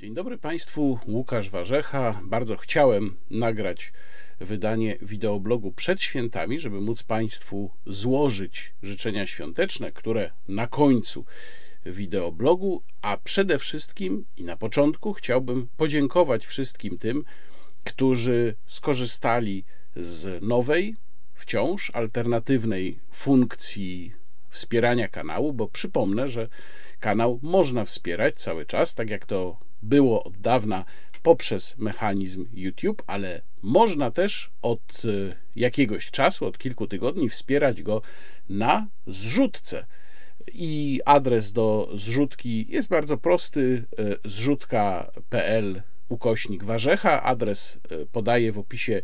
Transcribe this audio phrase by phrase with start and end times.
[0.00, 2.20] Dzień dobry Państwu, Łukasz Warzecha.
[2.24, 3.92] Bardzo chciałem nagrać
[4.40, 11.24] wydanie wideoblogu przed świętami, żeby móc Państwu złożyć życzenia świąteczne, które na końcu
[11.86, 17.24] wideoblogu, a przede wszystkim i na początku chciałbym podziękować wszystkim tym,
[17.84, 19.64] którzy skorzystali
[19.96, 20.96] z nowej,
[21.34, 24.19] wciąż alternatywnej funkcji
[24.50, 26.48] wspierania kanału, bo przypomnę, że
[27.00, 30.84] kanał można wspierać cały czas, tak jak to było od dawna
[31.22, 38.02] poprzez mechanizm YouTube, ale można też od e, jakiegoś czasu, od kilku tygodni wspierać go
[38.48, 39.86] na zrzutce.
[40.52, 47.22] I adres do zrzutki jest bardzo prosty: e, zrzutka.pl ukośnik warzecha.
[47.22, 49.02] Adres e, podaję w opisie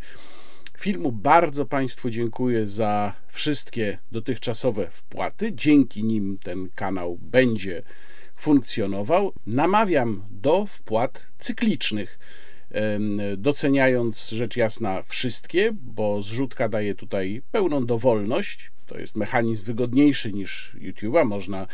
[0.79, 1.12] filmu.
[1.12, 5.52] Bardzo Państwu dziękuję za wszystkie dotychczasowe wpłaty.
[5.52, 7.83] Dzięki nim ten kanał będzie
[8.37, 9.33] funkcjonował.
[9.46, 12.18] Namawiam do wpłat cyklicznych,
[13.37, 18.71] doceniając rzecz jasna wszystkie, bo zrzutka daje tutaj pełną dowolność.
[18.87, 21.24] To jest mechanizm wygodniejszy niż YouTube'a.
[21.24, 21.66] Można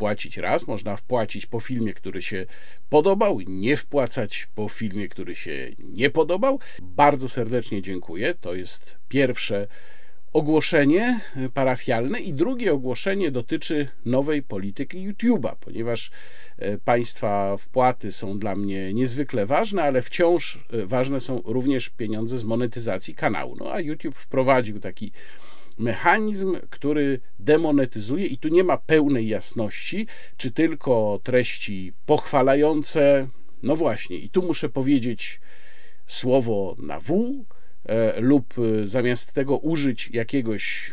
[0.00, 2.46] wpłacić raz, można wpłacić po filmie, który się
[2.88, 6.58] podobał, nie wpłacać po filmie, który się nie podobał.
[6.82, 8.34] Bardzo serdecznie dziękuję.
[8.40, 9.66] To jest pierwsze
[10.32, 11.20] ogłoszenie
[11.54, 16.10] parafialne i drugie ogłoszenie dotyczy nowej polityki YouTube'a, ponieważ
[16.58, 22.38] e, państwa wpłaty są dla mnie niezwykle ważne, ale wciąż e, ważne są również pieniądze
[22.38, 23.56] z monetyzacji kanału.
[23.56, 25.12] No a YouTube wprowadził taki
[25.80, 33.28] mechanizm, który demonetyzuje i tu nie ma pełnej jasności, czy tylko treści pochwalające.
[33.62, 35.40] No właśnie, i tu muszę powiedzieć
[36.06, 37.44] słowo na W,
[37.90, 40.92] E, lub e, zamiast tego użyć jakiegoś,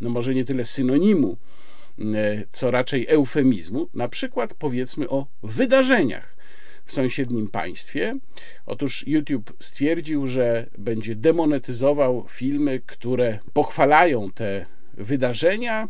[0.00, 1.36] no może nie tyle synonimu,
[1.98, 2.04] e,
[2.52, 6.33] co raczej eufemizmu, na przykład powiedzmy o wydarzeniach
[6.84, 8.14] w sąsiednim państwie.
[8.66, 15.88] Otóż YouTube stwierdził, że będzie demonetyzował filmy, które pochwalają te wydarzenia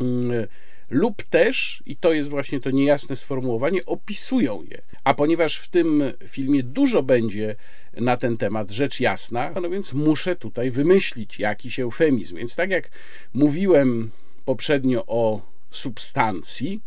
[0.00, 0.46] mm,
[0.90, 4.82] lub też, i to jest właśnie to niejasne sformułowanie, opisują je.
[5.04, 7.56] A ponieważ w tym filmie dużo będzie
[7.96, 12.36] na ten temat, rzecz jasna, no więc muszę tutaj wymyślić jakiś eufemizm.
[12.36, 12.90] Więc tak jak
[13.34, 14.10] mówiłem
[14.44, 16.80] poprzednio o substancji,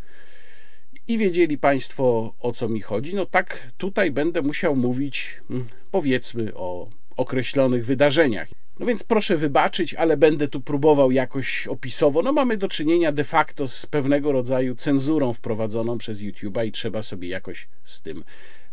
[1.07, 6.53] i wiedzieli Państwo o co mi chodzi, no tak tutaj będę musiał mówić, mm, powiedzmy,
[6.55, 8.47] o określonych wydarzeniach.
[8.79, 12.21] No więc proszę wybaczyć, ale będę tu próbował jakoś opisowo.
[12.21, 17.03] No mamy do czynienia de facto z pewnego rodzaju cenzurą wprowadzoną przez YouTube'a i trzeba
[17.03, 18.23] sobie jakoś z tym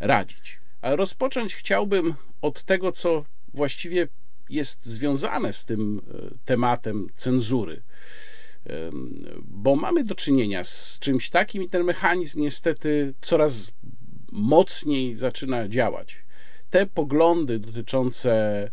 [0.01, 0.61] radzić.
[0.81, 4.09] Ale rozpocząć chciałbym od tego, co właściwie
[4.51, 7.83] jest związane z tym e, tematem cenzury.
[9.45, 13.73] Bo mamy do czynienia z czymś takim i ten mechanizm niestety coraz
[14.33, 16.17] mocniej zaczyna działać.
[16.71, 18.71] Te poglądy dotyczące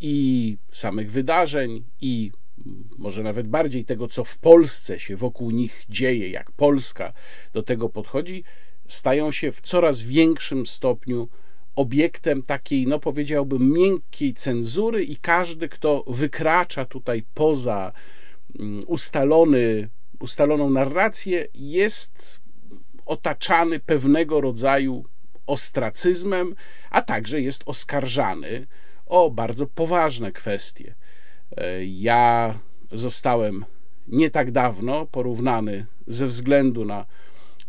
[0.00, 2.32] i samych wydarzeń, i
[2.98, 7.12] może nawet bardziej tego, co w Polsce się wokół nich dzieje, jak Polska
[7.52, 8.44] do tego podchodzi,
[8.88, 11.28] stają się w coraz większym stopniu
[11.76, 17.92] obiektem takiej, no powiedziałbym, miękkiej cenzury, i każdy, kto wykracza tutaj poza
[18.86, 19.88] ustalony,
[20.20, 22.40] ustaloną narrację, jest
[23.06, 25.04] otaczany pewnego rodzaju
[25.46, 26.54] ostracyzmem,
[26.90, 28.66] a także jest oskarżany
[29.06, 30.94] o bardzo poważne kwestie.
[31.56, 32.54] E, ja
[32.92, 33.64] zostałem
[34.06, 37.06] nie tak dawno porównany ze względu na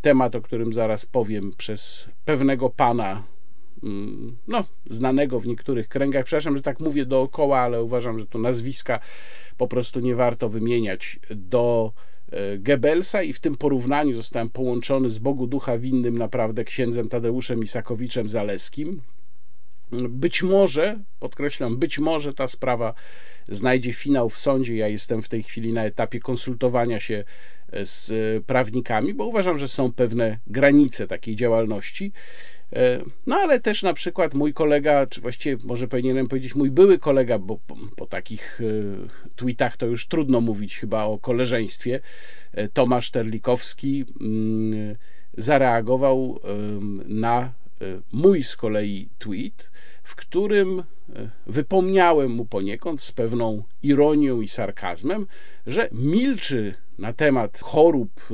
[0.01, 3.23] temat, o którym zaraz powiem, przez pewnego pana, mm,
[4.47, 6.25] no, znanego w niektórych kręgach.
[6.25, 8.99] Przepraszam, że tak mówię dookoła, ale uważam, że tu nazwiska
[9.57, 11.93] po prostu nie warto wymieniać do
[12.31, 17.63] e, Goebbelsa i w tym porównaniu zostałem połączony z Bogu Ducha winnym naprawdę księdzem Tadeuszem
[17.63, 19.01] Isakowiczem Zaleskim,
[20.09, 22.93] być może, podkreślam, być może ta sprawa
[23.49, 24.75] znajdzie finał w sądzie.
[24.75, 27.23] Ja jestem w tej chwili na etapie konsultowania się
[27.71, 28.11] e, z
[28.45, 32.11] prawnikami, bo uważam, że są pewne granice takiej działalności.
[32.73, 36.99] E, no ale też na przykład mój kolega, czy właściwie może powinienem powiedzieć mój były
[36.99, 38.65] kolega, bo po, po takich e,
[39.35, 41.99] tweetach to już trudno mówić chyba o koleżeństwie,
[42.73, 44.95] Tomasz Terlikowski mm,
[45.37, 46.39] zareagował
[47.05, 47.53] na
[48.11, 49.71] mój z kolei tweet,
[50.03, 50.83] w którym e,
[51.47, 55.27] wypomniałem mu poniekąd z pewną ironią i sarkazmem,
[55.67, 58.33] że milczy na temat chorób, e,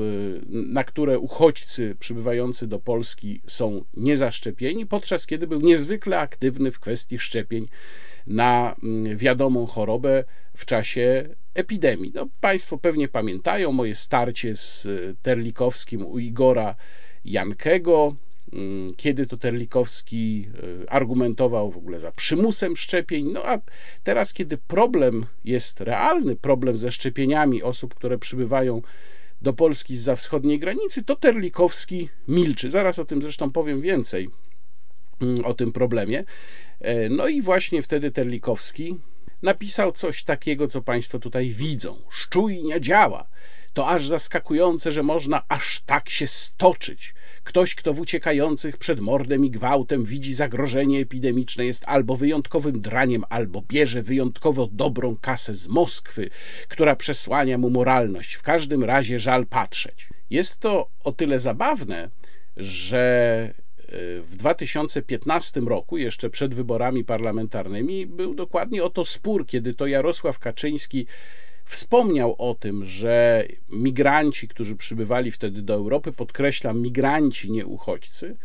[0.50, 7.20] na które uchodźcy przybywający do Polski są niezaszczepieni, podczas kiedy był niezwykle aktywny w kwestii
[7.20, 7.68] szczepień
[8.28, 10.24] na mm, wiadomą chorobę
[10.58, 12.12] w czasie epidemii.
[12.16, 14.88] No, państwo pewnie pamiętają moje starcie z
[15.22, 16.76] Terlikowskim u Igora
[17.26, 18.16] Jankego,
[18.98, 20.50] kiedy to Terlikowski
[20.88, 23.32] argumentował w ogóle za przymusem szczepień.
[23.32, 23.58] No a
[24.04, 28.82] teraz, kiedy problem jest realny, problem ze szczepieniami osób, które przybywają
[29.42, 32.70] do Polski z wschodniej granicy, to Terlikowski milczy.
[32.70, 34.30] Zaraz o tym zresztą powiem więcej,
[35.22, 36.24] mm, o tym problemie.
[36.80, 39.00] E, no i właśnie wtedy Terlikowski
[39.42, 41.98] napisał coś takiego, co Państwo tutaj widzą.
[42.12, 43.28] Szczujnia działa.
[43.74, 47.14] To aż zaskakujące, że można aż tak się stoczyć.
[47.44, 53.24] Ktoś, kto w uciekających przed mordem i gwałtem widzi zagrożenie epidemiczne, jest albo wyjątkowym draniem,
[53.30, 56.30] albo bierze wyjątkowo dobrą kasę z Moskwy,
[56.68, 58.34] która przesłania mu moralność.
[58.36, 60.10] W każdym razie żal patrzeć.
[60.30, 62.10] Jest to o tyle zabawne,
[62.58, 63.54] że
[64.24, 70.40] w 2015 roku, jeszcze przed wyborami parlamentarnymi, był dokładnie o to spór, kiedy to Jarosław
[70.40, 71.08] Kaczyński
[71.66, 78.36] wspomniał o tym, że migranci, którzy przybywali wtedy do Europy, podkreślam, migranci, nie uchodźcy,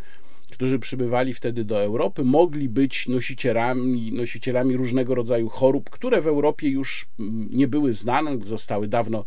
[0.50, 6.68] którzy przybywali wtedy do Europy, mogli być nosicielami, nosicielami różnego rodzaju chorób, które w Europie
[6.68, 7.06] już
[7.50, 9.24] nie były znane, zostały dawno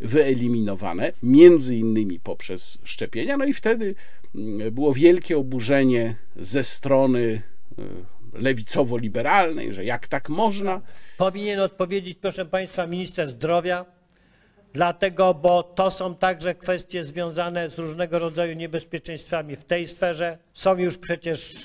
[0.00, 3.36] wyeliminowane, między innymi poprzez szczepienia.
[3.36, 3.94] No i wtedy
[4.34, 7.42] mm, było wielkie oburzenie ze strony
[7.78, 7.82] e,
[8.40, 10.80] lewicowo-liberalnej, że jak tak można.
[11.18, 13.84] Powinien odpowiedzieć, proszę Państwa, minister zdrowia,
[14.72, 20.38] dlatego, bo to są także kwestie związane z różnego rodzaju niebezpieczeństwami w tej sferze.
[20.54, 21.64] Są już przecież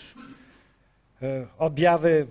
[1.21, 2.27] e, objawy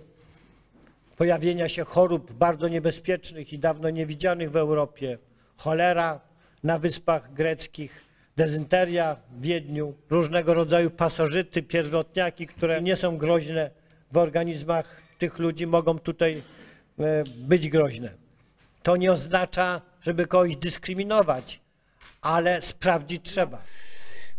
[1.16, 5.18] pojawienia się chorób bardzo niebezpiecznych i dawno niewidzianych w Europie.
[5.56, 6.20] Cholera
[6.62, 8.04] na wyspach greckich,
[8.36, 13.70] dezynteria w Wiedniu, różnego rodzaju pasożyty, pierwotniaki, które nie są groźne
[14.12, 16.42] w organizmach tych ludzi mogą tutaj
[16.98, 18.14] e, być groźne.
[18.82, 21.60] To nie oznacza, żeby kogoś dyskryminować,
[22.20, 23.62] ale sprawdzić trzeba.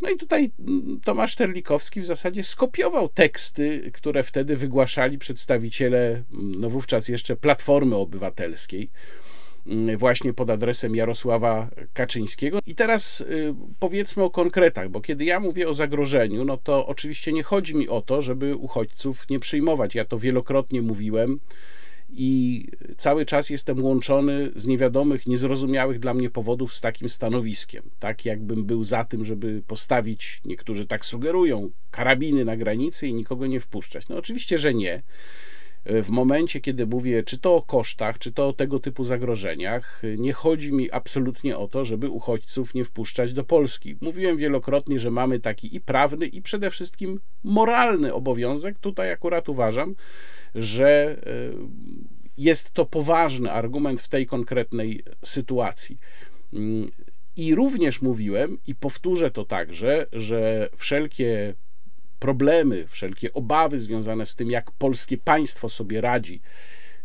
[0.01, 6.25] No i tutaj mm, Tomasz Terlikowski w zasadzie skopiował teksty, które wtedy wygłaszali przedstawiciele, mm,
[6.33, 8.89] no wówczas jeszcze Platformy Obywatelskiej.
[9.68, 12.60] Mm, właśnie pod adresem Jarosława Kaczyńskiego.
[12.65, 17.33] I teraz y, powiedzmy o konkretach, bo kiedy ja mówię o zagrożeniu, no to oczywiście
[17.33, 19.95] nie chodzi mi o to, żeby uchodźców nie przyjmować.
[19.95, 21.39] Ja to wielokrotnie mówiłem
[22.15, 22.65] i
[22.98, 27.83] cały czas jestem łączony z niewiadomych, niezrozumiałych dla mnie powodów z takim stanowiskiem.
[28.00, 33.48] Tak jakbym był za tym, żeby postawić, niektórzy tak sugerują, karabiny na granicy i nikogo
[33.48, 34.07] nie wpuszczać.
[34.09, 35.04] No oczywiście, że nie
[35.85, 40.33] w momencie, kiedy mówię czy to o kosztach, czy to o tego typu zagrożeniach, nie
[40.33, 43.95] chodzi mi absolutnie o to, żeby uchodźców nie wpuszczać do Polski.
[44.01, 48.80] Mówiłem wielokrotnie, że mamy taki i prawny, i przede wszystkim moralny obowiązek.
[48.80, 49.95] Tutaj akurat uważam,
[50.56, 51.94] że e,
[52.38, 55.97] jest to poważny argument w tej konkretnej sytuacji.
[56.53, 56.89] Mm,
[57.35, 61.53] I również mówiłem, i powtórzę to także, że wszelkie
[62.23, 66.41] problemy, wszelkie obawy związane z tym, jak polskie państwo sobie radzi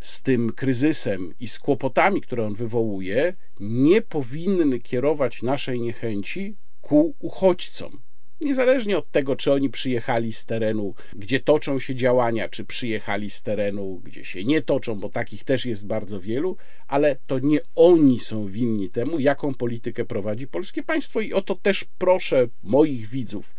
[0.00, 7.14] z tym kryzysem i z kłopotami, które on wywołuje, nie powinny kierować naszej niechęci ku
[7.18, 8.00] uchodźcom.
[8.40, 13.42] Niezależnie od tego, czy oni przyjechali z terenu, gdzie toczą się działania, czy przyjechali z
[13.42, 16.56] terenu, gdzie się nie toczą, bo takich też jest bardzo wielu,
[16.86, 21.20] ale to nie oni są winni temu, jaką politykę prowadzi polskie państwo.
[21.20, 23.54] I o to też proszę moich widzów,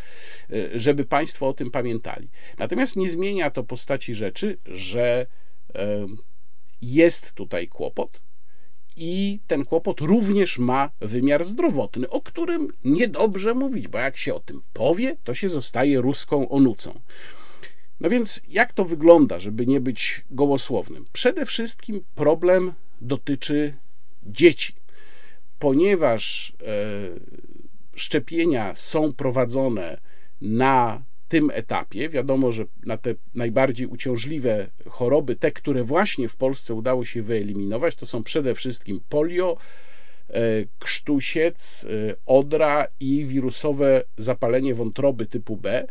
[0.50, 2.29] e, żeby państwo o tym pamiętali.
[2.57, 5.25] Natomiast nie zmienia to postaci rzeczy, że
[6.81, 8.21] jest tutaj kłopot,
[8.99, 14.39] i ten kłopot również ma wymiar zdrowotny, o którym niedobrze mówić, bo jak się o
[14.39, 16.99] tym powie, to się zostaje ruską onucą.
[17.99, 21.05] No więc jak to wygląda, żeby nie być gołosłownym?
[21.13, 23.73] Przede wszystkim problem dotyczy
[24.23, 24.73] dzieci,
[25.59, 26.65] ponieważ e,
[27.95, 29.99] szczepienia są prowadzone
[30.41, 32.09] na tym etapie.
[32.09, 37.95] Wiadomo, że na te najbardziej uciążliwe choroby, te, które właśnie w Polsce udało się wyeliminować,
[37.95, 39.57] to są przede wszystkim polio,
[40.29, 40.41] e,
[40.79, 45.88] krztusiec, e, odra i wirusowe zapalenie wątroby typu B.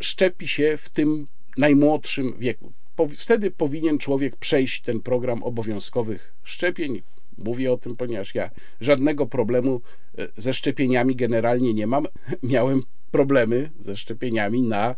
[0.00, 1.26] Szczepi się w tym
[1.56, 2.72] najmłodszym wieku.
[3.16, 7.02] Wtedy powinien człowiek przejść ten program obowiązkowych szczepień.
[7.38, 8.50] Mówię o tym, ponieważ ja
[8.80, 9.80] żadnego problemu
[10.18, 12.06] e, ze szczepieniami generalnie nie mam.
[12.42, 14.94] Miałem problemy ze szczepieniami na e,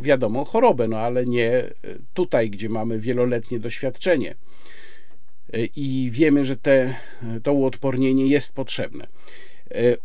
[0.00, 1.72] wiadomą chorobę, no ale nie e,
[2.14, 4.34] tutaj, gdzie mamy wieloletnie doświadczenie.
[5.52, 6.94] E, I wiemy, że te,
[7.42, 9.06] to uodpornienie jest potrzebne.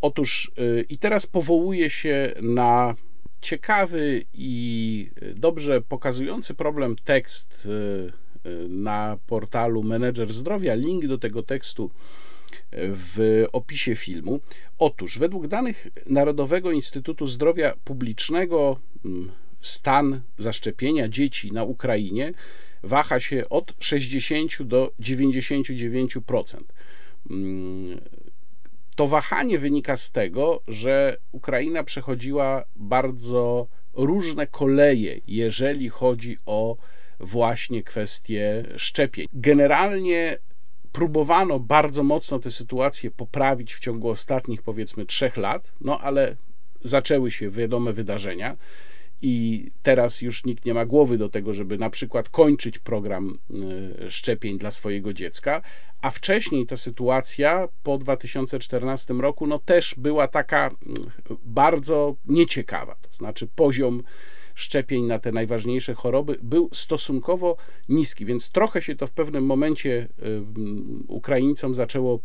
[0.01, 0.51] Otóż
[0.89, 2.95] i teraz powołuje się na
[3.41, 7.67] ciekawy i dobrze pokazujący problem tekst
[8.69, 10.75] na portalu Menedżer Zdrowia.
[10.75, 11.91] Link do tego tekstu
[12.71, 14.39] w opisie filmu.
[14.79, 19.31] Otóż, według danych Narodowego Instytutu Zdrowia Publicznego, mm,
[19.61, 22.33] stan zaszczepienia dzieci na Ukrainie
[22.83, 26.73] waha się od 60 do 99%.
[27.29, 28.01] Mm,
[28.95, 36.77] to wahanie wynika z tego, że Ukraina przechodziła bardzo różne koleje, jeżeli chodzi o
[37.19, 39.27] właśnie kwestie szczepień.
[39.33, 40.37] Generalnie
[40.91, 46.35] próbowano bardzo mocno tę sytuację poprawić w ciągu ostatnich powiedzmy trzech lat, no ale
[46.83, 48.57] zaczęły się wiadome wydarzenia
[49.21, 53.37] i teraz już nikt nie ma głowy do tego, żeby na przykład kończyć program
[54.07, 55.61] y, szczepień dla swojego dziecka,
[56.01, 63.13] a wcześniej ta sytuacja po 2014 roku no też była taka y, bardzo nieciekawa, to
[63.13, 64.03] znaczy poziom
[64.57, 67.57] szczepień na te najważniejsze choroby był stosunkowo
[67.89, 70.43] niski, więc trochę się to w pewnym momencie y,
[71.07, 72.19] Ukraińcom zaczęło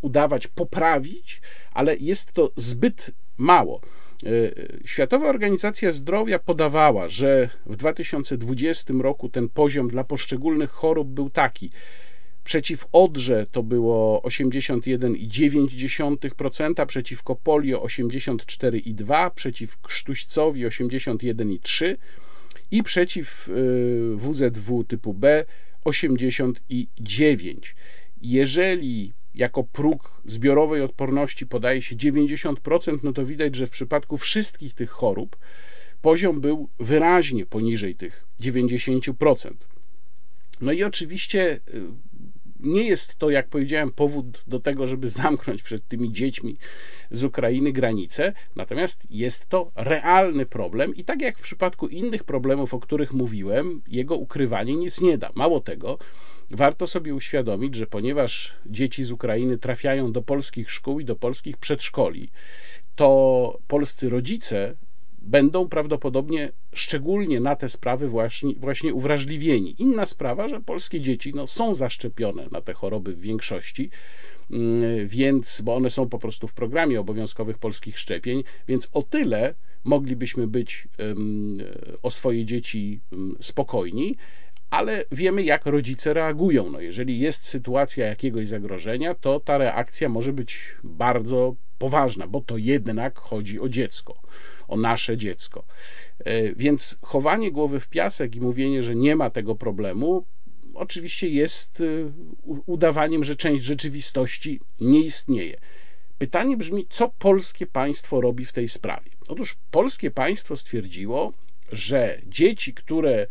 [0.00, 1.40] udawać poprawić,
[1.72, 3.80] ale jest to zbyt mało.
[4.24, 11.30] Y, Światowa Organizacja Zdrowia podawała, że w 2020 roku ten poziom dla poszczególnych chorób był
[11.30, 11.70] taki.
[12.46, 21.96] Przeciw odrze to było 81,9%, przeciwko polio 84,2%, przeciw krztuścowi 81,3%
[22.70, 23.52] i przeciw y,
[24.16, 25.44] WZW typu B
[25.84, 26.54] 89%.
[28.22, 34.74] Jeżeli jako próg zbiorowej odporności podaje się 90%, no to widać, że w przypadku wszystkich
[34.74, 35.36] tych chorób
[36.02, 39.50] poziom był wyraźnie poniżej tych 90%.
[40.60, 41.82] No i oczywiście y,
[42.60, 46.58] nie jest to, jak powiedziałem, powód do tego, żeby zamknąć przed tymi dziećmi
[47.10, 52.74] z Ukrainy granice, natomiast jest to realny problem i tak jak w przypadku innych problemów,
[52.74, 55.30] o których mówiłem, jego ukrywanie nic nie da.
[55.34, 55.98] Mało tego,
[56.50, 61.56] warto sobie uświadomić, że ponieważ dzieci z Ukrainy trafiają do polskich szkół i do polskich
[61.56, 62.30] przedszkoli,
[62.94, 64.76] to polscy rodzice
[65.26, 69.82] będą prawdopodobnie szczególnie na te sprawy właśnie, właśnie uwrażliwieni.
[69.82, 73.90] Inna sprawa, że polskie dzieci no, są zaszczepione na te choroby w większości,
[74.50, 79.54] mm, więc, bo one są po prostu w programie obowiązkowych polskich szczepień, więc o tyle
[79.84, 80.88] moglibyśmy być
[82.02, 84.16] o swoje dzieci um, spokojni,
[84.70, 86.70] ale wiemy, jak rodzice reagują.
[86.70, 92.56] No, jeżeli jest sytuacja jakiegoś zagrożenia, to ta reakcja może być bardzo poważna, bo to
[92.58, 94.20] jednak chodzi o dziecko,
[94.68, 95.64] o nasze dziecko.
[96.18, 100.24] E, więc chowanie głowy w piasek i mówienie, że nie ma tego problemu,
[100.74, 101.84] oczywiście jest e,
[102.66, 105.56] udawaniem, że część rzeczywistości nie istnieje.
[106.18, 109.10] Pytanie brzmi, co polskie państwo robi w tej sprawie?
[109.28, 111.32] Otóż polskie państwo stwierdziło,
[111.72, 113.26] że dzieci, które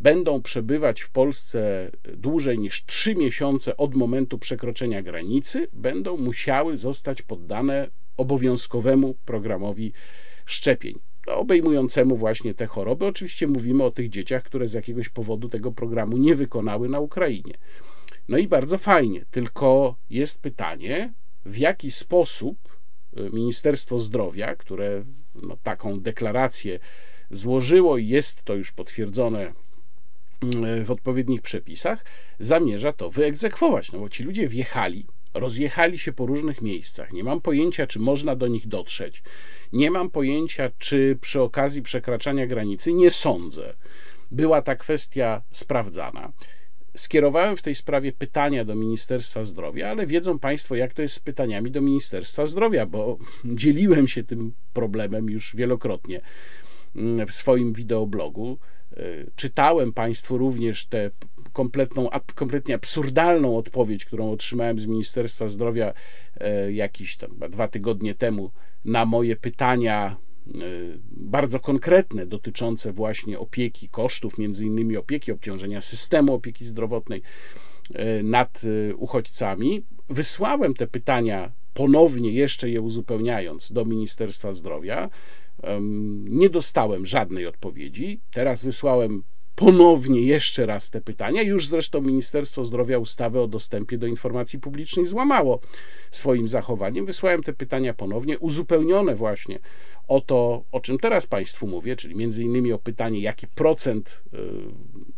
[0.00, 7.22] będą przebywać w Polsce dłużej niż 3 miesiące od momentu przekroczenia granicy, będą musiały zostać
[7.22, 9.92] poddane obowiązkowemu programowi
[10.46, 10.98] szczepień.
[11.26, 13.06] No, obejmującemu właśnie te choroby.
[13.06, 17.54] Oczywiście mówimy o tych dzieciach, które z jakiegoś powodu tego programu nie wykonały na Ukrainie.
[18.28, 21.12] No i bardzo fajnie, tylko jest pytanie,
[21.44, 22.56] w jaki sposób
[23.18, 25.04] y, Ministerstwo Zdrowia, które
[25.34, 26.78] no, taką deklarację
[27.30, 29.52] złożyło i jest to już potwierdzone
[30.84, 32.04] w odpowiednich przepisach,
[32.38, 37.12] zamierza to wyegzekwować, no bo ci ludzie wjechali, rozjechali się po różnych miejscach.
[37.12, 39.22] Nie mam pojęcia, czy można do nich dotrzeć.
[39.72, 43.74] Nie mam pojęcia, czy przy okazji przekraczania granicy, nie sądzę,
[44.30, 46.32] była ta kwestia sprawdzana.
[46.94, 51.18] Skierowałem w tej sprawie pytania do Ministerstwa Zdrowia, ale wiedzą Państwo, jak to jest z
[51.18, 56.20] pytaniami do Ministerstwa Zdrowia, bo dzieliłem się tym problemem już wielokrotnie
[56.96, 58.58] mm, w swoim wideoblogu.
[58.96, 59.02] E,
[59.36, 61.10] czytałem Państwu również tę
[61.52, 65.92] kompletną, kompletnie absurdalną odpowiedź, którą otrzymałem z Ministerstwa Zdrowia
[66.36, 68.50] e, jakieś tam dwa tygodnie temu
[68.84, 70.16] na moje pytania
[70.46, 70.52] e,
[71.10, 77.22] bardzo konkretne dotyczące właśnie opieki, kosztów, między innymi opieki, obciążenia systemu opieki zdrowotnej
[78.22, 78.62] nad
[78.96, 79.84] uchodźcami.
[80.08, 85.10] Wysłałem te pytania ponownie, jeszcze je uzupełniając, do Ministerstwa Zdrowia.
[86.24, 88.20] Nie dostałem żadnej odpowiedzi.
[88.30, 89.22] Teraz wysłałem
[89.60, 91.42] ponownie jeszcze raz te pytania.
[91.42, 95.60] Już zresztą Ministerstwo Zdrowia ustawę o dostępie do informacji publicznej złamało
[96.10, 97.06] swoim zachowaniem.
[97.06, 99.58] Wysłałem te pytania ponownie, uzupełnione właśnie
[100.08, 104.38] o to, o czym teraz Państwu mówię, czyli między innymi o pytanie, jaki procent y,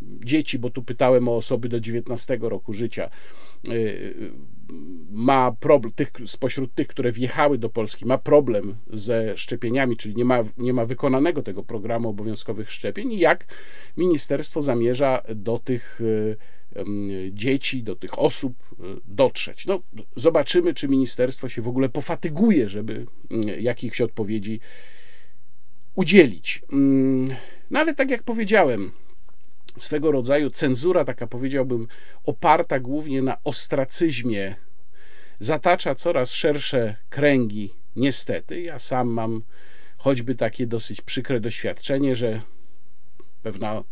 [0.02, 3.10] dzieci, bo tu pytałem o osoby do 19 roku życia,
[3.68, 4.32] y,
[5.10, 10.24] ma problem, tych, spośród tych, które wjechały do Polski, ma problem ze szczepieniami, czyli nie
[10.24, 13.46] ma, nie ma wykonanego tego programu obowiązkowych szczepień i jak
[13.96, 16.36] ministerstwo zamierza do tych y,
[17.32, 18.52] dzieci, do tych osób
[19.06, 19.66] dotrzeć.
[19.66, 19.80] No,
[20.16, 23.06] zobaczymy, czy ministerstwo się w ogóle pofatyguje, żeby
[23.60, 24.60] jakichś odpowiedzi
[25.94, 26.62] udzielić.
[27.70, 28.92] No ale tak jak powiedziałem,
[29.78, 31.88] swego rodzaju cenzura, taka powiedziałbym,
[32.24, 34.54] oparta głównie na ostracyzmie,
[35.40, 37.74] zatacza coraz szersze kręgi.
[37.96, 39.42] Niestety, ja sam mam
[39.98, 42.40] choćby takie dosyć przykre doświadczenie, że
[43.42, 43.82] pewna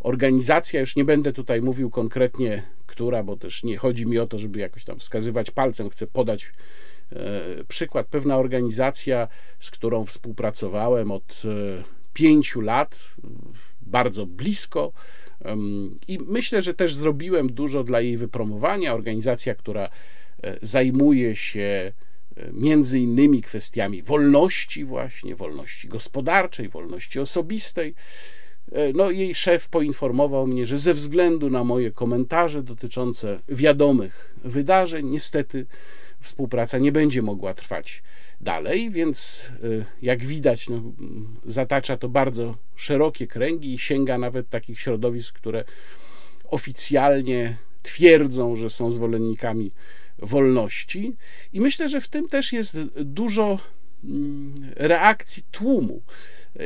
[0.00, 4.38] organizacja, już nie będę tutaj mówił konkretnie, która, bo też nie chodzi mi o to,
[4.38, 6.52] żeby jakoś tam wskazywać palcem, chcę podać
[7.12, 8.06] e, przykład.
[8.06, 11.82] Pewna organizacja, z którą współpracowałem od e,
[12.12, 13.14] pięciu lat,
[13.90, 14.92] bardzo blisko.
[16.08, 18.94] I myślę, że też zrobiłem dużo dla jej wypromowania.
[18.94, 19.88] Organizacja, która
[20.42, 21.92] e, zajmuje się
[22.36, 27.94] e, między innymi kwestiami wolności, właśnie wolności gospodarczej, wolności osobistej.
[28.72, 35.06] E, no, jej szef poinformował mnie, że ze względu na moje komentarze dotyczące wiadomych wydarzeń,
[35.06, 35.66] niestety
[36.20, 38.02] współpraca nie będzie mogła trwać
[38.40, 40.82] dalej, więc y, jak widać, no,
[41.46, 45.64] zatacza to bardzo szerokie kręgi i sięga nawet takich środowisk, które
[46.44, 49.72] oficjalnie twierdzą, że są zwolennikami
[50.18, 51.14] wolności.
[51.52, 53.58] I myślę, że w tym też jest dużo
[54.04, 56.02] mm, reakcji tłumu.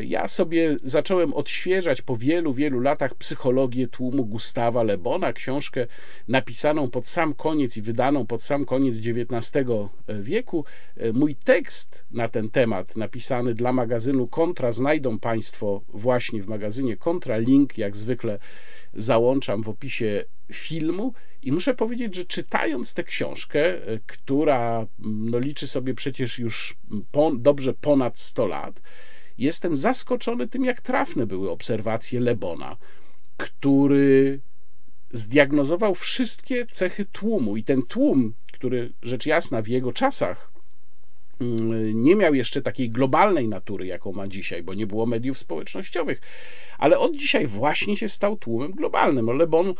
[0.02, 5.86] Ja sobie zacząłem odświeżać po wielu, wielu latach psychologię tłumu Gustawa Lebona, książkę
[6.28, 9.64] napisaną pod sam koniec i wydaną pod sam koniec XIX
[10.20, 10.64] wieku.
[11.12, 17.38] Mój tekst na ten temat, napisany dla magazynu Kontra, znajdą Państwo właśnie w magazynie Kontra.
[17.38, 18.38] Link, jak zwykle,
[18.94, 21.12] załączam w opisie filmu.
[21.42, 23.74] I muszę powiedzieć, że czytając tę książkę,
[24.06, 26.76] która no, liczy sobie przecież już
[27.12, 28.80] po, dobrze ponad 100 lat,
[29.38, 32.76] jestem zaskoczony tym, jak trafne były obserwacje Lebona,
[33.36, 34.40] który
[35.10, 37.56] zdiagnozował wszystkie cechy tłumu.
[37.56, 40.53] I ten tłum, który rzecz jasna w jego czasach
[41.94, 46.20] nie miał jeszcze takiej globalnej natury, jaką ma dzisiaj, bo nie było mediów społecznościowych,
[46.78, 49.26] ale od dzisiaj właśnie się stał tłumem globalnym.
[49.26, 49.74] Le Bon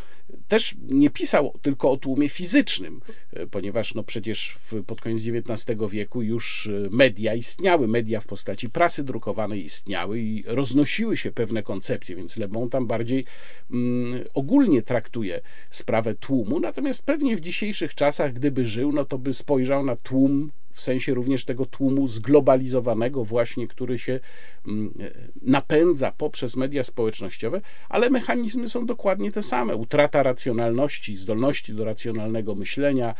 [0.49, 3.01] też nie pisał tylko o tłumie fizycznym,
[3.33, 8.27] e, ponieważ no przecież w, pod koniec XIX wieku już e, media istniały, media w
[8.27, 13.25] postaci prasy drukowanej istniały i roznosiły się pewne koncepcje, więc Le Bon tam bardziej
[13.71, 15.40] mm, ogólnie traktuje
[15.71, 20.51] sprawę tłumu, natomiast pewnie w dzisiejszych czasach, gdyby żył, no to by spojrzał na tłum
[20.75, 24.21] w sensie również tego tłumu zglobalizowanego, właśnie, który się
[24.67, 24.95] mm,
[25.43, 29.77] napędza poprzez media społecznościowe, ale mechanizmy są dokładnie te same.
[29.77, 33.15] Utrata racjonalności, zdolności do racjonalnego myślenia,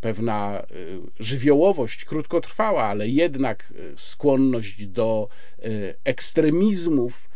[0.00, 0.64] pewna e,
[1.20, 5.68] żywiołowość krótkotrwała, ale jednak e, skłonność do e,
[6.04, 7.31] ekstremizmów,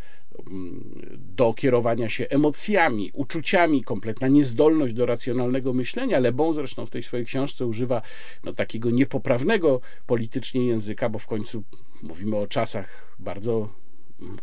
[1.35, 6.19] do kierowania się emocjami, uczuciami, kompletna niezdolność do racjonalnego myślenia.
[6.19, 8.01] Le Bon zresztą w tej swojej książce używa
[8.43, 11.63] no, takiego niepoprawnego politycznie języka, bo w końcu
[12.01, 13.69] mówimy o czasach bardzo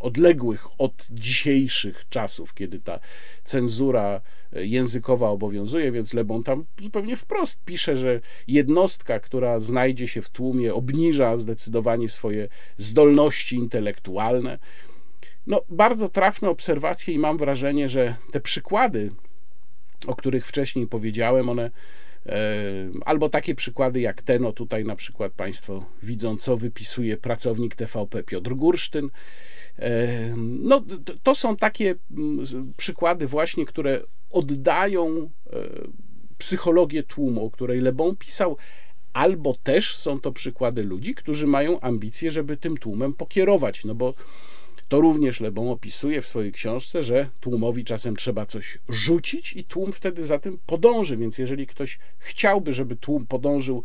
[0.00, 3.00] odległych od dzisiejszych czasów, kiedy ta
[3.44, 4.20] cenzura
[4.52, 10.30] językowa obowiązuje, więc Le Bon tam zupełnie wprost pisze, że jednostka, która znajdzie się w
[10.30, 14.58] tłumie, obniża zdecydowanie swoje zdolności intelektualne.
[15.46, 19.10] No, bardzo trafne obserwacje i mam wrażenie, że te przykłady,
[20.06, 21.70] o których wcześniej powiedziałem, one
[22.26, 22.40] e,
[23.04, 28.22] albo takie przykłady jak ten, no tutaj na przykład Państwo widzą, co wypisuje pracownik TVP
[28.22, 29.10] Piotr Gursztyn.
[29.78, 30.84] E, no,
[31.22, 31.94] to są takie
[32.76, 35.58] przykłady właśnie, które oddają e,
[36.38, 38.56] psychologię tłumu, o której Lebon pisał,
[39.12, 44.14] albo też są to przykłady ludzi, którzy mają ambicje, żeby tym tłumem pokierować, no bo
[44.88, 49.92] to również Lebon opisuje w swojej książce, że tłumowi czasem trzeba coś rzucić i tłum
[49.92, 51.16] wtedy za tym podąży.
[51.16, 53.82] Więc jeżeli ktoś chciałby, żeby tłum podążył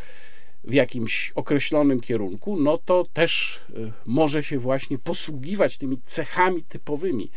[0.63, 7.29] w jakimś określonym kierunku, no to też y, może się właśnie posługiwać tymi cechami typowymi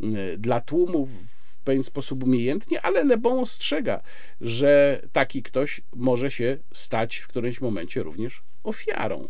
[0.00, 4.02] y, dla tłumu w pewien sposób umiejętnie, ale Lebon ostrzega,
[4.40, 9.28] że taki ktoś może się stać w którymś momencie również ofiarą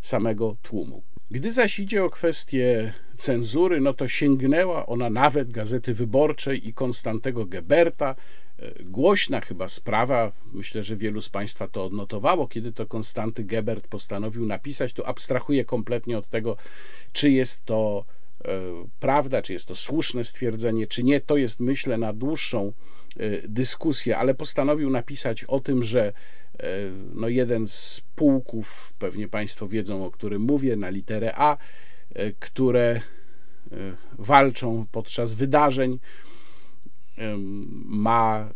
[0.00, 1.02] samego tłumu.
[1.30, 7.46] Gdy zaś idzie o kwestię cenzury, no to sięgnęła ona nawet Gazety Wyborczej i Konstantego
[7.46, 8.14] Geberta.
[8.58, 13.88] E, głośna chyba sprawa, myślę, że wielu z Państwa to odnotowało, kiedy to Konstanty Gebert
[13.88, 16.56] postanowił napisać, tu abstrahuję kompletnie od tego,
[17.12, 18.04] czy jest to
[18.44, 18.48] e,
[19.00, 21.20] prawda, czy jest to słuszne stwierdzenie, czy nie.
[21.20, 22.72] To jest, myślę, na dłuższą
[23.16, 26.12] e, dyskusję, ale postanowił napisać o tym, że
[27.14, 31.56] no jeden z pułków, pewnie Państwo wiedzą, o którym mówię, na literę A,
[32.14, 33.00] E, które
[33.72, 35.98] e, walczą podczas wydarzeń,
[37.84, 38.50] ma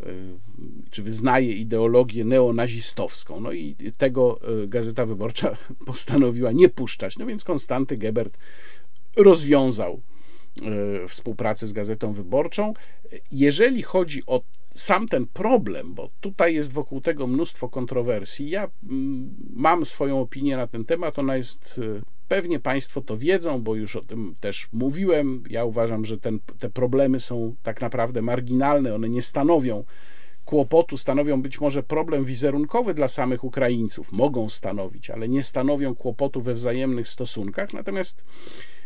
[0.90, 3.40] czy wyznaje ideologię neonazistowską.
[3.40, 5.56] No i tego Gazeta Wyborcza
[5.86, 7.18] postanowiła nie puszczać.
[7.18, 8.38] No więc Konstanty Gebert
[9.16, 10.00] rozwiązał
[11.08, 12.74] współpracę z Gazetą Wyborczą.
[13.32, 19.36] Jeżeli chodzi o sam ten problem, bo tutaj jest wokół tego mnóstwo kontrowersji, ja mm,
[19.50, 21.80] mam swoją opinię na ten temat, ona jest
[22.28, 25.42] Pewnie Państwo to wiedzą, bo już o tym też mówiłem.
[25.50, 29.84] Ja uważam, że ten, te problemy są tak naprawdę marginalne, one nie stanowią
[30.44, 34.12] kłopotu, stanowią być może problem wizerunkowy dla samych Ukraińców.
[34.12, 37.72] Mogą stanowić, ale nie stanowią kłopotu we wzajemnych stosunkach.
[37.72, 38.24] Natomiast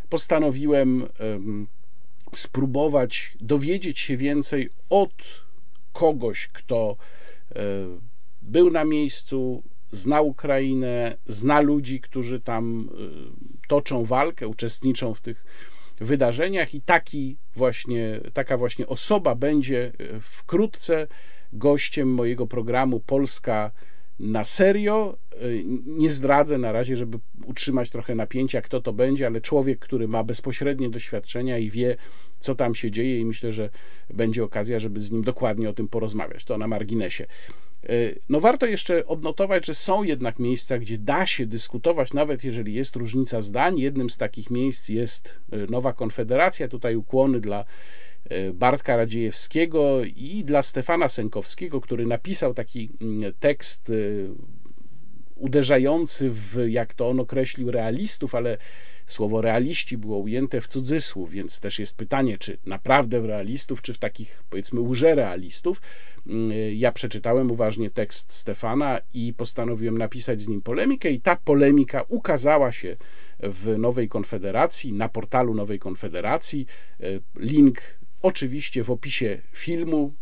[0.08, 1.66] postanowiłem um,
[2.34, 5.12] spróbować dowiedzieć się więcej od
[5.92, 6.96] kogoś, kto
[7.54, 8.00] um,
[8.42, 12.88] był na miejscu, zna Ukrainę, zna ludzi, którzy tam
[13.62, 15.44] y, toczą walkę, uczestniczą w tych
[16.00, 21.06] wydarzeniach i taki właśnie, taka właśnie osoba będzie y, wkrótce
[21.52, 23.70] gościem mojego programu Polska
[24.20, 25.18] na serio.
[25.42, 30.08] Y, nie zdradzę na razie, żeby utrzymać trochę napięcia, kto to będzie, ale człowiek, który
[30.08, 31.96] ma bezpośrednie doświadczenia i wie,
[32.38, 33.70] co tam się dzieje, i myślę, że
[34.14, 36.44] będzie okazja, żeby z nim dokładnie o tym porozmawiać.
[36.44, 37.26] To na marginesie.
[37.88, 42.74] E, no warto jeszcze odnotować, że są jednak miejsca, gdzie da się dyskutować, nawet jeżeli
[42.74, 43.78] jest różnica zdań.
[43.78, 46.68] Jednym z takich miejsc jest e, Nowa Konfederacja.
[46.68, 47.64] Tutaj ukłony dla e,
[48.54, 53.92] Bartka Radziejewskiego i dla Stefana Sękowskiego, który napisał taki mm, tekst
[55.36, 58.58] uderzający w, jak to on określił, realistów, ale
[59.06, 63.94] Słowo realiści było ujęte w cudzysłów, więc też jest pytanie, czy naprawdę w realistów, czy
[63.94, 65.80] w takich powiedzmy łże-realistów.
[66.26, 72.02] Mm, ja przeczytałem uważnie tekst Stefana i postanowiłem napisać z nim polemikę, i ta polemika
[72.08, 72.96] ukazała się
[73.40, 76.66] w Nowej Konfederacji, na portalu Nowej Konfederacji.
[77.36, 77.80] Link
[78.22, 80.12] oczywiście w opisie filmu.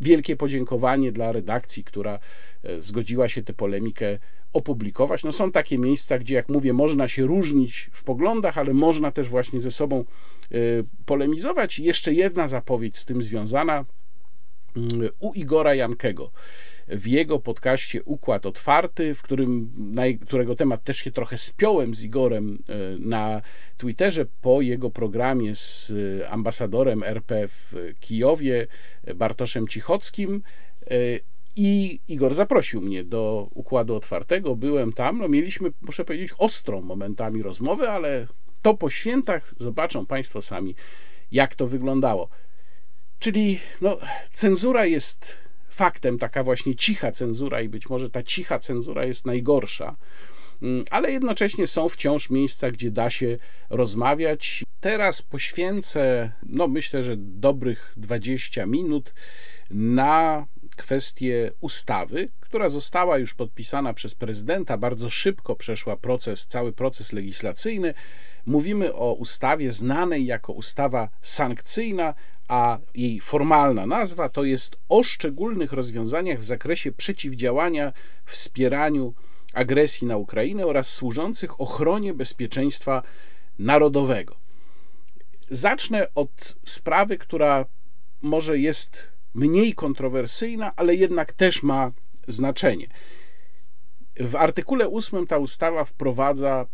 [0.00, 2.18] Wielkie podziękowanie dla redakcji, która
[2.62, 4.18] e, zgodziła się tę polemikę
[4.52, 5.24] opublikować.
[5.24, 9.28] No są takie miejsca, gdzie, jak mówię, można się różnić w poglądach, ale można też
[9.28, 10.04] właśnie ze sobą
[10.52, 11.78] y, polemizować.
[11.78, 13.84] I jeszcze jedna zapowiedź z tym związana
[14.76, 16.30] mm, u Igora Jankego
[16.88, 19.72] w jego podcaście Układ Otwarty, w którym,
[20.26, 23.42] którego temat też się trochę spiąłem z Igorem y, na
[23.76, 28.66] Twitterze po jego programie z y, ambasadorem RP w Kijowie,
[29.14, 30.42] Bartoszem Cichockim.
[31.56, 35.18] I Igor zaprosił mnie do układu otwartego, byłem tam.
[35.18, 38.26] No, mieliśmy, muszę powiedzieć, ostrą momentami rozmowę, ale
[38.62, 40.74] to po świętach zobaczą Państwo sami,
[41.32, 42.28] jak to wyglądało.
[43.18, 43.98] Czyli no,
[44.32, 45.36] cenzura jest
[45.78, 49.96] faktem, taka właśnie cicha cenzura, i być może ta cicha cenzura jest najgorsza,
[50.62, 53.38] mm, ale jednocześnie są wciąż miejsca, gdzie da się
[53.70, 54.64] rozmawiać.
[54.80, 59.14] Teraz poświęcę, no myślę, że dobrych 20 minut
[59.70, 67.12] na kwestię ustawy, która została już podpisana przez prezydenta, bardzo szybko przeszła proces, cały proces
[67.12, 67.94] legislacyjny.
[68.46, 72.14] Mówimy o ustawie znanej jako ustawa sankcyjna,
[72.48, 77.92] a jej formalna nazwa to jest o szczególnych rozwiązaniach w zakresie przeciwdziałania
[78.24, 79.14] wspieraniu
[79.54, 83.02] agresji na Ukrainę oraz służących ochronie bezpieczeństwa
[83.58, 84.36] narodowego.
[85.50, 87.64] Zacznę od sprawy, która
[88.22, 91.92] może jest mniej kontrowersyjna, ale jednak też ma
[92.28, 92.86] znaczenie.
[94.20, 96.66] W artykule 8 ta ustawa wprowadza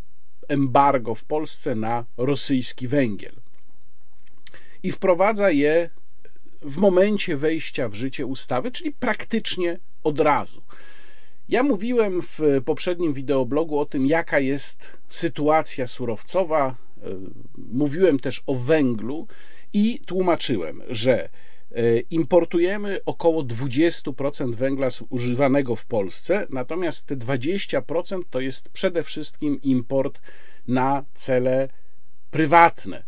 [0.49, 3.44] embargo w Polsce na rosyjski węgiel.
[4.85, 5.91] I wprowadza je
[6.63, 10.63] w momencie wejścia w życie ustawy, czyli praktycznie od razu.
[11.49, 16.77] Ja mówiłem w poprzednim wideoblogu o tym, jaka jest sytuacja surowcowa.
[17.73, 19.27] Mówiłem też o węglu
[19.73, 21.29] i tłumaczyłem, że
[21.75, 29.61] E, importujemy około 20% węgla używanego w Polsce, natomiast te 20% to jest przede wszystkim
[29.63, 30.21] import
[30.69, 31.69] na cele
[32.31, 33.05] prywatne, e,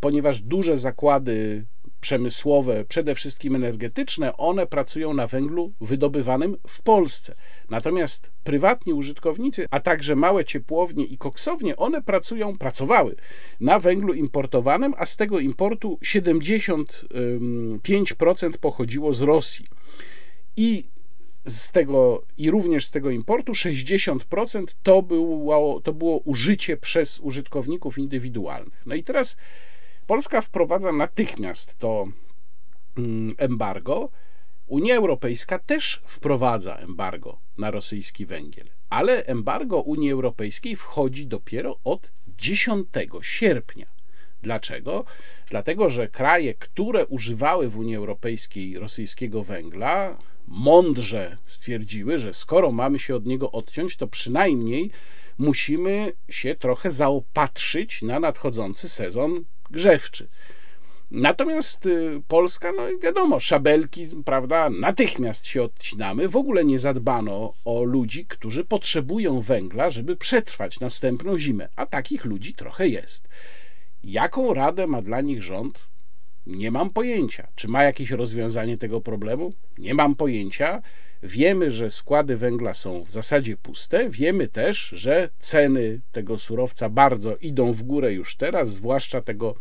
[0.00, 1.66] ponieważ duże zakłady
[2.00, 7.34] przemysłowe, przede wszystkim energetyczne, one pracują na węglu wydobywanym w Polsce.
[7.70, 13.16] Natomiast prywatni użytkownicy, a także małe ciepłownie i koksownie, one pracują, pracowały
[13.60, 19.66] na węglu importowanym, a z tego importu 75% pochodziło z Rosji.
[20.56, 20.84] I
[21.46, 27.98] z tego i również z tego importu 60% to było, to było użycie przez użytkowników
[27.98, 28.82] indywidualnych.
[28.86, 29.36] No i teraz
[30.06, 32.06] Polska wprowadza natychmiast to
[32.98, 34.10] mm, embargo.
[34.66, 42.12] Unia Europejska też wprowadza embargo na rosyjski węgiel, ale embargo Unii Europejskiej wchodzi dopiero od
[42.38, 42.88] 10
[43.22, 43.86] sierpnia.
[44.42, 45.04] Dlaczego?
[45.50, 52.98] Dlatego, że kraje, które używały w Unii Europejskiej rosyjskiego węgla, mądrze stwierdziły, że skoro mamy
[52.98, 54.90] się od niego odciąć, to przynajmniej
[55.38, 60.28] musimy się trochę zaopatrzyć na nadchodzący sezon grzewczy.
[61.10, 66.28] Natomiast y, Polska, no wiadomo, szabelki, prawda, natychmiast się odcinamy.
[66.28, 72.24] W ogóle nie zadbano o ludzi, którzy potrzebują węgla, żeby przetrwać następną zimę, a takich
[72.24, 73.28] ludzi trochę jest.
[74.08, 75.88] Jaką radę ma dla nich rząd?
[76.46, 77.48] Nie mam pojęcia.
[77.54, 79.52] Czy ma jakieś rozwiązanie tego problemu?
[79.78, 80.82] Nie mam pojęcia.
[81.22, 84.10] Wiemy, że składy węgla są w zasadzie puste.
[84.10, 89.54] Wiemy też, że ceny tego surowca bardzo idą w górę już teraz, zwłaszcza tego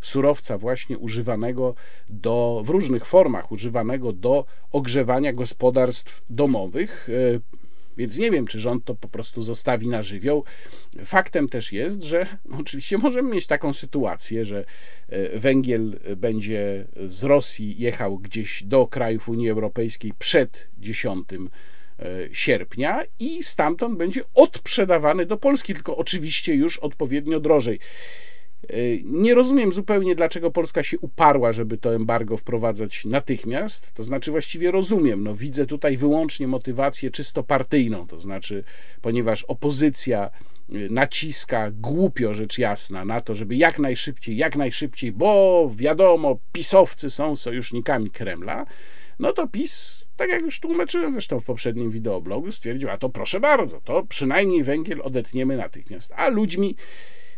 [0.00, 1.74] surowca właśnie używanego
[2.08, 7.08] do, w różnych formach używanego do ogrzewania gospodarstw domowych.
[7.96, 10.44] Więc nie wiem, czy rząd to po prostu zostawi na żywioł.
[11.04, 12.26] Faktem też jest, że
[12.60, 14.64] oczywiście możemy mieć taką sytuację, że
[15.08, 21.38] e, węgiel będzie z Rosji jechał gdzieś do krajów Unii Europejskiej przed 10 e,
[22.32, 27.78] sierpnia i stamtąd będzie odprzedawany do Polski, tylko oczywiście już odpowiednio drożej.
[28.70, 33.92] Y, nie rozumiem zupełnie, dlaczego Polska się uparła, żeby to embargo wprowadzać natychmiast.
[33.92, 38.64] To znaczy, właściwie rozumiem, no, widzę tutaj wyłącznie motywację czysto partyjną, to znaczy,
[39.02, 40.30] ponieważ opozycja
[40.74, 47.10] y, naciska głupio rzecz jasna na to, żeby jak najszybciej, jak najszybciej, bo wiadomo, pisowcy
[47.10, 48.66] są sojusznikami Kremla,
[49.18, 53.40] no to PiS, tak jak już tłumaczyłem zresztą w poprzednim wideoblogu, stwierdził, a to proszę
[53.40, 56.12] bardzo, to przynajmniej węgiel odetniemy natychmiast.
[56.16, 56.76] A ludźmi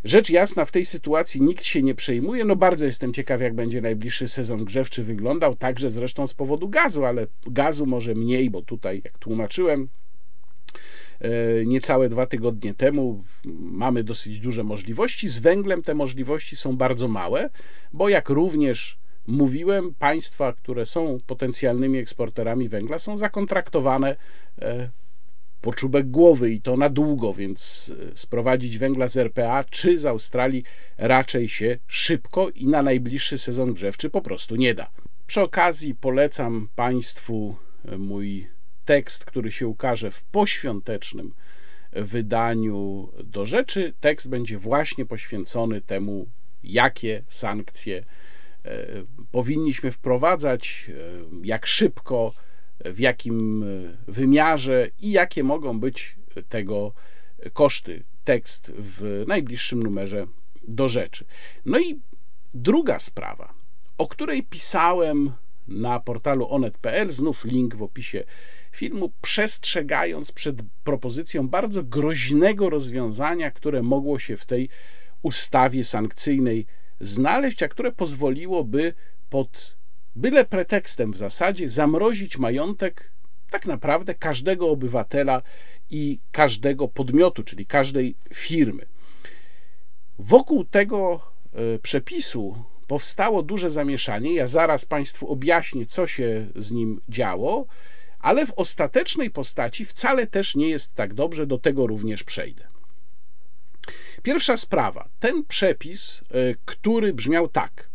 [0.06, 2.44] Rzecz jasna, w tej sytuacji nikt się nie przejmuje.
[2.44, 7.04] No bardzo jestem ciekaw, jak będzie najbliższy sezon grzewczy wyglądał, także zresztą z powodu gazu,
[7.04, 9.88] ale gazu może mniej, bo tutaj, jak tłumaczyłem,
[11.20, 11.30] e,
[11.64, 13.24] niecałe dwa tygodnie temu
[13.60, 15.28] mamy dosyć duże możliwości.
[15.28, 17.50] Z węglem te możliwości są bardzo małe,
[17.92, 24.16] bo jak również mówiłem, państwa, które są potencjalnymi eksporterami węgla, są zakontraktowane
[25.66, 29.98] e, po czubek głowy i to na długo, więc e, sprowadzić węgla z RPA czy
[29.98, 30.64] z Australii
[30.98, 34.90] raczej się szybko i na najbliższy sezon grzewczy po prostu nie da.
[35.26, 38.46] Przy okazji polecam Państwu e, mój
[38.85, 41.35] tekst, który się ukaże w poświątecznym
[41.92, 43.94] wydaniu do rzeczy.
[44.00, 46.26] Tekst będzie właśnie poświęcony temu,
[46.64, 48.05] jakie sankcje
[48.64, 48.87] e,
[49.31, 50.90] powinniśmy wprowadzać,
[51.42, 52.33] jak szybko
[52.84, 53.66] w jakim e,
[54.12, 56.16] wymiarze i jakie mogą być
[56.48, 56.92] tego
[57.52, 58.04] koszty.
[58.24, 60.26] Tekst w najbliższym numerze
[60.68, 61.24] do rzeczy.
[61.64, 62.00] No i
[62.54, 63.54] druga sprawa,
[63.98, 65.32] o której pisałem
[65.68, 68.24] na portalu onet.pl, znów link w opisie
[68.72, 74.68] filmu, przestrzegając przed propozycją bardzo groźnego rozwiązania, które mogło się w tej
[75.22, 76.66] ustawie sankcyjnej
[77.00, 78.94] znaleźć, a które pozwoliłoby
[79.30, 79.76] pod
[80.16, 83.12] byle pretekstem w zasadzie zamrozić majątek
[83.50, 85.42] tak naprawdę każdego obywatela
[85.90, 88.87] i każdego podmiotu, czyli każdej firmy.
[90.18, 91.20] Wokół tego
[91.52, 94.35] e, przepisu powstało duże zamieszanie.
[94.35, 97.66] Ja zaraz Państwu objaśnię, co się z nim działo,
[98.20, 102.66] ale w ostatecznej postaci wcale też nie jest tak dobrze, do tego również przejdę.
[104.22, 105.09] Pierwsza sprawa.
[105.20, 107.90] Ten przepis, e, który brzmiał tak.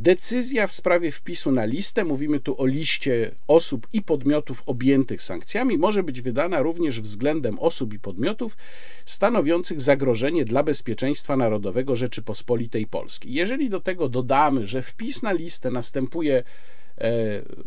[0.00, 5.78] Decyzja w sprawie wpisu na listę, mówimy tu o liście osób i podmiotów objętych sankcjami,
[5.78, 8.56] może być wydana również względem osób i podmiotów
[9.04, 13.32] stanowiących zagrożenie dla bezpieczeństwa narodowego Rzeczypospolitej Polskiej.
[13.32, 16.44] Jeżeli do tego dodamy, że wpis na listę następuje e,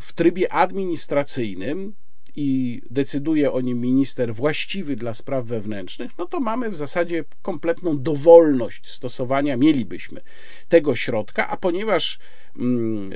[0.02, 1.94] w trybie administracyjnym,
[2.36, 7.98] i decyduje o nim minister właściwy dla spraw wewnętrznych, no to mamy w zasadzie kompletną
[7.98, 10.22] dowolność stosowania, mielibyśmy
[10.70, 12.20] tego środka, a ponieważ
[12.58, 13.12] mm,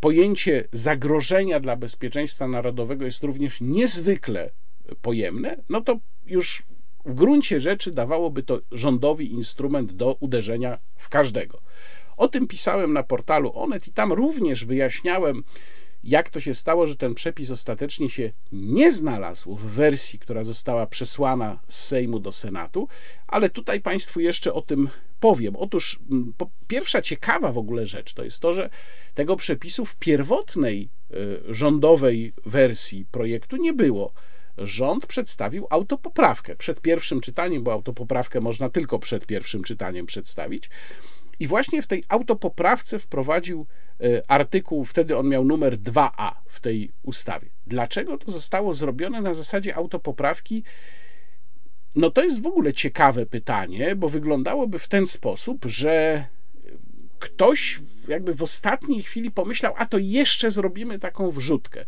[0.00, 4.50] pojęcie zagrożenia dla bezpieczeństwa narodowego jest również niezwykle
[5.02, 6.62] pojemne, no to już
[7.04, 11.60] w gruncie rzeczy dawałoby to rządowi instrument do uderzenia w każdego.
[12.16, 15.42] O tym pisałem na portalu Onet i tam również wyjaśniałem,
[16.04, 20.86] jak to się stało, że ten przepis ostatecznie się nie znalazł w wersji, która została
[20.86, 22.88] przesłana z Sejmu do Senatu,
[23.26, 24.88] ale tutaj Państwu jeszcze o tym
[25.20, 25.56] powiem.
[25.56, 25.98] Otóż
[26.68, 28.70] pierwsza ciekawa w ogóle rzecz to jest to, że
[29.14, 34.12] tego przepisu w pierwotnej y, rządowej wersji projektu nie było
[34.58, 40.70] rząd przedstawił autopoprawkę przed pierwszym czytaniem, bo autopoprawkę można tylko przed pierwszym czytaniem przedstawić.
[41.40, 43.66] I właśnie w tej autopoprawce wprowadził
[44.00, 47.48] e, artykuł, wtedy on miał numer 2a w tej ustawie.
[47.66, 50.64] Dlaczego to zostało zrobione na zasadzie autopoprawki?
[51.96, 56.24] No to jest w ogóle ciekawe pytanie, bo wyglądałoby w ten sposób, że
[57.18, 61.84] ktoś jakby w ostatniej chwili pomyślał, a to jeszcze zrobimy taką wrzutkę.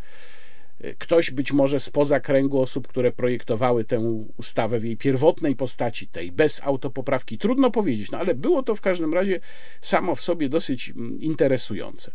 [0.98, 4.00] Ktoś być może spoza kręgu osób, które projektowały tę
[4.36, 8.80] ustawę w jej pierwotnej postaci, tej bez autopoprawki, trudno powiedzieć, no ale było to w
[8.80, 9.40] każdym razie
[9.80, 12.12] samo w sobie dosyć mm, interesujące.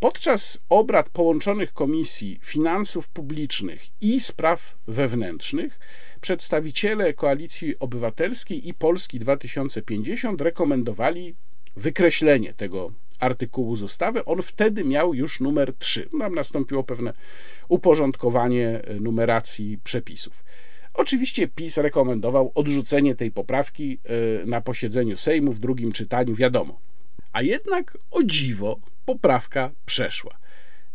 [0.00, 5.80] Podczas obrad połączonych Komisji Finansów Publicznych i Spraw Wewnętrznych
[6.20, 11.34] przedstawiciele Koalicji Obywatelskiej i Polski 2050 rekomendowali
[11.76, 14.24] wykreślenie tego artykułu z ustawy.
[14.24, 16.08] On wtedy miał już numer 3.
[16.18, 17.12] Tam nastąpiło pewne
[17.68, 20.44] uporządkowanie numeracji przepisów.
[20.94, 26.80] Oczywiście PiS rekomendował odrzucenie tej poprawki e, na posiedzeniu Sejmu w drugim czytaniu, wiadomo.
[27.32, 30.36] A jednak o dziwo poprawka przeszła.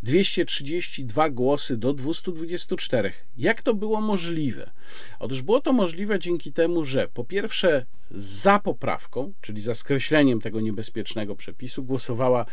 [0.03, 3.13] 232 głosy do 224.
[3.37, 4.71] Jak to było możliwe?
[5.19, 10.61] Otóż było to możliwe dzięki temu, że po pierwsze za poprawką, czyli za skreśleniem tego
[10.61, 12.45] niebezpiecznego przepisu, głosowała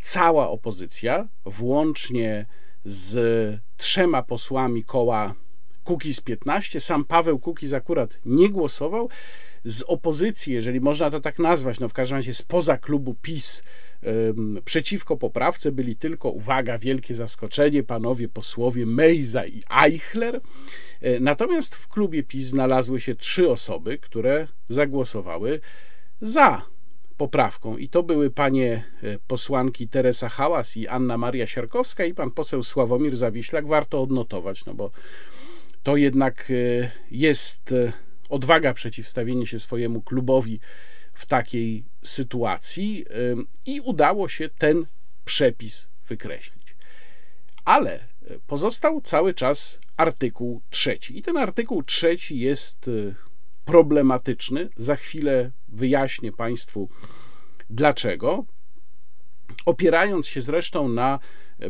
[0.00, 2.46] cała opozycja, włącznie
[2.84, 5.34] z trzema posłami koła
[5.84, 6.80] Kukiz 15.
[6.80, 9.08] Sam Paweł Kukiz akurat nie głosował.
[9.64, 13.62] Z opozycji, jeżeli można to tak nazwać, no w każdym razie spoza klubu PiS,
[14.64, 20.40] przeciwko poprawce byli tylko, uwaga, wielkie zaskoczenie, panowie posłowie Mejza i Eichler.
[21.00, 25.60] E, natomiast w klubie PiS znalazły się trzy osoby, które zagłosowały
[26.20, 26.62] za
[27.16, 27.76] poprawką.
[27.76, 32.62] I to były panie e, posłanki Teresa Hałas i Anna Maria Siarkowska i pan poseł
[32.62, 33.66] Sławomir Zawiślak.
[33.66, 34.90] Warto odnotować, no bo
[35.82, 37.74] to jednak e, jest
[38.28, 40.60] odwaga przeciwstawienie się swojemu klubowi
[41.18, 43.04] w takiej sytuacji
[43.66, 44.86] i udało się ten
[45.24, 46.76] przepis wykreślić.
[47.64, 48.00] Ale e,
[48.46, 51.18] pozostał cały czas artykuł trzeci.
[51.18, 52.90] I ten artykuł trzeci jest e,
[53.64, 54.68] problematyczny.
[54.76, 56.88] Za chwilę wyjaśnię Państwu
[57.70, 58.44] dlaczego.
[59.66, 61.18] Opierając się zresztą na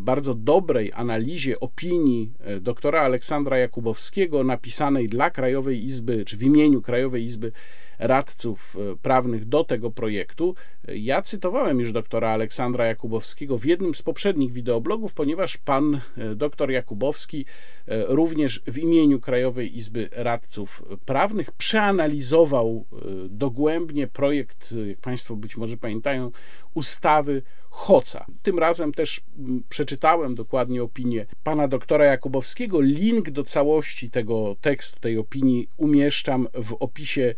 [0.00, 7.24] bardzo dobrej analizie opinii doktora Aleksandra Jakubowskiego, napisanej dla Krajowej Izby, czy w imieniu Krajowej
[7.24, 7.52] Izby
[7.98, 10.54] radców e, prawnych do tego projektu.
[10.88, 16.70] Ja cytowałem już doktora Aleksandra Jakubowskiego w jednym z poprzednich wideoblogów, ponieważ pan e, doktor
[16.70, 17.44] Jakubowski
[17.86, 22.84] e, również w imieniu Krajowej Izby Radców Prawnych przeanalizował
[23.28, 26.30] dogłębnie projekt, jak Państwo być może pamiętają,
[26.74, 28.26] ustawy Hoca.
[28.42, 29.20] Tym razem też
[29.68, 32.80] przeczytałem dokładnie opinię pana doktora Jakubowskiego.
[32.80, 37.34] Link do całości tego tekstu, tej opinii umieszczam w opisie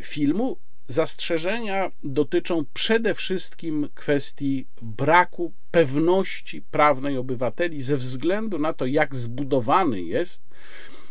[0.00, 0.56] filmu.
[0.88, 10.02] Zastrzeżenia dotyczą przede wszystkim kwestii braku pewności prawnej obywateli ze względu na to, jak zbudowany
[10.02, 10.42] jest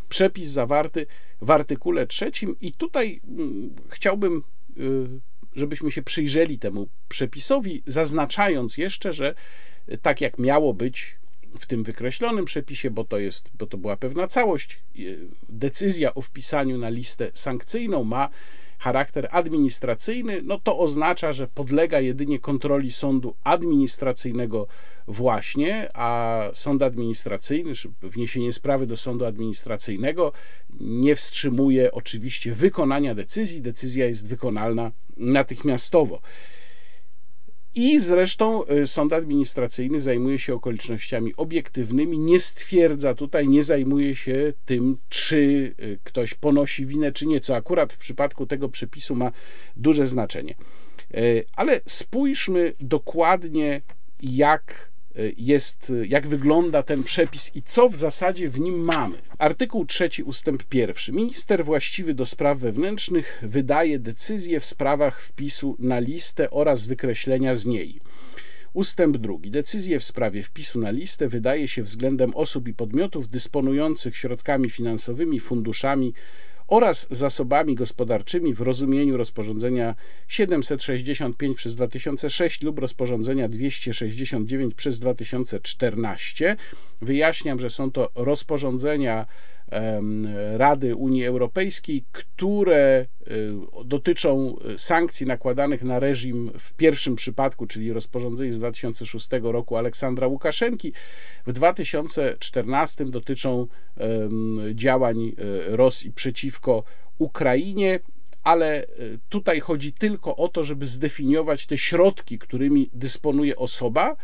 [0.09, 1.05] przepis zawarty
[1.41, 2.55] w artykule trzecim.
[2.61, 4.43] I tutaj mm, chciałbym,
[4.77, 5.19] y,
[5.55, 9.35] żebyśmy się przyjrzeli temu przepisowi, zaznaczając jeszcze, że
[10.01, 11.17] tak jak miało być
[11.59, 14.79] w tym wykreślonym przepisie, bo to, jest, bo to była pewna całość.
[15.49, 18.29] Decyzja o wpisaniu na listę sankcyjną ma
[18.79, 24.67] charakter administracyjny, no to oznacza, że podlega jedynie kontroli sądu administracyjnego
[25.07, 30.31] właśnie, a sąd administracyjny, czy wniesienie sprawy do sądu administracyjnego
[30.79, 33.61] nie wstrzymuje oczywiście wykonania decyzji.
[33.61, 36.21] Decyzja jest wykonalna natychmiastowo.
[37.75, 44.53] I zresztą y, sąd administracyjny zajmuje się okolicznościami obiektywnymi, nie stwierdza tutaj, nie zajmuje się
[44.65, 45.37] tym, czy
[45.79, 49.31] y, ktoś ponosi winę, czy nie, co akurat w przypadku tego przepisu ma
[49.75, 50.55] duże znaczenie.
[51.15, 53.81] Y, ale spójrzmy dokładnie,
[54.23, 54.92] jak
[55.37, 59.17] jest, jak wygląda ten przepis i co w zasadzie w nim mamy.
[59.37, 61.15] Artykuł 3 ustęp 1.
[61.15, 67.65] Minister właściwy do spraw wewnętrznych wydaje decyzję w sprawach wpisu na listę oraz wykreślenia z
[67.65, 67.99] niej.
[68.73, 69.33] Ustęp 2.
[69.39, 75.39] Decyzję w sprawie wpisu na listę wydaje się względem osób i podmiotów dysponujących środkami finansowymi,
[75.39, 76.13] funduszami
[76.73, 79.95] oraz zasobami gospodarczymi w rozumieniu rozporządzenia
[80.27, 86.55] 765 przez 2006 lub rozporządzenia 269 przez 2014.
[87.01, 89.25] Wyjaśniam, że są to rozporządzenia
[90.57, 93.51] Rady Unii Europejskiej, które y,
[93.85, 100.93] dotyczą sankcji nakładanych na reżim w pierwszym przypadku, czyli rozporządzenie z 2006 roku Aleksandra Łukaszenki,
[101.47, 103.67] w 2014 dotyczą
[104.73, 105.33] działań y,
[105.75, 106.83] Rosji przeciwko
[107.17, 107.99] Ukrainie
[108.43, 114.15] ale y, tutaj chodzi tylko o to, żeby zdefiniować te środki, którymi dysponuje osoba,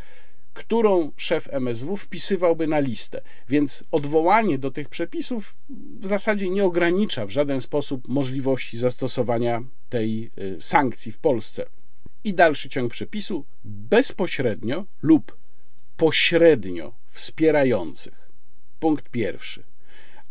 [0.54, 3.22] którą szef MSW wpisywałby na listę.
[3.50, 5.56] Więc odwołanie do tych przepisów
[6.00, 11.66] w zasadzie nie ogranicza w żaden sposób możliwości zastosowania tej y, sankcji w Polsce.
[12.24, 15.38] I dalszy ciąg przepisu bezpośrednio lub
[15.98, 18.30] pośrednio wspierających.
[18.80, 19.64] Punkt pierwszy.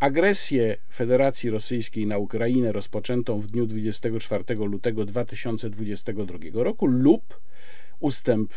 [0.01, 7.41] Agresję Federacji Rosyjskiej na Ukrainę rozpoczętą w dniu 24 lutego 2022 roku lub
[8.01, 8.53] ustęp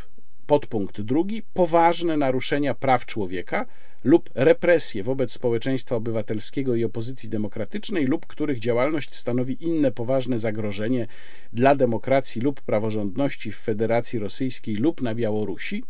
[0.47, 3.65] podpunkt drugi poważne naruszenia praw człowieka
[4.03, 11.07] lub represje wobec społeczeństwa obywatelskiego i opozycji demokratycznej lub których działalność stanowi inne poważne zagrożenie
[11.53, 15.83] dla demokracji lub praworządności w Federacji Rosyjskiej lub na Białorusi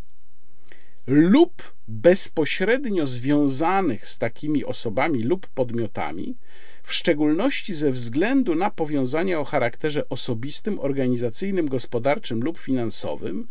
[1.08, 6.36] lub bezpośrednio związanych z takimi osobami lub podmiotami,
[6.84, 13.48] w szczególności ze względu na powiązania o charakterze osobistym, organizacyjnym, gospodarczym lub finansowym,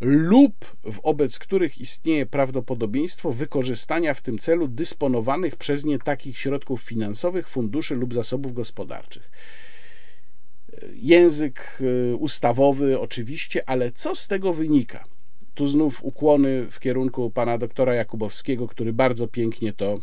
[0.00, 7.48] lub wobec których istnieje prawdopodobieństwo wykorzystania w tym celu dysponowanych przez nie takich środków finansowych,
[7.48, 9.30] funduszy lub zasobów gospodarczych.
[10.94, 15.04] Język y, ustawowy oczywiście, ale co z tego wynika?
[15.54, 20.00] Tu znów ukłony w kierunku pana doktora Jakubowskiego, który bardzo pięknie to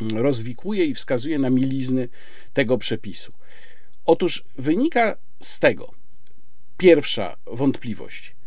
[0.00, 2.08] mm, rozwikłuje i wskazuje na milizny
[2.52, 3.32] tego przepisu.
[4.04, 5.92] Otóż wynika z tego
[6.76, 8.37] pierwsza wątpliwość.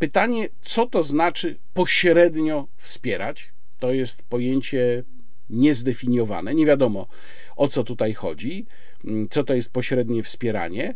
[0.00, 3.52] Pytanie, co to znaczy pośrednio wspierać?
[3.78, 5.04] To jest pojęcie
[5.50, 6.54] niezdefiniowane.
[6.54, 7.06] Nie wiadomo
[7.56, 8.66] o co tutaj chodzi,
[9.04, 10.94] mm, co to jest pośrednie wspieranie,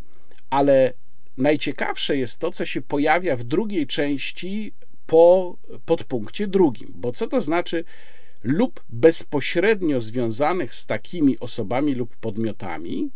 [0.49, 0.93] ale
[1.37, 4.73] najciekawsze jest to, co się pojawia w drugiej części
[5.05, 6.93] po podpunkcie drugim.
[6.95, 7.83] Bo co to znaczy
[8.43, 13.09] lub bezpośrednio związanych z takimi osobami lub podmiotami,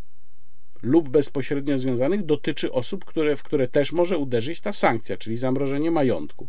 [0.82, 5.92] lub bezpośrednio związanych dotyczy osób, które, w które też może uderzyć ta sankcja, czyli zamrożenie
[5.92, 6.48] majątku.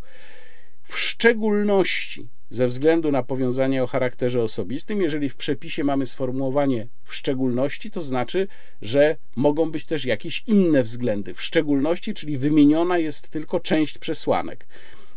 [0.82, 7.14] W szczególności ze względu na powiązania o charakterze osobistym, jeżeli w przepisie mamy sformułowanie w
[7.14, 8.48] szczególności, to znaczy,
[8.82, 11.34] że mogą być też jakieś inne względy.
[11.34, 14.66] W szczególności, czyli wymieniona jest tylko część przesłanek.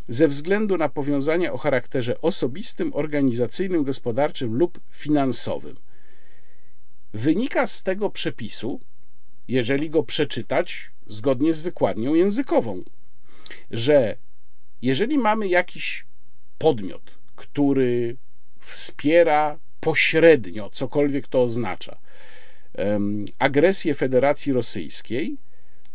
[0.07, 5.75] Ze względu na powiązania o charakterze osobistym, organizacyjnym, gospodarczym lub finansowym.
[7.13, 8.79] Wynika z tego przepisu,
[9.47, 12.83] jeżeli go przeczytać zgodnie z wykładnią językową,
[13.71, 14.17] że
[14.81, 16.05] jeżeli mamy jakiś
[16.57, 18.17] podmiot, który
[18.59, 21.97] wspiera pośrednio, cokolwiek to oznacza,
[23.39, 25.37] agresję Federacji Rosyjskiej,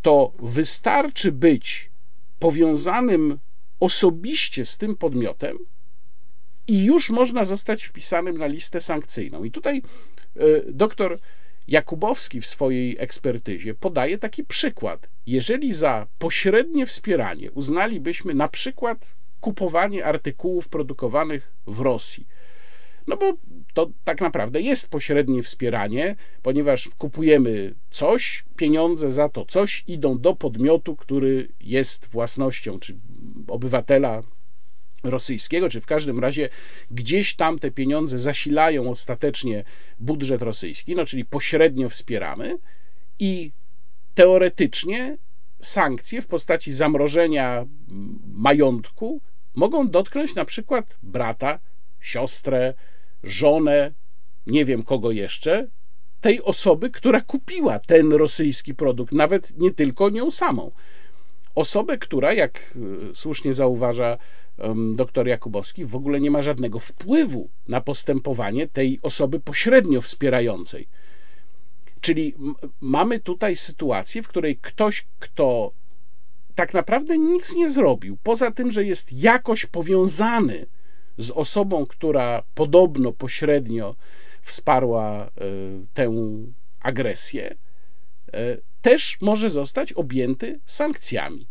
[0.03, 1.90] to wystarczy być
[2.38, 3.38] powiązanym
[3.80, 5.59] osobiście z tym podmiotem
[6.68, 9.44] i już można zostać wpisanym na listę sankcyjną.
[9.44, 9.82] I tutaj
[10.36, 10.40] e,
[10.72, 11.18] doktor
[11.69, 15.09] Jakubowski w swojej ekspertyzie podaje taki przykład.
[15.27, 22.27] Jeżeli za pośrednie wspieranie uznalibyśmy na przykład kupowanie artykułów produkowanych w Rosji,
[23.07, 23.33] no bo
[23.75, 30.37] to tak naprawdę jest pośrednie wspieranie, ponieważ kupujemy coś, pieniądze za to coś idą do
[30.37, 32.97] podmiotu, który jest własnością, czy
[33.49, 34.23] obywatela
[35.05, 36.49] rosyjskiego, czy w każdym razie
[36.90, 39.64] gdzieś tam te pieniądze zasilają ostatecznie
[40.01, 42.59] budżet rosyjski, no czyli pośrednio wspieramy
[43.18, 43.53] i
[44.14, 45.18] teoretycznie
[45.62, 47.66] sankcje w postaci zamrożenia
[48.34, 49.20] majątku
[49.55, 51.59] mogą dotknąć na przykład brata,
[52.01, 52.74] siostrę,
[53.22, 53.92] żonę,
[54.46, 55.66] nie wiem kogo jeszcze,
[56.20, 60.70] tej osoby, która kupiła ten rosyjski produkt, nawet nie tylko nią samą.
[61.59, 64.19] Osobę, która, jak e, słusznie zauważa
[64.97, 70.89] dr Jakubowski, w ogóle nie ma żadnego wpływu na postępowanie tej osoby pośrednio wspierającej.
[72.01, 72.35] Czyli
[72.81, 75.73] mamy tutaj sytuację, w której ktoś, kto
[76.55, 80.67] tak naprawdę nic nie zrobił, poza tym, że jest jakoś powiązany
[81.19, 83.97] z osobą, która podobno pośrednio
[84.43, 85.31] wsparła e,
[85.95, 86.13] tę
[86.81, 87.55] agresję,
[88.33, 88.57] e,
[88.89, 91.47] też może zostać objęty sankcjami.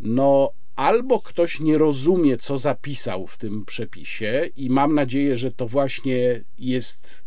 [0.00, 5.68] No, albo ktoś nie rozumie, co zapisał w tym przepisie, i mam nadzieję, że to
[5.68, 7.24] właśnie jest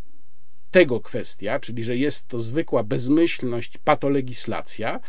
[0.72, 5.00] tego kwestia, czyli że jest to zwykła bezmyślność, patolegislacja,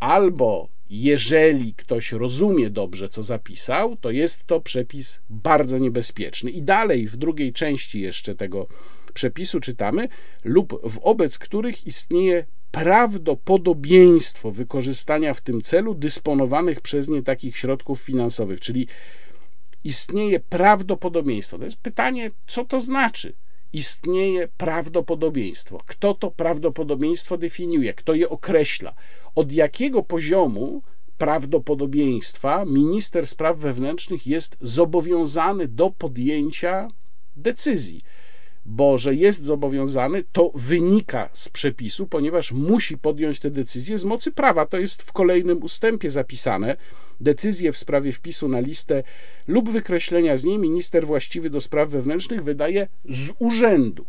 [0.00, 6.50] albo jeżeli ktoś rozumie dobrze, co zapisał, to jest to przepis bardzo niebezpieczny.
[6.50, 8.68] I dalej, w drugiej części jeszcze tego
[9.14, 10.08] przepisu czytamy,
[10.44, 18.60] lub wobec których istnieje prawdopodobieństwo wykorzystania w tym celu dysponowanych przez nie takich środków finansowych,
[18.60, 18.88] czyli
[19.84, 21.58] istnieje prawdopodobieństwo.
[21.58, 23.32] To jest pytanie, co to znaczy?
[23.72, 25.80] Istnieje prawdopodobieństwo.
[25.86, 27.94] Kto to prawdopodobieństwo definiuje?
[27.94, 28.94] Kto je określa?
[29.34, 30.82] Od jakiego poziomu
[31.18, 36.88] prawdopodobieństwa minister spraw wewnętrznych jest zobowiązany do podjęcia
[37.36, 38.00] decyzji?
[38.66, 44.32] Bo że jest zobowiązany, to wynika z przepisu, ponieważ musi podjąć te decyzje z mocy
[44.32, 44.66] prawa.
[44.66, 46.76] To jest w kolejnym ustępie zapisane.
[47.20, 49.02] Decyzję w sprawie wpisu na listę
[49.46, 54.06] lub wykreślenia z niej minister właściwy do spraw wewnętrznych wydaje z urzędu.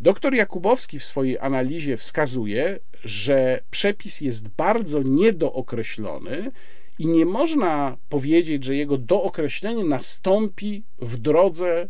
[0.00, 6.50] Doktor Jakubowski w swojej analizie wskazuje, że przepis jest bardzo niedookreślony
[6.98, 11.88] i nie można powiedzieć, że jego dookreślenie nastąpi w drodze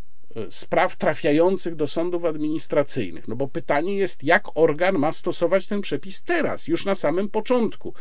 [0.51, 3.29] spraw trafiających do sądów administracyjnych.
[3.29, 7.95] No bo pytanie jest, jak organ ma stosować ten przepis teraz, już na samym początku.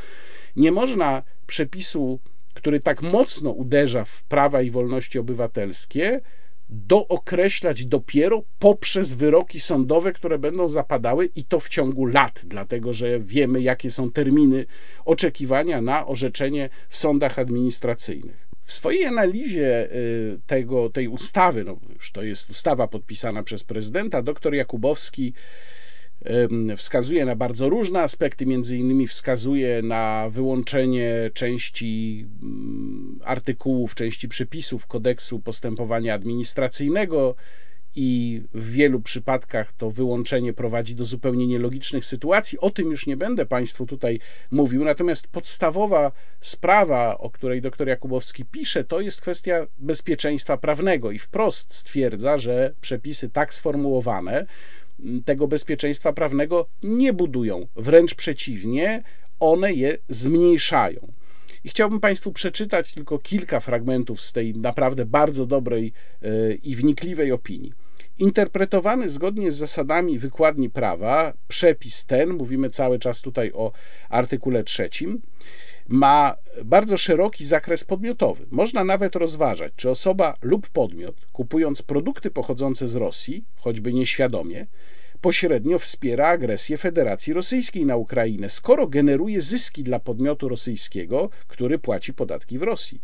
[0.56, 2.20] Nie można przepisu,
[2.54, 6.22] który tak mocno uderza w prawa i wolności obywatelskie,
[6.70, 13.20] dookreślać dopiero poprzez wyroki sądowe, które będą zapadały i to w ciągu lat, dlatego że
[13.20, 14.66] wiemy, jakie są terminy
[15.06, 18.49] oczekiwania na orzeczenie w sądach administracyjnych.
[18.64, 24.22] W swojej analizie y, tego, tej ustawy, no już to jest ustawa podpisana przez prezydenta,
[24.22, 25.34] dr Jakubowski
[26.78, 34.88] wskazuje na bardzo różne aspekty, między innymi wskazuje na wyłączenie części mm, artykułów, części przepisów
[34.88, 37.36] kodeksu postępowania administracyjnego
[37.96, 42.60] i w wielu przypadkach to wyłączenie prowadzi do zupełnie nielogicznych sytuacji.
[42.60, 44.20] O tym już nie będę Państwu tutaj
[44.52, 44.84] mówił.
[44.86, 51.74] Natomiast podstawowa sprawa, o której dr Jakubowski pisze, to jest kwestia bezpieczeństwa prawnego i wprost
[51.74, 54.46] stwierdza, że przepisy tak sformułowane
[55.26, 57.68] tego bezpieczeństwa prawnego nie budują.
[57.76, 59.04] Wręcz przeciwnie,
[59.40, 61.19] one je zmniejszają.
[61.64, 67.32] I chciałbym Państwu przeczytać tylko kilka fragmentów z tej naprawdę bardzo dobrej e, i wnikliwej
[67.32, 67.74] opinii.
[68.20, 73.72] Interpretowany zgodnie z zasadami wykładni prawa, przepis ten, mówimy cały czas tutaj o
[74.10, 75.22] artykule trzecim,
[75.88, 76.36] ma
[76.66, 78.46] bardzo szeroki zakres podmiotowy.
[78.52, 84.68] Można nawet rozważać, czy osoba lub podmiot, kupując produkty pochodzące z Rosji, choćby nieświadomie,
[85.22, 92.14] pośrednio wspiera agresję Federacji Rosyjskiej na Ukrainę, skoro generuje zyski dla podmiotu rosyjskiego, który płaci
[92.14, 93.02] podatki w Rosji.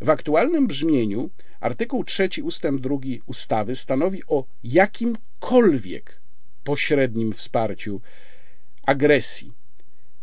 [0.00, 1.30] W aktualnym brzmieniu
[1.60, 2.96] artykuł 3 ustęp 2
[3.26, 6.20] ustawy stanowi o jakimkolwiek
[6.64, 8.00] pośrednim wsparciu
[8.86, 9.52] agresji.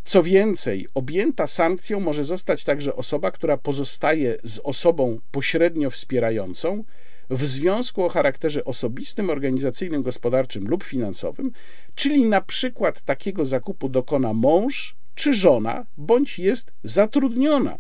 [0.06, 6.84] Co więcej, objęta sankcją może zostać także osoba, która pozostaje z osobą pośrednio wspierającą,
[7.30, 11.52] w związku o charakterze osobistym, organizacyjnym, gospodarczym lub finansowym,
[11.96, 17.78] czyli na przykład takiego zakupu dokona mąż czy żona, bądź jest zatrudniona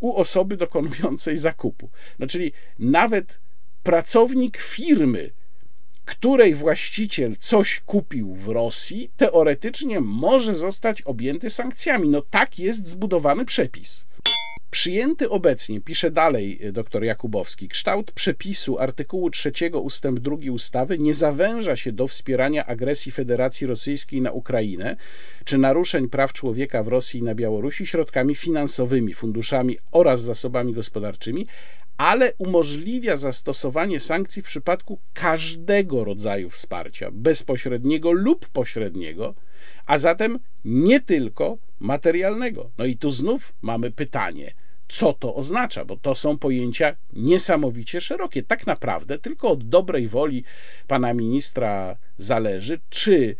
[0.00, 1.90] u osoby dokonującej zakupu.
[2.18, 3.40] No, czyli nawet
[3.82, 5.30] pracownik firmy,
[6.04, 12.08] której właściciel coś kupił w Rosji, teoretycznie może zostać objęty sankcjami.
[12.08, 14.04] No tak jest zbudowany przepis.
[14.74, 21.14] Przyjęty obecnie, pisze dalej e, dr Jakubowski, kształt przepisu artykułu 3 ustęp 2 ustawy nie
[21.14, 24.96] zawęża się do wspierania agresji Federacji Rosyjskiej na Ukrainę
[25.44, 31.46] czy naruszeń praw człowieka w Rosji i na Białorusi środkami finansowymi, funduszami oraz zasobami gospodarczymi,
[31.96, 39.34] ale umożliwia zastosowanie sankcji w przypadku każdego rodzaju wsparcia, bezpośredniego lub pośredniego,
[39.86, 42.70] a zatem nie tylko materialnego.
[42.78, 44.52] No i tu znów mamy pytanie–
[44.94, 48.42] co to oznacza, bo to są pojęcia niesamowicie szerokie.
[48.42, 50.44] Tak naprawdę tylko od dobrej woli
[50.86, 53.36] pana ministra zależy, czy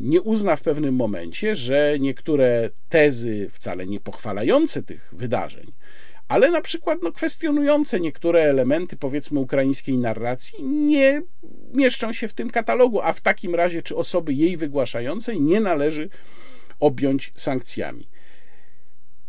[0.00, 5.72] nie uzna w pewnym momencie, że niektóre tezy wcale nie pochwalające tych wydarzeń,
[6.28, 11.22] ale na przykład no, kwestionujące niektóre elementy, powiedzmy, ukraińskiej narracji, nie
[11.74, 16.08] mieszczą się w tym katalogu, a w takim razie, czy osoby jej wygłaszającej nie należy
[16.80, 18.08] objąć sankcjami.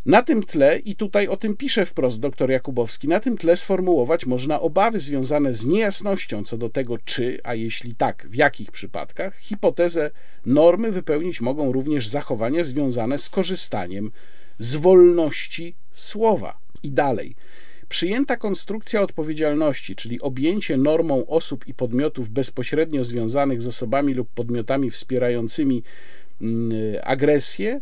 [0.10, 4.26] Na tym tle, i tutaj o tym pisze wprost dr Jakubowski, na tym tle sformułować
[4.26, 9.38] można obawy związane z niejasnością co do tego, czy, a jeśli tak, w jakich przypadkach,
[9.38, 10.12] hipotezę
[10.46, 14.12] normy wypełnić mogą również zachowania związane z korzystaniem
[14.60, 16.60] z wolności słowa.
[16.84, 17.36] I dalej.
[17.90, 24.90] Przyjęta konstrukcja odpowiedzialności, czyli objęcie normą osób i podmiotów bezpośrednio związanych z osobami lub podmiotami
[24.90, 25.84] wspierającymi
[26.42, 26.72] mm,
[27.04, 27.82] agresję,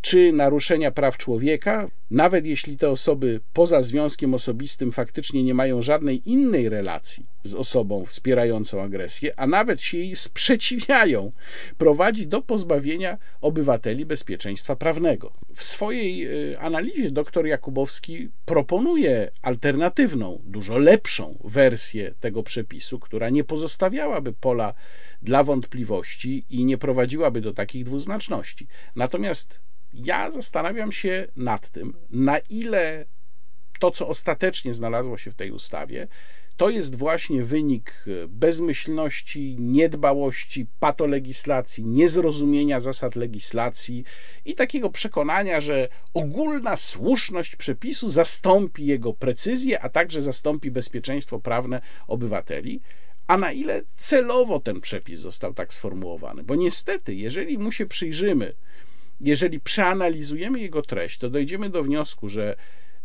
[0.00, 6.30] czy naruszenia praw człowieka, nawet jeśli te osoby poza związkiem osobistym faktycznie nie mają żadnej
[6.30, 11.32] innej relacji z osobą wspierającą agresję, a nawet się jej sprzeciwiają,
[11.78, 15.32] prowadzi do pozbawienia obywateli bezpieczeństwa prawnego.
[15.54, 23.44] W swojej e, analizie dr Jakubowski proponuje alternatywną, dużo lepszą wersję tego przepisu, która nie
[23.44, 24.74] pozostawiałaby pola
[25.22, 28.66] dla wątpliwości i nie prowadziłaby do takich dwuznaczności.
[28.96, 29.60] Natomiast
[29.92, 33.04] ja zastanawiam się nad tym, na ile
[33.78, 36.08] to, co ostatecznie znalazło się w tej ustawie,
[36.56, 44.04] to jest właśnie wynik bezmyślności, niedbałości, patolegislacji, niezrozumienia zasad legislacji
[44.44, 51.80] i takiego przekonania, że ogólna słuszność przepisu zastąpi jego precyzję, a także zastąpi bezpieczeństwo prawne
[52.08, 52.80] obywateli
[53.26, 56.42] a na ile celowo ten przepis został tak sformułowany.
[56.42, 58.54] Bo niestety, jeżeli mu się przyjrzymy,
[59.22, 62.56] jeżeli przeanalizujemy jego treść, to dojdziemy do wniosku, że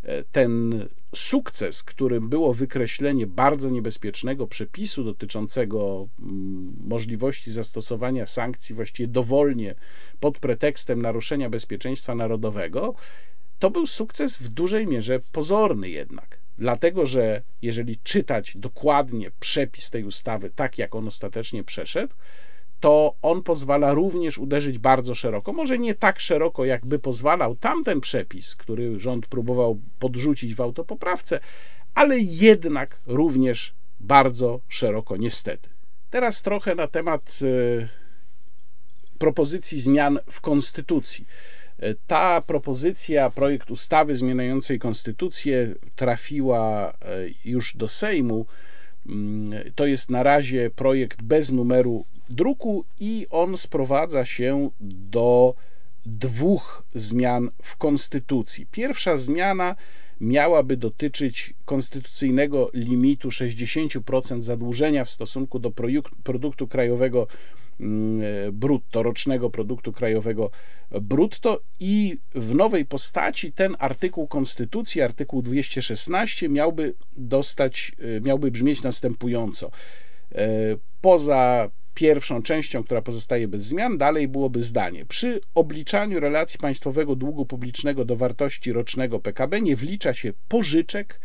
[0.03, 9.07] e, ten sukces, którym było wykreślenie bardzo niebezpiecznego przepisu dotyczącego mm, możliwości zastosowania sankcji właściwie
[9.07, 9.75] dowolnie
[10.19, 12.95] pod pretekstem naruszenia bezpieczeństwa narodowego,
[13.59, 16.39] to był sukces w dużej mierze pozorny jednak.
[16.57, 22.13] Dlatego, że jeżeli czytać dokładnie przepis tej ustawy, tak jak on ostatecznie przeszedł,
[22.79, 25.53] to on pozwala również uderzyć bardzo szeroko.
[25.53, 31.39] Może nie tak szeroko, jakby pozwalał tamten przepis, który rząd próbował podrzucić w autopoprawce,
[31.95, 35.69] ale jednak również bardzo szeroko, niestety.
[36.09, 37.87] Teraz trochę na temat y,
[39.17, 41.25] propozycji zmian w konstytucji.
[42.07, 46.93] Ta propozycja, projekt ustawy zmieniającej konstytucję trafiła e,
[47.45, 48.45] już do Sejmu.
[49.09, 55.55] Mm, to jest na razie projekt bez numeru druku i on sprowadza się do
[56.05, 58.65] dwóch zmian w konstytucji.
[58.71, 59.75] Pierwsza zmiana
[60.21, 65.71] miałaby dotyczyć konstytucyjnego limitu 60% zadłużenia w stosunku do
[66.23, 67.27] produktu krajowego
[67.79, 68.21] Mm,
[68.53, 70.51] brutto, rocznego produktu krajowego
[71.01, 78.81] brutto i w nowej postaci ten artykuł Konstytucji, artykuł 216 miałby dostać, y, miałby brzmieć
[78.81, 79.71] następująco.
[80.35, 80.47] E,
[81.01, 85.05] poza pierwszą częścią, która pozostaje bez zmian, dalej byłoby zdanie.
[85.05, 91.19] Przy obliczaniu relacji państwowego długu publicznego do wartości rocznego PKB nie wlicza się pożyczek,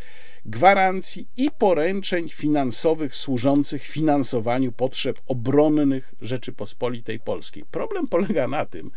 [0.44, 7.64] gwarancji i poręczeń finansowych służących finansowaniu potrzeb obronnych Rzeczypospolitej Polskiej.
[7.70, 8.90] Problem polega na tym,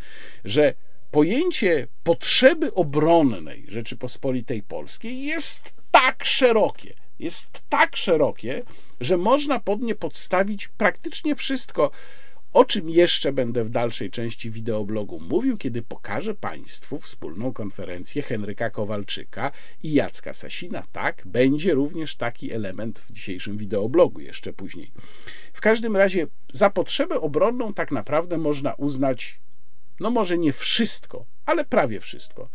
[0.46, 0.74] że
[1.12, 8.64] pojęcie potrzeby obronnej Rzeczypospolitej Polskiej jest tak szerokie, jest tak szerokie,
[9.00, 11.92] że można pod nie podstawić praktycznie wszystko,
[12.56, 18.70] o czym jeszcze będę w dalszej części wideoblogu mówił, kiedy pokażę Państwu wspólną konferencję Henryka
[18.70, 19.52] Kowalczyka
[19.84, 20.84] i Jacka Sasina.
[20.92, 24.92] Tak, będzie również taki element w dzisiejszym wideoblogu, jeszcze później.
[25.54, 29.40] W każdym razie za potrzebę obronną tak naprawdę można uznać,
[30.00, 32.50] no może nie wszystko, ale prawie wszystko.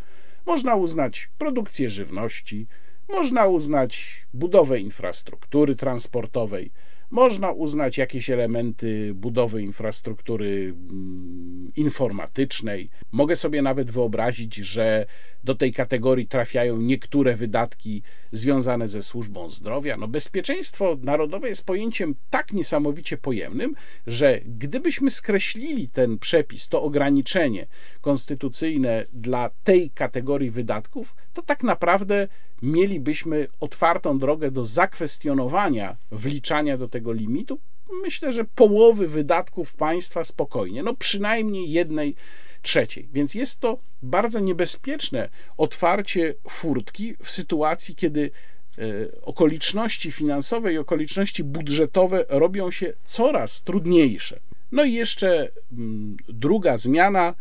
[0.47, 2.67] Można uznać produkcję żywności,
[3.11, 6.71] można uznać budowę infrastruktury transportowej,
[7.11, 12.91] można uznać jakieś elementy budowy infrastruktury mm, informatycznej.
[13.13, 15.07] Mogę sobie nawet wyobrazić, że
[15.45, 18.03] do tej kategorii trafiają niektóre wydatki
[18.33, 19.97] związane ze służbą zdrowia.
[19.97, 23.75] No, bezpieczeństwo narodowe jest pojęciem tak niesamowicie pojemnym,
[24.07, 27.67] że gdybyśmy skreślili ten przepis, to ograniczenie
[28.01, 32.29] konstytucyjne dla tej kategorii wydatków, to tak naprawdę
[32.63, 37.59] mielibyśmy otwartą drogę do zakwestionowania wliczania do tego limitu,
[38.03, 42.15] myślę, że połowy wydatków państwa spokojnie, no przynajmniej jednej
[42.63, 43.09] trzeciej.
[43.13, 48.31] Więc jest to bardzo niebezpieczne otwarcie furtki w sytuacji, kiedy
[48.79, 48.83] e,
[49.23, 54.41] okoliczności finansowe i okoliczności budżetowe robią się coraz trudniejsze.
[54.73, 57.35] No i jeszcze mm, druga zmiana,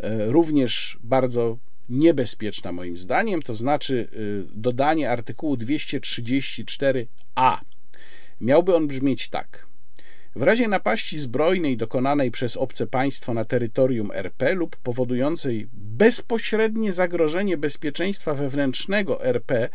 [0.00, 1.58] e, również bardzo
[1.88, 7.58] niebezpieczna moim zdaniem, to znaczy y, dodanie artykułu 234a.
[8.40, 9.66] Miałby on brzmieć tak.
[10.36, 17.56] W razie napaści zbrojnej dokonanej przez obce państwo na terytorium RP lub powodującej bezpośrednie zagrożenie
[17.56, 19.68] bezpieczeństwa wewnętrznego RP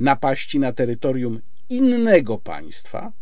[0.00, 3.12] napaści na terytorium innego państwa,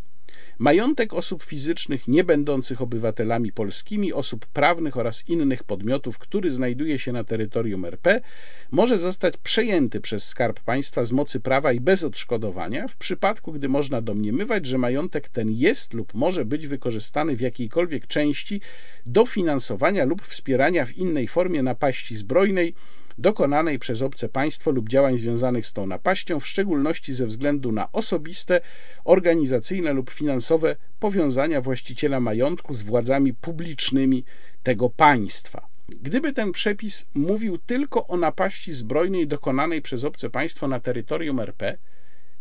[0.61, 7.12] Majątek osób fizycznych nie będących obywatelami polskimi, osób prawnych oraz innych podmiotów, który znajduje się
[7.12, 8.20] na terytorium RP,
[8.70, 13.68] może zostać przejęty przez Skarb Państwa z mocy prawa i bez odszkodowania, w przypadku gdy
[13.68, 18.61] można domniemywać, że majątek ten jest lub może być wykorzystany w jakiejkolwiek części
[19.06, 22.74] do finansowania lub wspierania w innej formie napaści zbrojnej
[23.20, 27.92] dokonanej przez obce państwo lub działań związanych z tą napaścią, w szczególności ze względu na
[27.92, 28.60] osobiste,
[29.04, 34.24] organizacyjne lub finansowe powiązania właściciela majątku z władzami publicznymi
[34.62, 35.66] tego państwa.
[35.88, 41.78] Gdyby ten przepis mówił tylko o napaści zbrojnej dokonanej przez obce państwo na terytorium RP,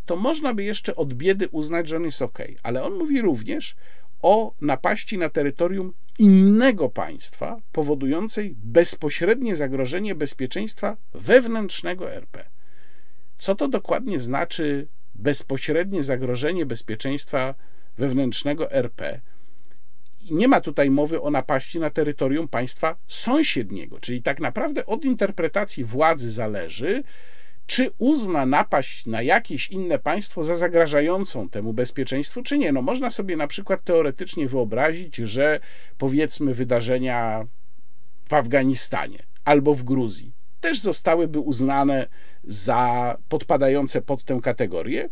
[0.05, 3.75] to można by jeszcze od biedy uznać, że on jest ok, ale on mówi również
[4.21, 12.45] o napaści na terytorium innego państwa, powodującej bezpośrednie zagrożenie bezpieczeństwa wewnętrznego RP.
[13.37, 17.55] Co to dokładnie znaczy bezpośrednie zagrożenie bezpieczeństwa
[17.97, 19.21] wewnętrznego RP.
[20.31, 25.83] Nie ma tutaj mowy o napaści na terytorium państwa sąsiedniego, czyli tak naprawdę od interpretacji
[25.83, 27.03] władzy zależy,
[27.69, 32.71] czy uzna napaść na jakieś inne państwo za zagrażającą temu bezpieczeństwu, czy nie.
[32.71, 35.59] No można sobie na przykład teoretycznie wyobrazić, że
[35.97, 37.47] powiedzmy wydarzenia
[38.29, 42.07] w Afganistanie albo w Gruzji też zostałyby uznane
[42.43, 45.09] za podpadające pod tę kategorię,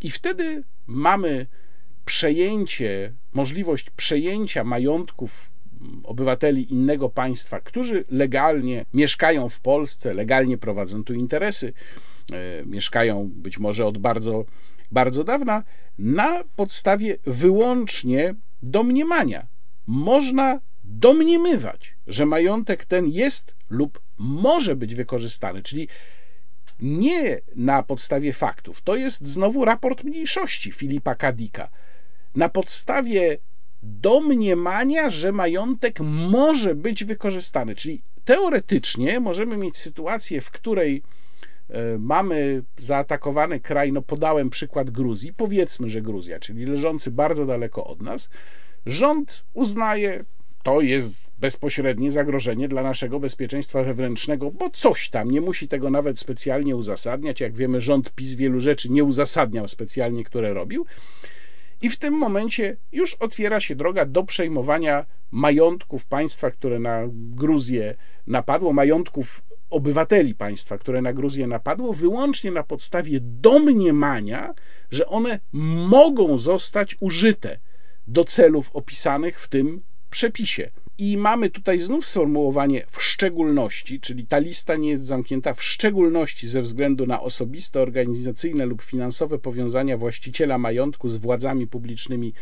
[0.00, 1.46] i wtedy mamy
[2.04, 5.50] przejęcie, możliwość przejęcia majątków
[6.04, 11.72] obywateli innego państwa, którzy legalnie mieszkają w Polsce, legalnie prowadzą tu interesy,
[12.32, 14.44] e, mieszkają być może od bardzo,
[14.90, 15.62] bardzo dawna,
[15.98, 19.46] na podstawie wyłącznie domniemania.
[19.86, 25.88] Można domniemywać, że majątek ten jest lub może być wykorzystany, czyli
[26.80, 28.80] nie na podstawie faktów.
[28.80, 31.70] To jest znowu raport mniejszości Filipa Kadika.
[32.34, 33.38] Na podstawie
[33.82, 37.74] domniemania, że majątek może być wykorzystany.
[37.76, 41.02] Czyli teoretycznie możemy mieć sytuację, w której
[41.68, 47.84] e, mamy zaatakowany kraj, no podałem przykład Gruzji, powiedzmy, że Gruzja, czyli leżący bardzo daleko
[47.86, 48.30] od nas,
[48.86, 50.24] rząd uznaje,
[50.62, 56.18] to jest bezpośrednie zagrożenie dla naszego bezpieczeństwa wewnętrznego, bo coś tam, nie musi tego nawet
[56.18, 57.40] specjalnie uzasadniać.
[57.40, 60.86] Jak wiemy, rząd PiS wielu rzeczy nie uzasadniał specjalnie, które robił.
[61.82, 67.94] I w tym momencie już otwiera się droga do przejmowania majątków państwa, które na Gruzję
[68.26, 74.54] napadło, majątków obywateli państwa, które na Gruzję napadło, wyłącznie na podstawie domniemania,
[74.90, 77.58] że one mogą zostać użyte
[78.06, 80.70] do celów opisanych w tym przepisie.
[81.00, 86.48] I mamy tutaj znów sformułowanie w szczególności, czyli ta lista nie jest zamknięta w szczególności
[86.48, 92.32] ze względu na osobiste, organizacyjne lub finansowe powiązania właściciela majątku z władzami publicznymi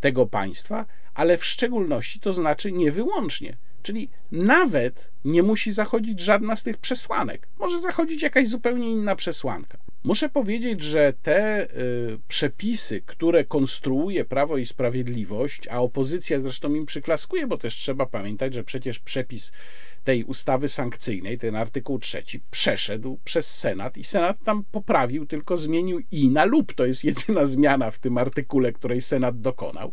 [0.00, 3.56] tego państwa, ale w szczególności to znaczy nie wyłącznie.
[3.82, 7.48] Czyli nawet nie musi zachodzić żadna z tych przesłanek.
[7.58, 9.78] Może zachodzić jakaś zupełnie inna przesłanka.
[10.04, 16.86] Muszę powiedzieć, że te y, przepisy, które konstruuje Prawo i Sprawiedliwość, a opozycja zresztą im
[16.86, 19.52] przyklaskuje, bo też trzeba pamiętać, że przecież przepis
[20.08, 26.00] tej ustawy sankcyjnej, ten artykuł trzeci, przeszedł przez Senat i Senat tam poprawił, tylko zmienił
[26.10, 26.72] i na lub.
[26.72, 29.92] To jest jedyna zmiana w tym artykule, której Senat dokonał.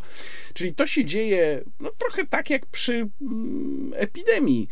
[0.53, 4.68] Czyli to się dzieje no, trochę tak jak przy mm, epidemii,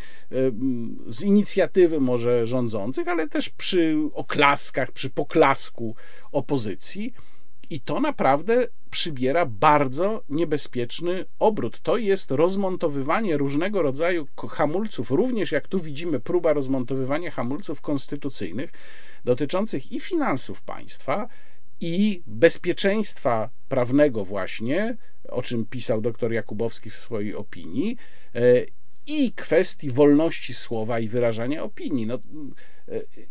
[1.08, 5.96] z inicjatywy może rządzących, ale też przy oklaskach, przy poklasku
[6.32, 7.14] opozycji.
[7.74, 11.82] I to naprawdę przybiera bardzo niebezpieczny obrót.
[11.82, 18.72] To jest rozmontowywanie różnego rodzaju hamulców, również jak tu widzimy, próba rozmontowywania hamulców konstytucyjnych
[19.26, 21.28] dotyczących i finansów państwa,
[21.82, 24.98] i bezpieczeństwa prawnego, właśnie,
[25.30, 27.98] o czym pisał dr Jakubowski w swojej opinii,
[28.36, 28.42] e,
[29.08, 32.08] i kwestii wolności słowa i wyrażania opinii.
[32.08, 32.20] No, e,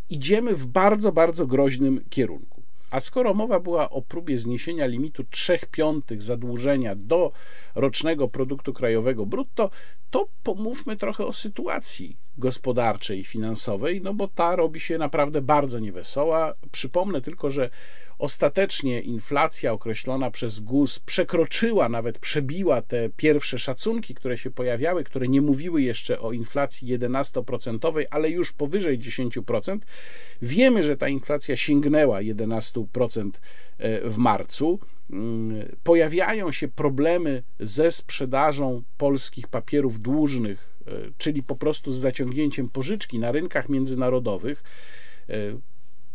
[0.09, 2.62] idziemy w bardzo, bardzo groźnym kierunku.
[2.93, 7.31] A skoro mowa była o próbie zniesienia limitu 3 piątych zadłużenia do
[7.75, 9.69] rocznego produktu krajowego brutto,
[10.09, 15.79] to pomówmy trochę o sytuacji gospodarczej i finansowej, no bo ta robi się naprawdę bardzo
[15.79, 16.53] niewesoła.
[16.71, 17.69] Przypomnę tylko, że
[18.19, 25.27] Ostatecznie inflacja określona przez GUS przekroczyła, nawet przebiła te pierwsze szacunki, które się pojawiały, które
[25.27, 29.79] nie mówiły jeszcze o inflacji 11%, ale już powyżej 10%.
[30.41, 33.31] Wiemy, że ta inflacja sięgnęła 11%
[33.77, 34.79] e, w marcu.
[35.09, 42.69] Mm, pojawiają się problemy ze sprzedażą polskich papierów dłużnych, e, czyli po prostu z zaciągnięciem
[42.69, 44.63] pożyczki na rynkach międzynarodowych.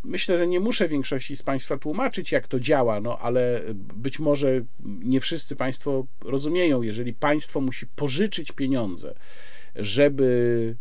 [0.04, 4.60] Myślę, że nie muszę większości z Państwa tłumaczyć, jak to działa, no ale być może
[4.84, 9.14] nie wszyscy Państwo rozumieją, jeżeli państwo musi pożyczyć pieniądze,
[9.76, 10.76] żeby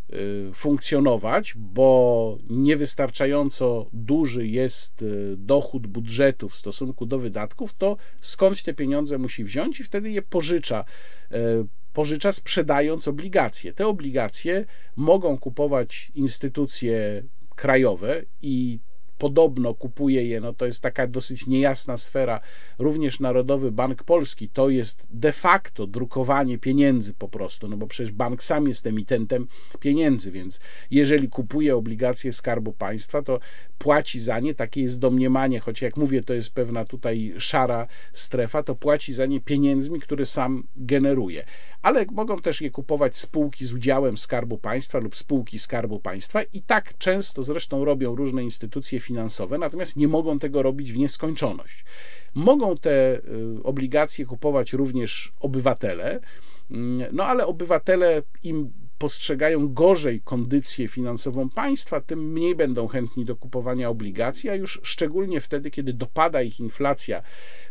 [0.50, 8.64] y, funkcjonować, bo niewystarczająco duży jest y, dochód budżetu w stosunku do wydatków, to skąd
[8.64, 10.86] te pieniądze musi wziąć i wtedy je pożycza
[11.32, 11.36] y,
[11.94, 13.74] pożycza sprzedając obligacje.
[13.74, 14.66] Te obligacje
[14.96, 17.24] mogą kupować instytucje
[17.56, 18.80] krajowe i
[19.18, 22.40] podobno kupuje je, no to jest taka dosyć niejasna sfera.
[22.80, 28.12] Również Narodowy Bank Polski to jest de facto drukowanie pieniędzy po prostu, no bo przecież
[28.12, 29.48] bank sam jest emitentem
[29.80, 30.60] pieniędzy, więc
[30.92, 33.40] jeżeli kupuje obligacje Skarbu Państwa, to
[33.78, 38.64] płaci za nie, takie jest domniemanie, choć jak mówię, to jest pewna tutaj szara strefa,
[38.64, 41.44] to płaci za nie pieniędzmi, które sam generuje.
[41.88, 46.62] Ale mogą też je kupować spółki z udziałem Skarbu Państwa lub spółki Skarbu Państwa i
[46.62, 51.86] tak często zresztą robią różne instytucje finansowe, natomiast nie mogą tego robić w nieskończoność.
[52.34, 53.22] Mogą te
[53.64, 56.20] obligacje kupować również obywatele,
[56.72, 63.36] mm, no ale obywatele im postrzegają gorzej kondycję finansową państwa, tym mniej będą chętni do
[63.36, 67.22] kupowania obligacji, a już szczególnie wtedy, kiedy dopada ich inflacja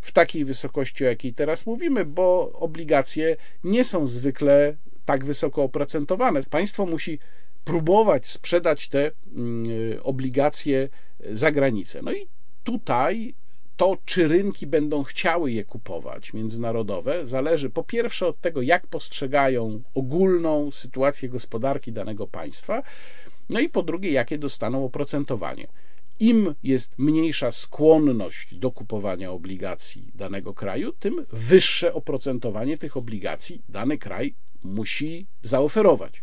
[0.03, 6.41] w takiej wysokości, o jakiej teraz mówimy, bo obligacje nie są zwykle tak wysoko oprocentowane.
[6.51, 7.18] Państwo musi
[7.64, 9.70] próbować sprzedać te mm,
[10.03, 10.89] obligacje
[11.31, 12.01] za granicę.
[12.03, 12.27] No i
[12.64, 13.35] tutaj
[13.77, 19.83] to, czy rynki będą chciały je kupować, międzynarodowe, zależy po pierwsze od tego, jak postrzegają
[19.95, 22.83] ogólną sytuację gospodarki danego państwa,
[23.49, 25.66] no i po drugie, jakie dostaną oprocentowanie.
[26.20, 33.99] Im jest mniejsza skłonność do kupowania obligacji danego kraju, tym wyższe oprocentowanie tych obligacji dany
[33.99, 36.22] kraj musi zaoferować.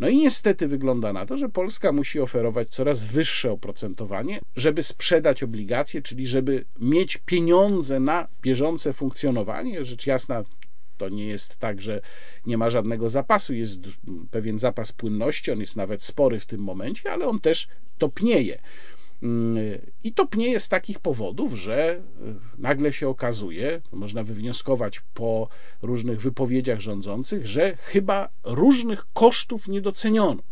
[0.00, 5.42] No i niestety wygląda na to, że Polska musi oferować coraz wyższe oprocentowanie, żeby sprzedać
[5.42, 9.84] obligacje, czyli żeby mieć pieniądze na bieżące funkcjonowanie.
[9.84, 10.44] Rzecz jasna,
[10.96, 12.00] to nie jest tak, że
[12.46, 13.80] nie ma żadnego zapasu, jest
[14.30, 18.58] pewien zapas płynności, on jest nawet spory w tym momencie, ale on też topnieje.
[19.22, 22.00] Mm, I to pnieje z takich powodów, że e,
[22.58, 25.48] nagle się okazuje, można wywnioskować po
[25.82, 30.42] różnych wypowiedziach rządzących, że chyba różnych kosztów nie doceniono.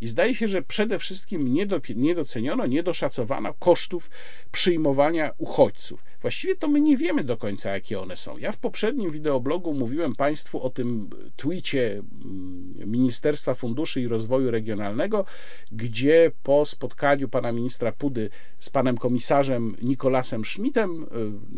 [0.00, 1.54] I zdaje się, że przede wszystkim
[1.96, 4.10] nie doceniono, nie doszacowano kosztów
[4.52, 6.04] przyjmowania uchodźców.
[6.20, 8.38] Właściwie to my nie wiemy do końca, jakie one są.
[8.38, 15.24] Ja w poprzednim wideoblogu mówiłem Państwu o tym twicie mm, Ministerstwa Funduszy i Rozwoju Regionalnego,
[15.72, 18.17] gdzie po spotkaniu pana ministra Pudy
[18.58, 21.06] z panem komisarzem Nikolasem Schmidtem y,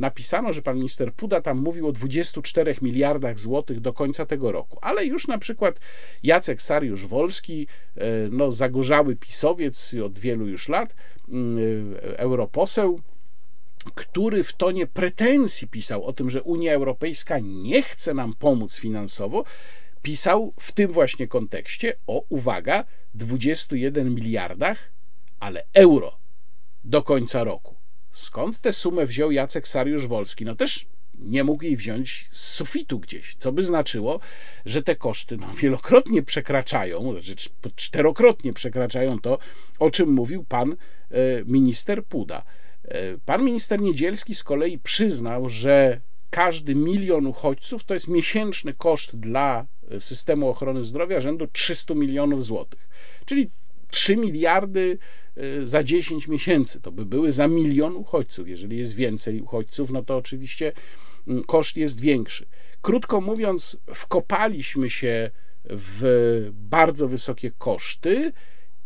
[0.01, 4.79] napisano, że pan minister Puda tam mówił o 24 miliardach złotych do końca tego roku.
[4.83, 5.81] Ale już na przykład
[6.23, 8.01] Jacek Sariusz-Wolski, y,
[8.31, 10.95] no, zagorzały pisowiec od wielu już lat,
[11.29, 13.01] y, europoseł,
[13.95, 19.45] który w tonie pretensji pisał o tym, że Unia Europejska nie chce nam pomóc finansowo,
[20.03, 22.85] pisał w tym właśnie kontekście o, uwaga,
[23.15, 24.93] 21 miliardach,
[25.41, 26.20] ale euro
[26.85, 27.75] do końca roku.
[28.13, 30.45] Skąd tę sumę wziął Jacek Sariusz-Wolski?
[30.45, 30.87] No też
[31.21, 34.21] nie mógł jej wziąć z sufitu gdzieś, co by znaczyło,
[34.67, 39.39] że te koszty no, wielokrotnie przekraczają, znaczy czterokrotnie przekraczają to,
[39.79, 40.77] o czym mówił pan e,
[41.45, 42.43] minister Puda.
[42.85, 46.01] E, pan minister Niedzielski z kolei przyznał, że
[46.31, 49.67] każdy milion uchodźców to jest miesięczny koszt dla
[49.99, 52.89] systemu ochrony zdrowia rzędu 300 milionów złotych.
[53.25, 53.51] Czyli
[53.91, 54.99] 3 miliardy
[55.37, 56.81] e, za 10 miesięcy.
[56.81, 58.49] To by były za milion uchodźców.
[58.49, 60.73] Jeżeli jest więcej uchodźców, no to oczywiście
[61.29, 62.47] mm, koszt jest większy.
[62.83, 65.31] Krótko mówiąc, wkopaliśmy się
[65.65, 68.33] w bardzo wysokie koszty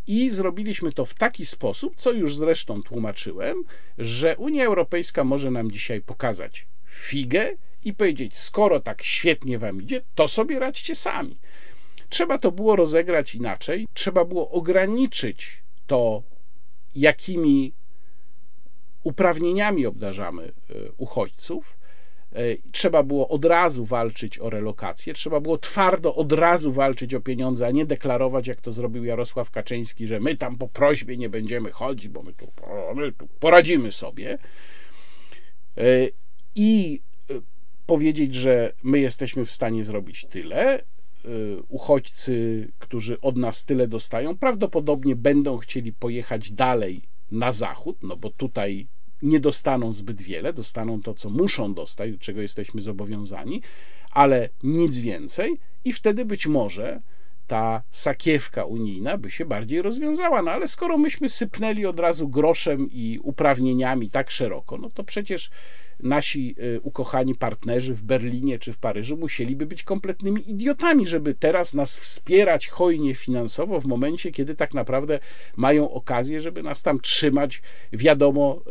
[0.06, 3.64] i zrobiliśmy to w taki sposób, co już zresztą tłumaczyłem,
[3.98, 7.50] że Unia Europejska może nam dzisiaj pokazać figę
[7.84, 11.38] i powiedzieć: Skoro tak świetnie wam idzie, to sobie radźcie sami.
[12.08, 16.22] Trzeba to było rozegrać inaczej, trzeba było ograniczyć to,
[16.94, 17.72] jakimi
[19.02, 21.76] uprawnieniami obdarzamy e, uchodźców
[22.34, 27.20] E, trzeba było od razu walczyć o relokację, trzeba było twardo od razu walczyć o
[27.20, 31.28] pieniądze, a nie deklarować, jak to zrobił Jarosław Kaczyński, że my tam po prośbie nie
[31.28, 32.46] będziemy chodzić, bo my tu,
[32.94, 34.38] my tu poradzimy sobie.
[35.76, 36.08] E,
[36.54, 37.00] I
[37.86, 40.82] powiedzieć, że my jesteśmy w stanie zrobić tyle.
[41.68, 48.30] Uchodźcy, którzy od nas tyle dostają, prawdopodobnie będą chcieli pojechać dalej na zachód, no bo
[48.30, 48.86] tutaj
[49.22, 53.62] nie dostaną zbyt wiele, dostaną to, co muszą dostać, do czego jesteśmy zobowiązani,
[54.10, 57.02] ale nic więcej, i wtedy być może
[57.46, 60.42] ta sakiewka unijna by się bardziej rozwiązała.
[60.42, 65.50] No ale skoro myśmy sypnęli od razu groszem i uprawnieniami tak szeroko, no to przecież
[66.00, 71.74] nasi y, ukochani partnerzy w Berlinie czy w Paryżu musieliby być kompletnymi idiotami, żeby teraz
[71.74, 75.18] nas wspierać hojnie finansowo w momencie, kiedy tak naprawdę
[75.56, 78.62] mają okazję, żeby nas tam trzymać wiadomo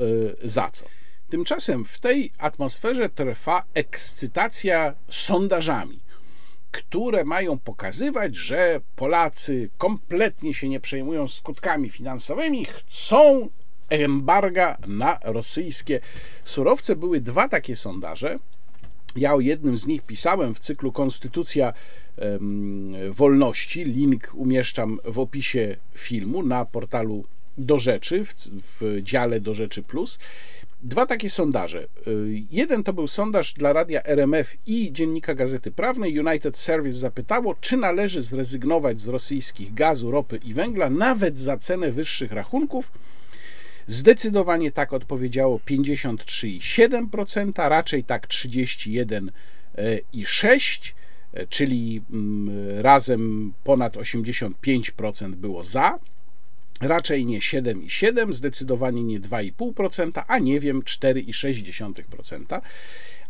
[0.44, 0.86] y, za co.
[1.30, 6.03] Tymczasem w tej atmosferze trwa ekscytacja sondażami
[6.74, 13.50] które mają pokazywać, że Polacy kompletnie się nie przejmują skutkami finansowymi, chcą
[13.90, 16.00] embarga na rosyjskie
[16.44, 16.96] surowce.
[16.96, 18.40] Były dwa takie sondaże.
[19.16, 21.74] Ja o jednym z nich pisałem w cyklu Konstytucja
[23.12, 23.84] Wolności.
[23.84, 27.26] Link umieszczam w opisie filmu na portalu
[27.58, 28.34] Do Rzeczy, w,
[28.80, 30.20] w dziale Do Rzeczy Plus.
[30.84, 31.88] Dwa takie sondaże.
[32.08, 36.20] Y, jeden to był sondaż dla radia RMF i dziennika Gazety Prawnej.
[36.20, 41.92] United Service zapytało, czy należy zrezygnować z rosyjskich gazu, ropy i węgla, nawet za cenę
[41.92, 42.92] wyższych rachunków.
[43.88, 50.94] Zdecydowanie tak odpowiedziało 53,7%, raczej tak 31,6%,
[51.50, 52.50] czyli mm,
[52.82, 56.00] razem ponad 85% było za.
[56.84, 62.62] Raczej nie 7,7, zdecydowanie nie 2,5%, a nie wiem 4,6%.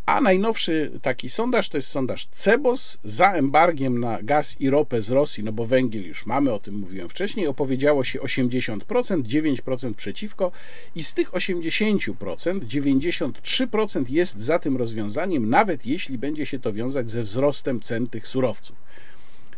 [0.05, 5.09] A najnowszy taki sondaż to jest sondaż CEBOS za embargiem na gaz i ropę z
[5.09, 8.79] Rosji, no bo węgiel już mamy, o tym mówiłem wcześniej, opowiedziało się 80%,
[9.21, 10.51] 9% przeciwko
[10.95, 12.13] i z tych 80%
[12.59, 18.27] 93% jest za tym rozwiązaniem, nawet jeśli będzie się to wiązać ze wzrostem cen tych
[18.27, 18.75] surowców.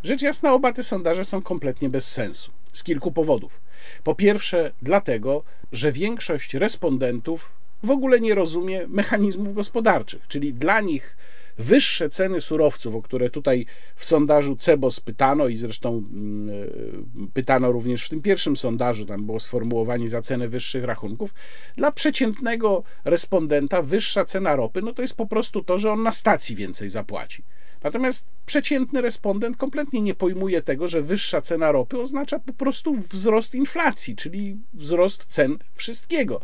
[0.04, 3.62] Rzecz jasna, oba te sondaże są kompletnie bez sensu z kilku powodów.
[4.04, 7.52] Po pierwsze, dlatego, że większość respondentów
[7.84, 11.18] w ogóle nie rozumie mechanizmów gospodarczych, czyli dla nich
[11.58, 13.66] wyższe ceny surowców, o które tutaj
[13.96, 19.26] w sondażu CEBOS pytano i zresztą mm, e, pytano również w tym pierwszym sondażu, tam
[19.26, 21.34] było sformułowanie za cenę wyższych rachunków,
[21.78, 26.12] dla przeciętnego respondenta wyższa cena ropy, no to jest po prostu to, że on na
[26.12, 27.44] stacji więcej zapłaci.
[27.86, 33.56] Natomiast przeciętny respondent kompletnie nie pojmuje tego, że wyższa cena ropy oznacza po prostu wzrost
[33.56, 36.42] inflacji, czyli wzrost cen wszystkiego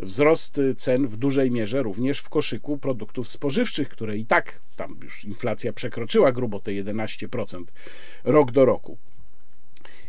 [0.00, 5.24] wzrost cen w dużej mierze również w koszyku produktów spożywczych, które i tak tam już
[5.24, 7.64] inflacja przekroczyła grubo te 11%
[8.24, 8.98] rok do roku.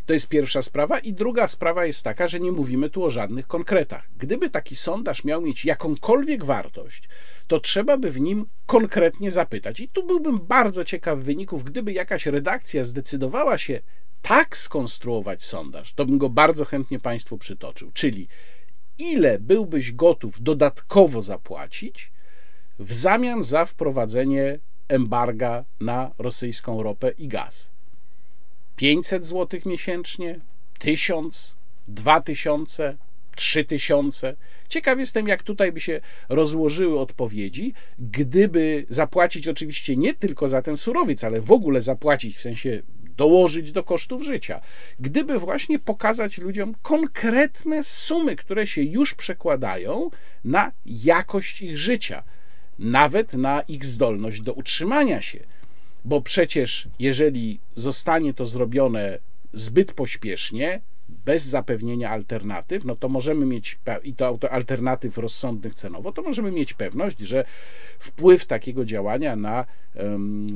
[0.05, 0.99] To jest pierwsza sprawa.
[0.99, 4.09] I druga sprawa jest taka, że nie mówimy tu o żadnych konkretach.
[4.17, 7.09] Gdyby taki sondaż miał mieć jakąkolwiek wartość,
[7.47, 9.79] to trzeba by w nim konkretnie zapytać.
[9.79, 13.79] I tu byłbym bardzo ciekaw wyników, gdyby jakaś redakcja zdecydowała się
[14.21, 17.91] tak skonstruować sondaż, to bym go bardzo chętnie Państwu przytoczył.
[17.93, 18.27] Czyli
[18.97, 22.11] ile byłbyś gotów dodatkowo zapłacić
[22.79, 27.71] w zamian za wprowadzenie embarga na rosyjską ropę i gaz.
[28.75, 30.39] 500 zł miesięcznie,
[30.79, 31.55] 1000,
[31.87, 32.97] 2000,
[33.35, 34.35] 3000.
[34.69, 40.77] Ciekaw jestem, jak tutaj by się rozłożyły odpowiedzi, gdyby zapłacić oczywiście nie tylko za ten
[40.77, 42.81] surowiec, ale w ogóle zapłacić w sensie
[43.17, 44.61] dołożyć do kosztów życia.
[44.99, 50.09] Gdyby właśnie pokazać ludziom konkretne sumy, które się już przekładają
[50.43, 52.23] na jakość ich życia,
[52.79, 55.39] nawet na ich zdolność do utrzymania się.
[56.05, 59.19] Bo przecież, jeżeli zostanie to zrobione
[59.53, 60.81] zbyt pośpiesznie,
[61.25, 66.73] bez zapewnienia alternatyw, no to możemy mieć, i to alternatyw rozsądnych cenowo, to możemy mieć
[66.73, 67.45] pewność, że
[67.99, 70.47] wpływ takiego działania na um,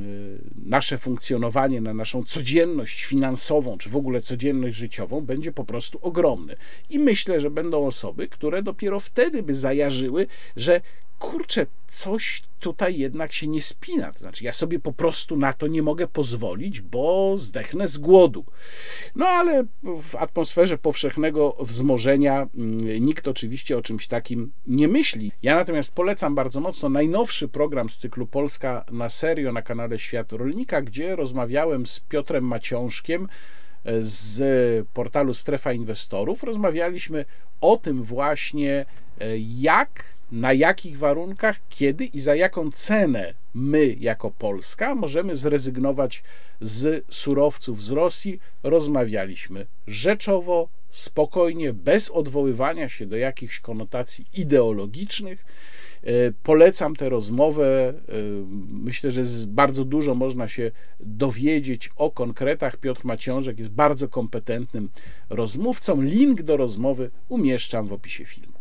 [0.66, 6.56] nasze funkcjonowanie, na naszą codzienność finansową, czy w ogóle codzienność życiową będzie po prostu ogromny.
[6.90, 10.82] I myślę, że będą osoby, które dopiero wtedy by zajarzyły, że
[11.20, 14.12] kurczę, coś tutaj jednak się nie spina.
[14.12, 18.46] To znaczy, ja sobie po prostu na to nie mogę pozwolić, bo zdechnę z głodu.
[19.16, 25.32] No ale w atmosferze powszechnego wzmożenia mm, nikt oczywiście o czymś takim nie myśli.
[25.42, 30.32] Ja natomiast polecam bardzo mocno najnowszy program z cyklu Polska na serio na kanale Świat
[30.32, 33.28] Rolnika, gdzie rozmawiałem z Piotrem Maciążkiem
[34.00, 36.44] z portalu Strefa Inwestorów.
[36.44, 37.26] Rozmawialiśmy
[37.62, 38.86] o tym właśnie, e,
[39.60, 46.24] jak na jakich warunkach, kiedy i za jaką cenę my, jako Polska, możemy zrezygnować
[46.62, 48.40] z surowców z Rosji.
[48.64, 55.46] Rozmawialiśmy rzeczowo, spokojnie, bez odwoływania się do jakichś konotacji ideologicznych.
[56.04, 57.94] E, polecam tę rozmowę.
[58.10, 58.14] E,
[58.70, 62.78] myślę, że bardzo dużo można się dowiedzieć o konkretach.
[62.78, 64.90] Piotr Maciążek jest bardzo kompetentnym
[65.30, 66.02] rozmówcą.
[66.02, 68.57] Link do rozmowy umieszczam w opisie filmu.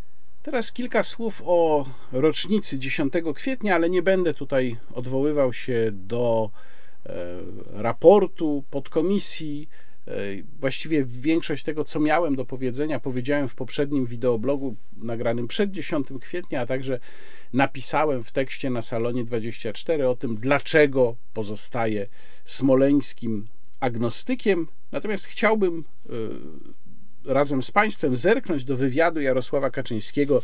[0.47, 6.51] Teraz kilka słów o rocznicy 10 kwietnia, ale nie będę tutaj odwoływał się do
[7.07, 7.13] e,
[7.73, 9.69] raportu podkomisji.
[10.09, 10.13] E,
[10.61, 16.61] właściwie większość tego, co miałem do powiedzenia, powiedziałem w poprzednim wideoblogu nagranym przed 10 kwietnia,
[16.61, 17.01] a także
[17.53, 22.07] napisałem w tekście na salonie 24 o tym, dlaczego pozostaje
[22.45, 23.47] smoleńskim
[23.81, 24.69] agnostykiem.
[24.93, 26.13] Natomiast chciałbym e,
[27.27, 30.43] razem z Państwem zerknąć do wywiadu Jarosława Kaczyńskiego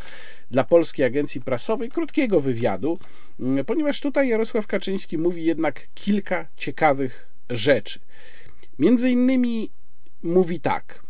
[0.50, 2.98] dla Polskiej Agencji Prasowej, krótkiego wywiadu,
[3.40, 8.00] mm, ponieważ tutaj Jarosław Kaczyński mówi jednak kilka ciekawych rzeczy.
[8.78, 9.70] Między innymi
[10.22, 11.02] mówi tak.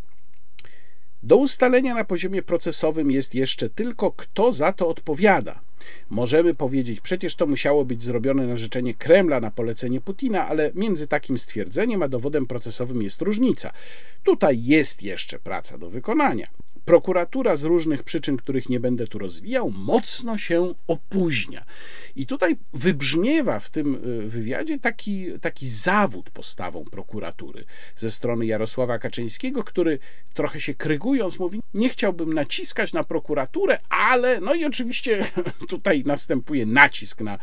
[1.22, 5.60] Do ustalenia na poziomie procesowym jest jeszcze tylko, kto za to odpowiada.
[6.10, 11.06] Możemy powiedzieć, przecież to musiało być zrobione na życzenie Kremla, na polecenie Putina, ale między
[11.06, 13.72] takim stwierdzeniem a dowodem procesowym jest różnica.
[14.24, 16.46] Tutaj jest jeszcze praca do wykonania.
[16.84, 21.64] Prokuratura z różnych przyczyn, których nie będę tu rozwijał, mocno się opóźnia.
[22.16, 27.64] I tutaj wybrzmiewa w tym y, wywiadzie taki, taki zawód postawą prokuratury
[27.96, 29.98] ze strony Jarosława Kaczyńskiego, który
[30.34, 35.24] trochę się krygując mówi: Nie chciałbym naciskać na prokuraturę, ale no i oczywiście
[35.72, 37.38] tutaj następuje nacisk na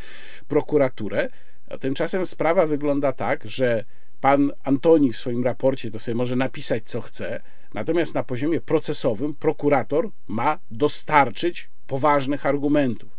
[0.47, 1.29] prokuraturę.
[1.69, 3.83] A tymczasem sprawa wygląda tak, że
[4.21, 7.41] pan Antoni w swoim raporcie to sobie może napisać co chce,
[7.73, 13.09] natomiast na poziomie procesowym prokurator ma dostarczyć poważnych argumentów.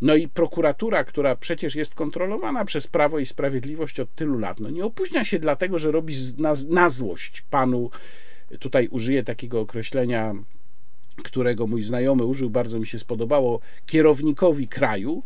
[0.00, 4.70] No i prokuratura, która przecież jest kontrolowana przez Prawo i Sprawiedliwość od tylu lat, no
[4.70, 7.90] nie opóźnia się dlatego, że robi na, na złość panu,
[8.58, 10.34] tutaj użyję takiego określenia,
[11.22, 15.22] którego mój znajomy użył, bardzo mi się spodobało, kierownikowi kraju,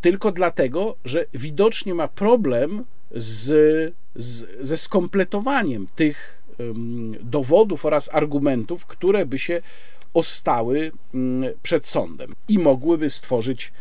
[0.00, 2.84] tylko dlatego, że widocznie ma problem
[3.14, 9.62] z, z, ze skompletowaniem tych um, dowodów oraz argumentów, które by się
[10.14, 13.72] ostały um, przed sądem i mogłyby stworzyć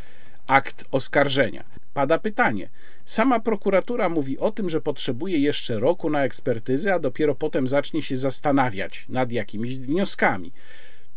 [0.48, 1.64] akt oskarżenia.
[1.94, 2.70] Pada pytanie.
[3.06, 8.02] Sama prokuratura mówi o tym, że potrzebuje jeszcze roku na ekspertyzę, a dopiero potem zacznie
[8.02, 10.52] się zastanawiać nad jakimiś wnioskami.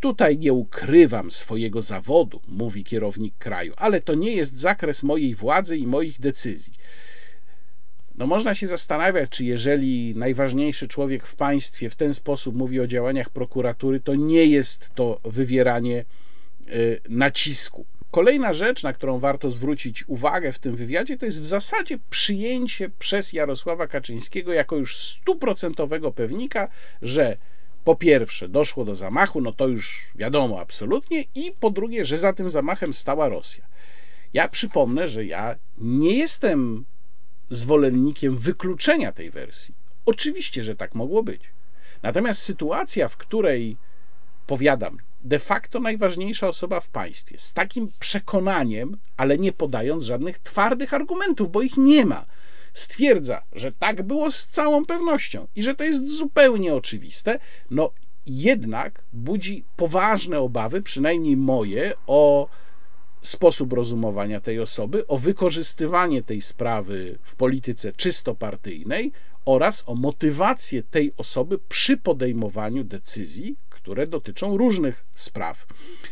[0.02, 5.76] Tutaj nie ukrywam swojego zawodu, mówi kierownik kraju, ale to nie jest zakres mojej władzy
[5.76, 6.72] i moich decyzji.
[8.14, 12.86] No można się zastanawiać, czy jeżeli najważniejszy człowiek w państwie w ten sposób mówi o
[12.86, 16.04] działaniach prokuratury, to nie jest to wywieranie
[16.68, 17.84] y, nacisku.
[18.10, 22.90] Kolejna rzecz, na którą warto zwrócić uwagę w tym wywiadzie, to jest w zasadzie przyjęcie
[22.98, 26.68] przez Jarosława Kaczyńskiego jako już stuprocentowego pewnika,
[27.02, 27.36] że
[27.84, 32.32] po pierwsze doszło do zamachu, no to już wiadomo absolutnie, i po drugie, że za
[32.32, 33.64] tym zamachem stała Rosja.
[34.32, 36.84] Ja przypomnę, że ja nie jestem
[37.50, 39.74] zwolennikiem wykluczenia tej wersji.
[40.06, 41.42] Oczywiście, że tak mogło być.
[42.02, 43.76] Natomiast sytuacja, w której
[44.46, 50.94] powiadam, de facto najważniejsza osoba w państwie, z takim przekonaniem, ale nie podając żadnych twardych
[50.94, 52.26] argumentów, bo ich nie ma,
[52.74, 57.38] stwierdza, że tak było z całą pewnością i że to jest zupełnie oczywiste,
[57.70, 57.90] no
[58.26, 62.48] jednak budzi poważne obawy, przynajmniej moje, o
[63.22, 69.12] sposób rozumowania tej osoby, o wykorzystywanie tej sprawy w polityce czysto partyjnej
[69.44, 75.66] oraz o motywację tej osoby przy podejmowaniu decyzji, które dotyczą różnych spraw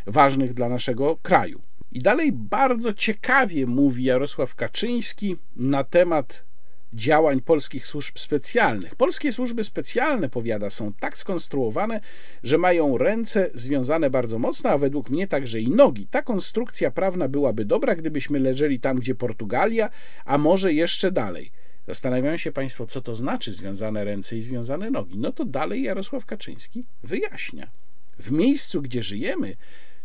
[0.07, 1.63] ważnych dla naszego kraju.
[1.93, 6.50] I dalej bardzo ciekawie mówi Jarosław Kaczyński na temat
[6.93, 8.95] działań polskich służb specjalnych.
[8.95, 12.01] Polskie służby specjalne, powiada, są tak skonstruowane,
[12.43, 16.07] że mają ręce związane bardzo mocno, a według mnie także i nogi.
[16.07, 19.91] Ta konstrukcja prawna byłaby dobra, gdybyśmy leżeli tam, gdzie Portugalia,
[20.25, 21.51] a może jeszcze dalej.
[21.87, 25.19] Zastanawiają się Państwo, co to znaczy związane ręce i związane nogi.
[25.19, 27.71] No to dalej Jarosław Kaczyński wyjaśnia.
[28.19, 29.57] W miejscu, gdzie żyjemy,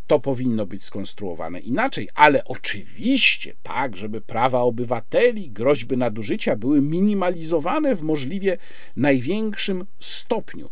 [0.08, 7.96] to powinno być skonstruowane inaczej, ale oczywiście tak, żeby prawa obywateli, groźby nadużycia były minimalizowane
[7.96, 8.58] w możliwie
[8.96, 10.70] największym stopniu.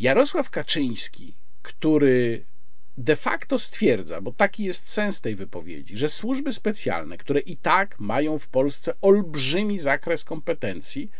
[0.00, 2.44] Jarosław Kaczyński, który
[2.98, 8.00] de facto stwierdza, bo taki jest sens tej wypowiedzi, że służby specjalne, które i tak
[8.00, 11.10] mają w Polsce olbrzymi zakres kompetencji,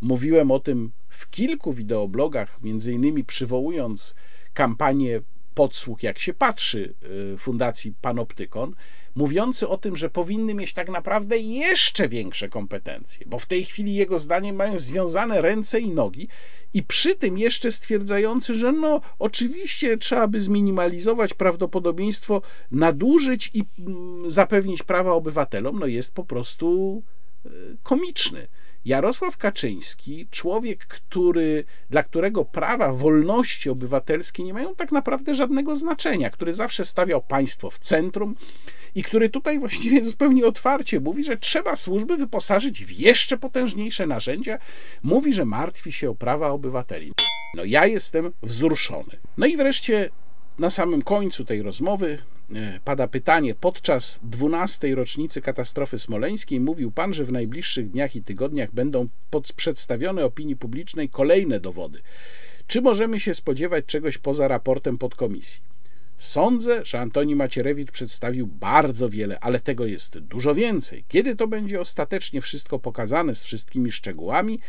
[0.00, 4.14] mówiłem o tym w kilku wideoblogach, między innymi przywołując
[4.54, 5.20] kampanię
[5.60, 6.94] podsłuch, jak się patrzy
[7.34, 8.74] y, Fundacji Panoptykon,
[9.14, 13.94] mówiący o tym, że powinny mieć tak naprawdę jeszcze większe kompetencje, bo w tej chwili
[13.94, 16.28] jego zdaniem mają związane ręce i nogi
[16.74, 24.30] i przy tym jeszcze stwierdzający, że no oczywiście trzeba by zminimalizować prawdopodobieństwo nadużyć i mm,
[24.30, 27.02] zapewnić prawa obywatelom, no jest po prostu
[27.46, 27.50] y,
[27.82, 28.48] komiczny.
[28.84, 36.30] Jarosław Kaczyński, człowiek, który, dla którego prawa, wolności obywatelskie nie mają tak naprawdę żadnego znaczenia,
[36.30, 38.36] który zawsze stawiał państwo w centrum
[38.94, 44.58] i który tutaj właściwie zupełnie otwarcie mówi, że trzeba służby wyposażyć w jeszcze potężniejsze narzędzia,
[45.02, 47.12] mówi, że martwi się o prawa obywateli.
[47.56, 49.16] No ja jestem wzruszony.
[49.36, 50.10] No i wreszcie
[50.58, 52.18] na samym końcu tej rozmowy
[52.84, 53.54] pada pytanie.
[53.54, 54.94] Podczas 12.
[54.94, 59.08] rocznicy katastrofy smoleńskiej mówił pan, że w najbliższych dniach i tygodniach będą
[59.56, 62.00] przedstawione opinii publicznej kolejne dowody.
[62.66, 65.62] Czy możemy się spodziewać czegoś poza raportem podkomisji?
[66.18, 71.04] Sądzę, że Antoni Macierewicz przedstawił bardzo wiele, ale tego jest dużo więcej.
[71.08, 74.60] Kiedy to będzie ostatecznie wszystko pokazane z wszystkimi szczegółami,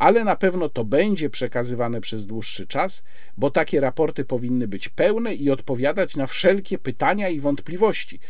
[0.00, 3.02] ale na pewno to będzie przekazywane przez dłuższy czas,
[3.36, 8.20] bo takie raporty powinny być pełne i odpowiadać na wszelkie pytania i wątpliwości.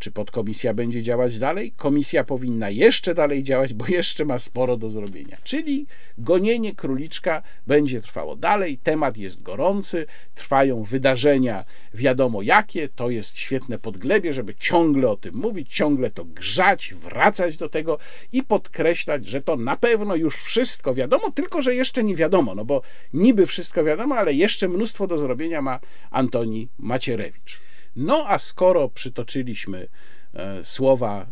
[0.00, 1.72] Czy podkomisja będzie działać dalej?
[1.76, 5.36] Komisja powinna jeszcze dalej działać, bo jeszcze ma sporo do zrobienia.
[5.44, 5.86] Czyli
[6.18, 8.78] gonienie króliczka będzie trwało dalej.
[8.78, 11.64] Temat jest gorący, trwają wydarzenia,
[11.94, 12.88] wiadomo jakie.
[12.88, 17.98] To jest świetne podglebie, żeby ciągle o tym mówić, ciągle to grzać, wracać do tego
[18.32, 22.64] i podkreślać, że to na pewno już wszystko wiadomo, tylko że jeszcze nie wiadomo, no
[22.64, 22.82] bo
[23.12, 27.69] niby wszystko wiadomo, ale jeszcze mnóstwo do zrobienia ma Antoni Macierewicz.
[27.96, 29.88] No a skoro przytoczyliśmy
[30.34, 31.26] e, słowa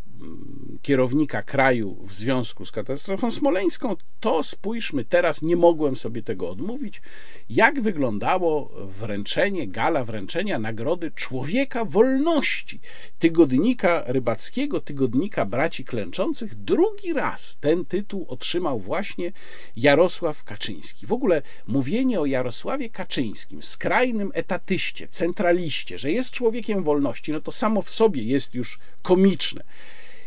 [0.82, 7.02] kierownika kraju w związku z katastrofą smoleńską, to spójrzmy teraz, nie mogłem sobie tego odmówić,
[7.50, 12.80] jak wyglądało wręczenie, gala wręczenia Nagrody Człowieka Wolności,
[13.18, 16.54] tygodnika rybackiego, tygodnika Braci Klęczących.
[16.54, 19.32] Drugi raz ten tytuł otrzymał właśnie
[19.76, 21.06] Jarosław Kaczyński.
[21.06, 27.52] W ogóle mówienie o Jarosławie Kaczyńskim, skrajnym etatyście, centraliście, że jest człowiekiem wolności, no to
[27.52, 29.64] samo w sobie jest już komiczne.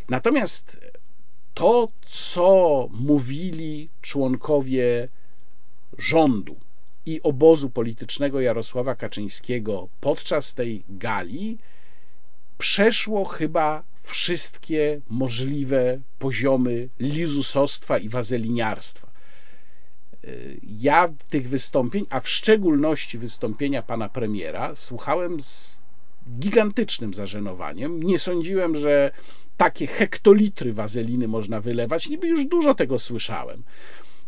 [0.09, 0.79] Natomiast
[1.53, 5.09] to, co mówili członkowie
[5.97, 6.55] rządu
[7.05, 11.57] i obozu politycznego Jarosława Kaczyńskiego podczas tej gali,
[12.57, 19.11] przeszło chyba wszystkie możliwe poziomy lizusostwa i wazeliniarstwa.
[20.63, 25.83] Ja tych wystąpień, a w szczególności wystąpienia pana premiera, słuchałem z
[26.29, 28.03] gigantycznym zażenowaniem.
[28.03, 29.11] Nie sądziłem, że
[29.57, 32.09] takie hektolitry wazeliny można wylewać.
[32.09, 33.63] Niby już dużo tego słyszałem.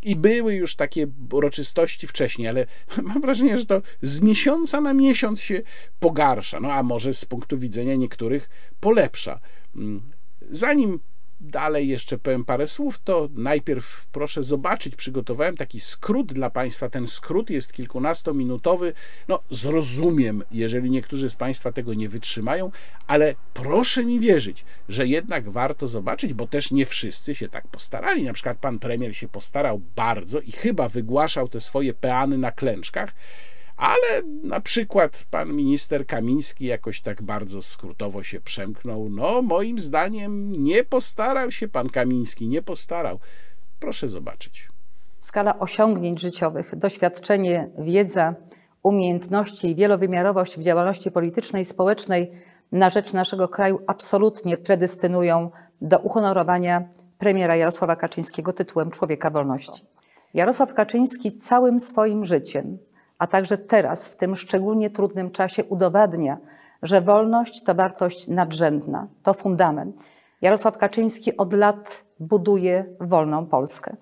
[0.01, 2.65] I były już takie uroczystości wcześniej, ale
[3.03, 5.61] mam wrażenie, że to z miesiąca na miesiąc się
[5.99, 6.59] pogarsza.
[6.59, 8.49] No a może z punktu widzenia niektórych
[8.79, 9.39] polepsza.
[9.75, 10.01] Mm,
[10.49, 10.99] zanim
[11.43, 16.89] dalej jeszcze powiem parę słów, to najpierw proszę zobaczyć, przygotowałem taki skrót dla Państwa.
[16.89, 18.93] Ten skrót jest kilkunastominutowy.
[19.27, 22.71] No, zrozumiem, jeżeli niektórzy z Państwa tego nie wytrzymają,
[23.07, 28.23] ale proszę mi wierzyć, że jednak warto zobaczyć, bo też nie wszyscy się tak postarali.
[28.23, 33.13] Na przykład pan premier się postarał bardzo i chyba wygłaszał te swoje peany na klęczkach
[33.77, 39.09] ale na przykład pan minister Kamiński jakoś tak bardzo skrótowo się przemknął.
[39.09, 43.19] No, moim zdaniem nie postarał się pan Kamiński, nie postarał.
[43.79, 44.69] Proszę zobaczyć.
[45.19, 48.35] Skala osiągnięć życiowych, doświadczenie, wiedza,
[48.83, 52.31] umiejętności i wielowymiarowość w działalności politycznej i społecznej
[52.71, 55.51] na rzecz naszego kraju absolutnie predestynują
[55.81, 59.85] do uhonorowania premiera Jarosława Kaczyńskiego tytułem Człowieka Wolności.
[60.33, 62.77] Jarosław Kaczyński całym swoim życiem
[63.19, 66.37] a także teraz, w tym szczególnie trudnym czasie, udowadnia,
[66.81, 69.95] że wolność to wartość nadrzędna, to fundament.
[70.41, 73.95] Jarosław Kaczyński od lat buduje wolną Polskę.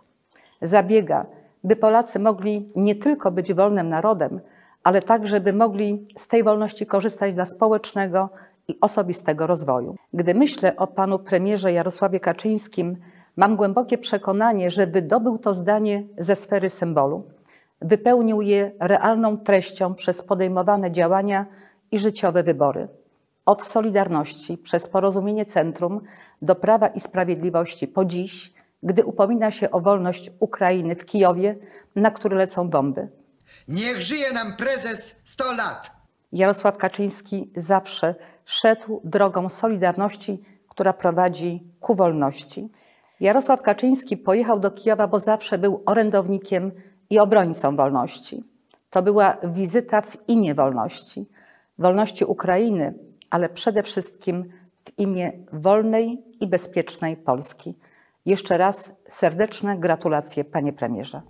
[0.61, 1.25] Zabiega,
[1.63, 4.39] by Polacy mogli nie tylko być wolnym narodem,
[4.83, 8.29] ale także by mogli z tej wolności korzystać dla społecznego
[8.67, 9.95] i osobistego rozwoju.
[10.13, 12.97] Gdy myślę o panu premierze Jarosławie Kaczyńskim,
[13.35, 17.23] mam głębokie przekonanie, że wydobył to zdanie ze sfery symbolu
[17.81, 21.45] wypełnił je realną treścią przez podejmowane działania
[21.91, 22.87] i życiowe wybory.
[23.45, 26.01] Od Solidarności przez porozumienie Centrum
[26.41, 28.53] do Prawa i Sprawiedliwości po dziś,
[28.83, 31.55] gdy upomina się o wolność Ukrainy w Kijowie,
[31.95, 33.09] na który lecą bomby.
[33.67, 35.91] Niech żyje nam prezes 100 lat!
[36.31, 42.69] Jarosław Kaczyński zawsze szedł drogą Solidarności, która prowadzi ku wolności.
[43.19, 46.71] Jarosław Kaczyński pojechał do Kijowa, bo zawsze był orędownikiem
[47.11, 48.43] i obrońcą wolności.
[48.89, 51.25] To była wizyta w imię wolności,
[51.79, 52.93] wolności Ukrainy,
[53.29, 54.49] ale przede wszystkim
[54.85, 57.77] w imię wolnej i bezpiecznej Polski.
[58.25, 61.21] Jeszcze raz serdeczne gratulacje, panie premierze.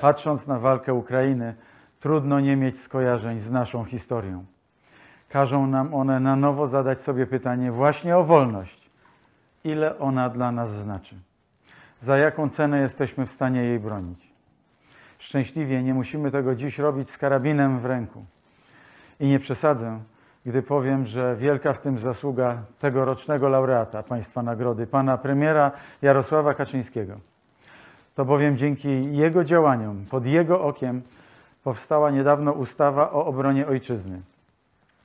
[0.00, 1.54] Patrząc na walkę Ukrainy,
[2.00, 4.44] trudno nie mieć skojarzeń z naszą historią.
[5.28, 8.83] Każą nam one na nowo zadać sobie pytanie właśnie o wolność
[9.64, 11.16] ile ona dla nas znaczy,
[12.00, 14.34] za jaką cenę jesteśmy w stanie jej bronić.
[15.18, 18.24] Szczęśliwie nie musimy tego dziś robić z karabinem w ręku.
[19.20, 20.00] I nie przesadzę,
[20.46, 25.70] gdy powiem, że wielka w tym zasługa tegorocznego laureata Państwa Nagrody, pana premiera
[26.02, 27.14] Jarosława Kaczyńskiego.
[28.14, 31.02] To bowiem dzięki jego działaniom, pod jego okiem,
[31.62, 34.22] powstała niedawno ustawa o obronie ojczyzny.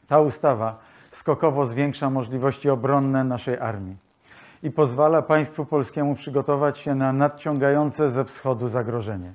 [0.07, 0.79] Ta ustawa
[1.11, 4.08] skokowo zwiększa możliwości obronne naszej armii
[4.63, 9.31] i pozwala państwu polskiemu przygotować się na nadciągające ze wschodu zagrożenie.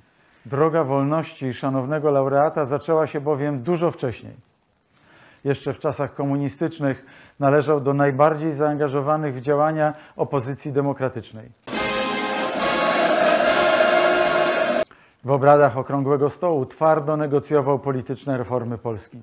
[0.46, 4.34] Droga wolności szanownego laureata zaczęła się bowiem dużo wcześniej.
[5.44, 7.06] Jeszcze w czasach komunistycznych
[7.40, 11.50] należał do najbardziej zaangażowanych w działania opozycji demokratycznej.
[15.24, 19.22] W obradach Okrągłego Stołu twardo negocjował polityczne reformy Polski.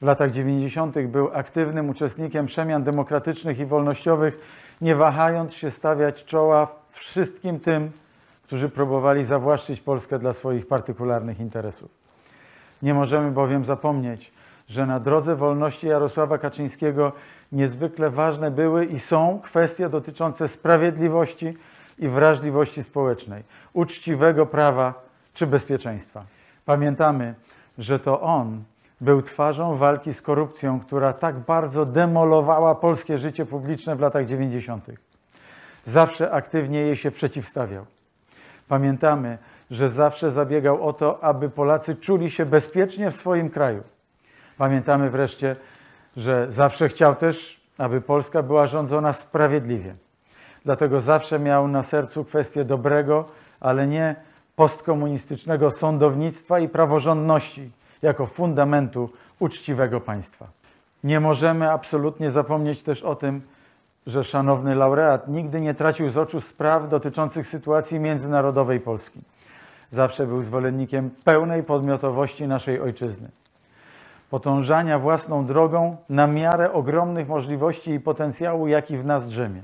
[0.00, 0.98] W latach 90.
[0.98, 4.40] był aktywnym uczestnikiem przemian demokratycznych i wolnościowych,
[4.80, 7.90] nie wahając się stawiać czoła wszystkim tym,
[8.42, 11.90] którzy próbowali zawłaszczyć Polskę dla swoich partykularnych interesów.
[12.82, 14.32] Nie możemy bowiem zapomnieć,
[14.68, 17.12] że na drodze wolności Jarosława Kaczyńskiego
[17.52, 21.56] niezwykle ważne były i są kwestie dotyczące sprawiedliwości
[21.98, 23.42] i wrażliwości społecznej,
[23.72, 24.94] uczciwego prawa
[25.34, 26.24] czy bezpieczeństwa.
[26.64, 27.34] Pamiętamy,
[27.78, 28.62] że to on
[29.00, 34.86] był twarzą walki z korupcją, która tak bardzo demolowała polskie życie publiczne w latach 90.
[35.84, 37.84] Zawsze aktywnie jej się przeciwstawiał.
[38.68, 39.38] Pamiętamy,
[39.70, 43.82] że zawsze zabiegał o to, aby Polacy czuli się bezpiecznie w swoim kraju.
[44.58, 45.56] Pamiętamy wreszcie,
[46.16, 49.94] że zawsze chciał też, aby Polska była rządzona sprawiedliwie.
[50.64, 53.24] Dlatego zawsze miał na sercu kwestię dobrego,
[53.60, 54.16] ale nie
[54.56, 57.70] postkomunistycznego sądownictwa i praworządności
[58.02, 60.46] jako fundamentu uczciwego państwa.
[61.04, 63.42] Nie możemy absolutnie zapomnieć też o tym,
[64.06, 69.20] że szanowny laureat nigdy nie tracił z oczu spraw dotyczących sytuacji międzynarodowej Polski.
[69.90, 73.28] Zawsze był zwolennikiem pełnej podmiotowości naszej ojczyzny.
[74.30, 79.62] Potążania własną drogą na miarę ogromnych możliwości i potencjału, jaki w nas drzemie.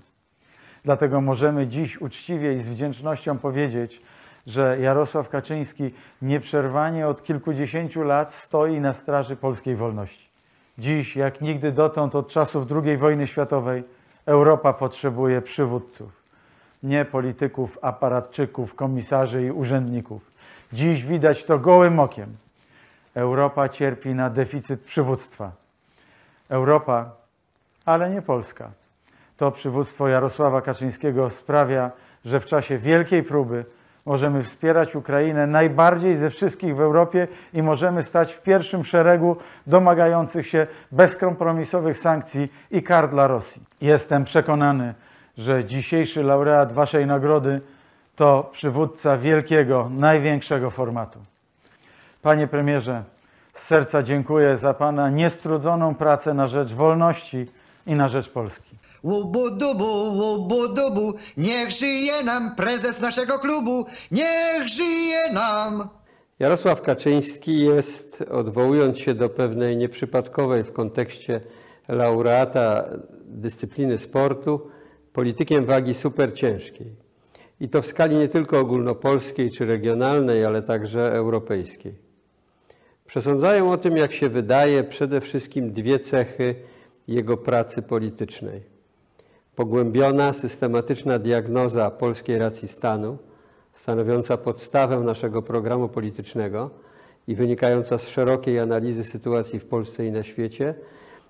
[0.84, 4.02] Dlatego możemy dziś uczciwie i z wdzięcznością powiedzieć,
[4.46, 10.28] że Jarosław Kaczyński nieprzerwanie od kilkudziesięciu lat stoi na straży polskiej wolności.
[10.78, 13.84] Dziś, jak nigdy dotąd od czasów II wojny światowej,
[14.26, 16.22] Europa potrzebuje przywódców,
[16.82, 20.30] nie polityków, aparatczyków, komisarzy i urzędników.
[20.72, 22.36] Dziś widać to gołym okiem.
[23.14, 25.52] Europa cierpi na deficyt przywództwa.
[26.48, 27.10] Europa,
[27.84, 28.70] ale nie Polska.
[29.36, 31.90] To przywództwo Jarosława Kaczyńskiego sprawia,
[32.24, 33.64] że w czasie wielkiej próby
[34.06, 39.36] możemy wspierać Ukrainę najbardziej ze wszystkich w Europie i możemy stać w pierwszym szeregu
[39.66, 43.62] domagających się bezkompromisowych sankcji i kar dla Rosji.
[43.80, 44.94] Jestem przekonany,
[45.38, 47.60] że dzisiejszy laureat Waszej nagrody
[48.16, 51.18] to przywódca wielkiego, największego formatu.
[52.22, 53.02] Panie premierze,
[53.54, 57.46] z serca dziękuję za Pana niestrudzoną pracę na rzecz wolności
[57.86, 58.83] i na rzecz Polski.
[59.04, 65.88] Łubu-dubu, łubu-dubu, niech żyje nam prezes naszego klubu, niech żyje nam.
[66.38, 71.40] Jarosław Kaczyński jest, odwołując się do pewnej nieprzypadkowej w kontekście
[71.88, 72.84] laureata
[73.24, 74.70] dyscypliny sportu,
[75.12, 76.96] politykiem wagi superciężkiej.
[77.60, 81.94] I to w skali nie tylko ogólnopolskiej czy regionalnej, ale także europejskiej.
[83.06, 86.54] Przesądzają o tym, jak się wydaje, przede wszystkim dwie cechy
[87.08, 88.73] jego pracy politycznej.
[89.56, 93.18] Pogłębiona, systematyczna diagnoza polskiej racji stanu,
[93.74, 96.70] stanowiąca podstawę naszego programu politycznego
[97.28, 100.74] i wynikająca z szerokiej analizy sytuacji w Polsce i na świecie,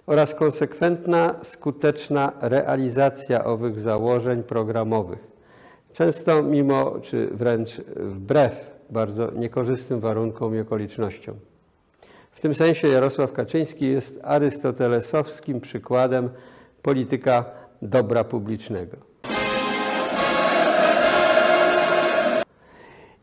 [0.07, 5.19] oraz konsekwentna, skuteczna realizacja owych założeń programowych,
[5.93, 11.35] często mimo czy wręcz wbrew bardzo niekorzystnym warunkom i okolicznościom.
[12.31, 16.29] W tym sensie Jarosław Kaczyński jest arystotelesowskim przykładem
[16.83, 17.45] polityka
[17.83, 18.97] dobra publicznego.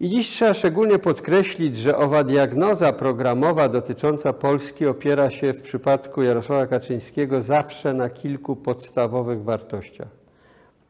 [0.02, 6.22] I dziś trzeba szczególnie podkreślić, że owa diagnoza programowa dotycząca Polski opiera się w przypadku
[6.22, 10.08] Jarosława Kaczyńskiego zawsze na kilku podstawowych wartościach.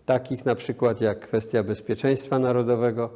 [0.05, 3.09] Takich na przykład jak kwestia bezpieczeństwa narodowego,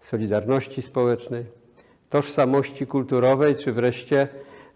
[0.00, 1.44] solidarności społecznej,
[2.10, 4.28] tożsamości kulturowej, czy wreszcie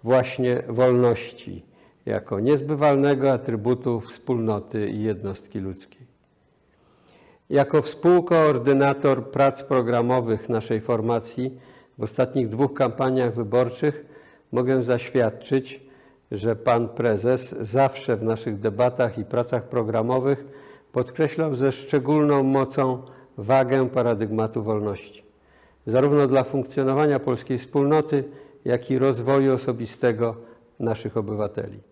[0.05, 1.63] właśnie wolności,
[2.09, 6.07] jako niezbywalnego atrybutu wspólnoty i jednostki ludzkiej.
[7.51, 11.59] Jako współkoordynator prac programowych naszej formacji
[11.99, 14.07] w ostatnich dwóch kampaniach wyborczych
[14.53, 15.81] mogę zaświadczyć,
[16.31, 20.45] że pan prezes zawsze w naszych debatach i pracach programowych
[20.93, 23.03] podkreślał ze szczególną mocą
[23.39, 25.23] wagę paradygmatu wolności,
[25.87, 28.25] zarówno dla funkcjonowania polskiej wspólnoty,
[28.65, 30.37] jak i rozwoju osobistego
[30.81, 31.88] naszych obywateli.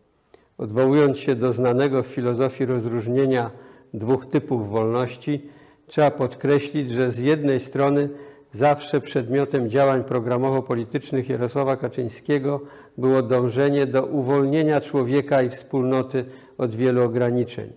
[0.59, 3.51] Odwołując się do znanego w filozofii rozróżnienia
[3.95, 5.49] dwóch typów wolności,
[5.87, 8.09] trzeba podkreślić, że z jednej strony
[8.53, 12.61] zawsze przedmiotem działań programowo-politycznych Jarosława Kaczyńskiego
[12.99, 16.25] było dążenie do uwolnienia człowieka i wspólnoty
[16.59, 17.73] od wielu ograniczeń,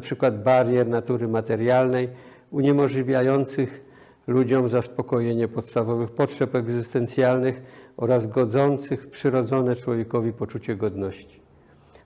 [0.00, 2.08] przykład barier natury materialnej,
[2.50, 3.84] uniemożliwiających
[4.26, 7.62] ludziom zaspokojenie podstawowych potrzeb egzystencjalnych
[7.96, 11.41] oraz godzących przyrodzone człowiekowi poczucie godności.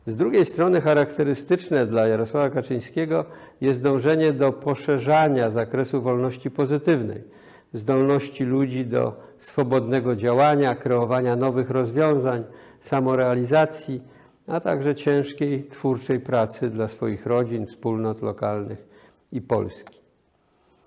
[0.06, 3.24] Z drugiej strony charakterystyczne dla Jarosława Kaczyńskiego
[3.60, 7.24] jest dążenie do poszerzania zakresu wolności pozytywnej,
[7.72, 12.44] zdolności ludzi do swobodnego działania, kreowania nowych rozwiązań,
[12.80, 14.02] samorealizacji,
[14.46, 18.86] a także ciężkiej, twórczej pracy dla swoich rodzin, wspólnot lokalnych
[19.32, 19.98] i Polski.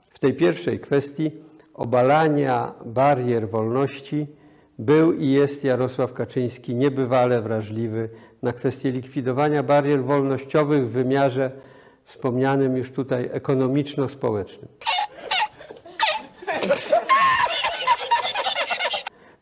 [0.10, 1.32] W tej pierwszej kwestii
[1.74, 4.28] obalania barier wolności
[4.80, 8.10] był i jest Jarosław Kaczyński niebywale wrażliwy
[8.44, 11.52] na kwestię likwidowania barier wolnościowych w wymiarze
[12.06, 14.68] wspomnianym już tutaj ekonomiczno-społecznym.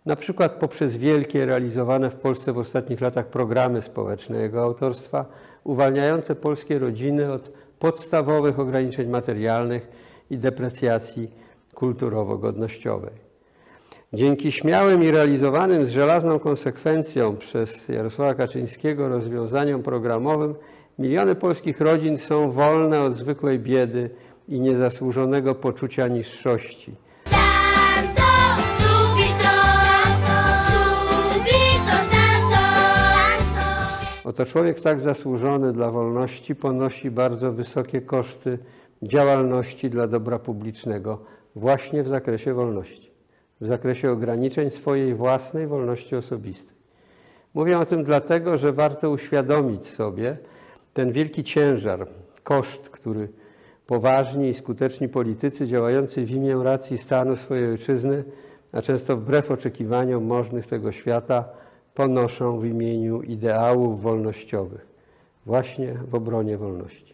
[0.06, 5.26] Na przykład poprzez wielkie realizowane w Polsce w ostatnich latach programy społeczne jego autorstwa,
[5.64, 7.50] uwalniające polskie rodziny od
[7.80, 9.88] podstawowych ograniczeń materialnych
[10.30, 11.32] i deprecjacji
[11.74, 13.27] kulturowo-godnościowej.
[14.14, 20.56] Dzięki śmiałym i realizowanym z żelazną konsekwencją przez Jarosława Kaczyńskiego rozwiązaniom programowym
[21.00, 24.10] miliony polskich rodzin są wolne od zwykłej biedy
[24.48, 26.96] i niezasłużonego poczucia niższości.
[34.24, 38.58] Oto człowiek tak zasłużony dla wolności ponosi bardzo wysokie koszty
[39.04, 41.20] działalności dla dobra publicznego
[41.56, 43.07] właśnie w zakresie wolności,
[43.62, 46.78] w zakresie ograniczeń swojej własnej wolności osobistej.
[47.54, 50.38] Mówię o tym dlatego, że warto uświadomić sobie
[50.94, 52.08] ten wielki ciężar,
[52.44, 53.30] koszt, który
[53.88, 58.24] poważni i skuteczni politycy działający w imię racji stanu swojej ojczyzny,
[58.74, 61.46] a często wbrew oczekiwaniom możnych tego świata,
[61.94, 64.88] ponoszą w imieniu ideałów wolnościowych,
[65.46, 67.07] właśnie w obronie wolności.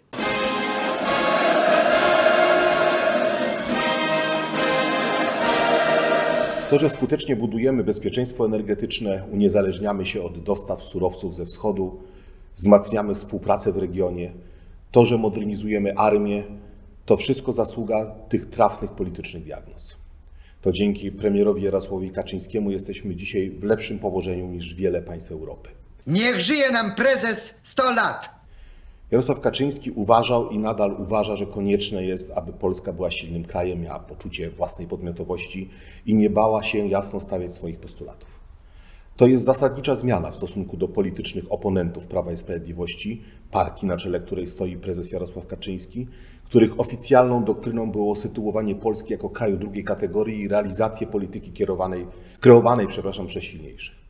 [6.74, 12.02] To, że skutecznie budujemy bezpieczeństwo energetyczne, uniezależniamy się od dostaw surowców ze wschodu,
[12.56, 14.32] wzmacniamy współpracę w regionie,
[14.91, 16.44] to, że modernizujemy armię,
[17.06, 19.95] to wszystko zasługa tych trafnych politycznych diagnoz.
[20.62, 25.70] To dzięki premierowi Jarosławowi Kaczyńskiemu jesteśmy dzisiaj w lepszym położeniu niż wiele państw Europy.
[26.08, 28.43] Niech żyje nam prezes 100 lat!
[29.14, 33.99] Jarosław Kaczyński uważał i nadal uważa, że konieczne jest, aby Polska była silnym krajem, miała
[33.99, 35.69] poczucie własnej podmiotowości
[36.06, 38.30] i nie bała się jasno stawiać swoich postulatów.
[39.18, 43.22] To jest zasadnicza zmiana w stosunku do politycznych oponentów Prawa i Sprawiedliwości,
[43.52, 46.07] partii na czele której stoi prezes Jarosław Kaczyński,
[46.45, 52.07] których oficjalną doktryną było sytuowanie Polski jako kraju drugiej kategorii i realizację polityki kierowanej,
[52.40, 54.03] kreowanej przepraszam, przez silniejszych.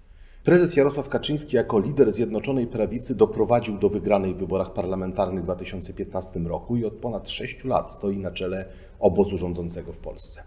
[0.44, 6.40] Prezes Jarosław Kaczyński jako lider Zjednoczonej Prawicy doprowadził do wygranej w wyborach parlamentarnych w 2015
[6.40, 8.65] roku i od ponad sześciu lat stoi na czele
[8.99, 10.44] obozu rządzącego w Polsce.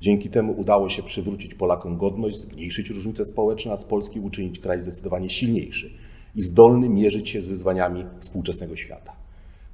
[0.00, 4.80] Dzięki temu udało się przywrócić Polakom godność, zmniejszyć różnice społeczne, a z Polski uczynić kraj
[4.80, 5.90] zdecydowanie silniejszy
[6.36, 9.12] i zdolny mierzyć się z wyzwaniami współczesnego świata.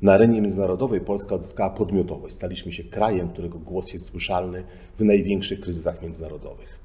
[0.03, 2.35] Na arenie międzynarodowej Polska odzyskała podmiotowość.
[2.35, 4.65] Staliśmy się krajem, którego głos jest słyszalny
[4.99, 6.76] w największych kryzysach międzynarodowych.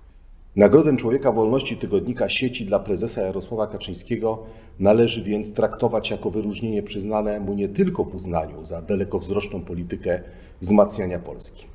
[0.55, 4.43] Nagrodę Człowieka Wolności Tygodnika Sieci dla prezesa Jarosława Kaczyńskiego
[4.79, 10.21] należy więc traktować jako wyróżnienie przyznane mu nie tylko w uznaniu za dalekowzroczną politykę
[10.61, 11.65] wzmacniania Polski,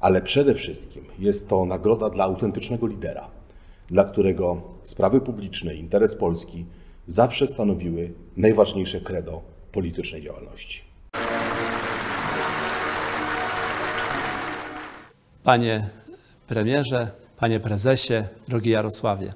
[0.00, 3.28] ale przede wszystkim jest to nagroda dla autentycznego lidera,
[3.88, 6.66] dla którego sprawy publiczne i interes Polski
[7.06, 10.80] zawsze stanowiły najważniejsze credo politycznej działalności.
[15.42, 15.88] Panie
[16.46, 19.34] premierze, panie prezesie, drogi Jarosławie.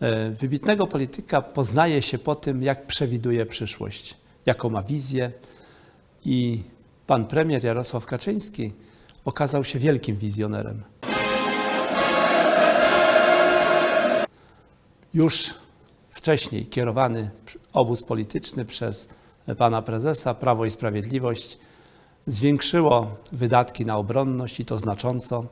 [0.00, 5.32] E, Wybitnego polityka poznaje się po tym, jak przewiduje przyszłość, jaką ma wizję
[6.24, 6.62] i
[7.06, 8.72] pan premier Jarosław Kaczyński
[9.24, 10.82] okazał się wielkim wizjonerem.
[15.14, 15.54] Już
[16.10, 17.30] wcześniej kierowany
[17.72, 19.08] obóz polityczny przez
[19.58, 21.58] pana prezesa Prawo i Sprawiedliwość
[22.26, 25.46] zwiększyło wydatki na obronność i to znacząco.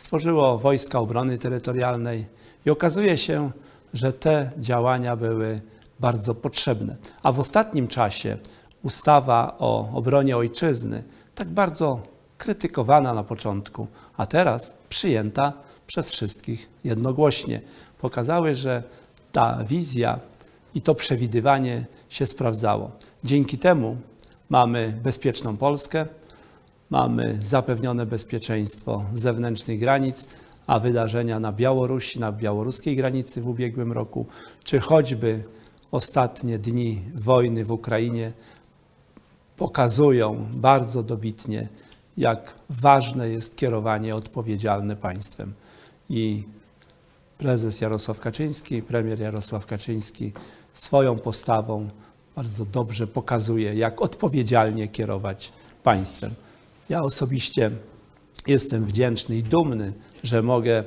[0.00, 2.26] Stworzyło wojska obrony terytorialnej
[2.66, 3.50] i okazuje się,
[3.94, 5.60] że te działania były
[6.00, 6.96] bardzo potrzebne.
[7.22, 8.38] A w ostatnim czasie
[8.82, 11.02] ustawa o obronie ojczyzny,
[11.34, 12.00] tak bardzo
[12.38, 13.86] krytykowana na początku,
[14.16, 15.52] a teraz przyjęta
[15.86, 17.60] przez wszystkich jednogłośnie,
[17.98, 18.82] pokazały, że
[19.32, 20.18] ta wizja
[20.74, 22.90] i to przewidywanie się sprawdzało.
[23.24, 23.96] Dzięki temu
[24.48, 26.06] mamy bezpieczną Polskę,
[26.90, 30.26] mamy zapewnione bezpieczeństwo zewnętrznych granic,
[30.66, 34.26] a wydarzenia na Białorusi, na białoruskiej granicy w ubiegłym roku,
[34.64, 35.44] czy choćby
[35.90, 38.32] ostatnie dni wojny w Ukrainie
[39.56, 41.68] pokazują bardzo dobitnie,
[42.16, 45.52] jak ważne jest kierowanie odpowiedzialne państwem.
[46.10, 46.44] I
[47.38, 50.32] prezes Jarosław Kaczyński, premier Jarosław Kaczyński
[50.72, 51.88] swoją postawą
[52.36, 55.52] bardzo dobrze pokazuje, jak odpowiedzialnie kierować
[55.82, 56.34] państwem.
[56.90, 57.70] Ja osobiście
[58.46, 59.92] jestem wdzięczny i dumny,
[60.24, 60.84] że mogę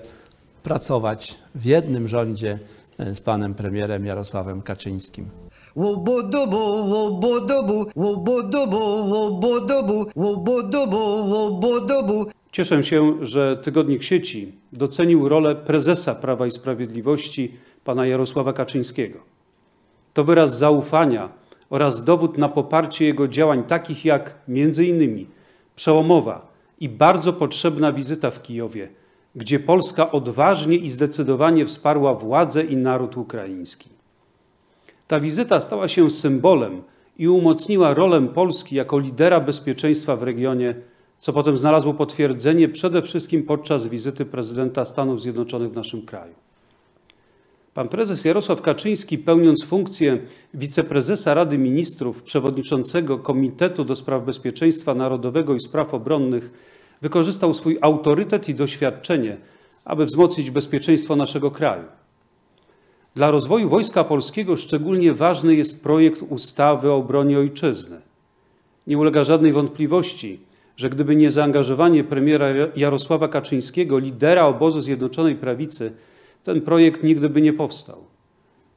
[0.64, 2.60] pracować w jednym rządzie
[2.98, 5.30] e, z panem premierem Jarosławem Kaczyńskim.
[5.76, 7.86] Łobodobo, łobodobo,
[11.26, 12.26] łobodobo.
[12.52, 19.20] Cieszę się, że Tygodnik Sieci docenił rolę prezesa Prawa i Sprawiedliwości pana Jarosława Kaczyńskiego.
[20.14, 21.30] To wyraz zaufania
[21.70, 25.28] oraz dowód na poparcie jego działań takich jak między innymi
[25.76, 26.48] przełomowa
[26.80, 28.90] i bardzo potrzebna wizyta w Kijowie,
[29.36, 33.90] gdzie Polska odważnie i zdecydowanie wsparła władzę i naród ukraiński.
[35.08, 36.84] Ta wizyta stała się symbolem
[37.18, 40.76] i umocniła rolę Polski jako lidera bezpieczeństwa w regionie,
[41.20, 46.34] co potem znalazło potwierdzenie przede wszystkim podczas wizyty prezydenta Stanów Zjednoczonych w naszym kraju.
[47.74, 50.18] Pan prezes Jarosław Kaczyński, pełniąc funkcję
[50.54, 56.52] wiceprezesa Rady Ministrów, przewodniczącego Komitetu do Spraw Bezpieczeństwa Narodowego i Spraw Obronnych,
[57.02, 59.38] wykorzystał swój autorytet i doświadczenie,
[59.86, 61.84] aby wzmocnić bezpieczeństwo naszego kraju.
[63.16, 68.02] Dla rozwoju Wojska Polskiego szczególnie ważny jest projekt ustawy o obronie ojczyzny.
[68.88, 70.40] Nie ulega żadnej wątpliwości,
[70.78, 75.91] że gdyby nie zaangażowanie premiera Jarosława Kaczyńskiego, lidera obozu Zjednoczonej Prawicy,
[76.44, 77.98] ten projekt nigdy by nie powstał.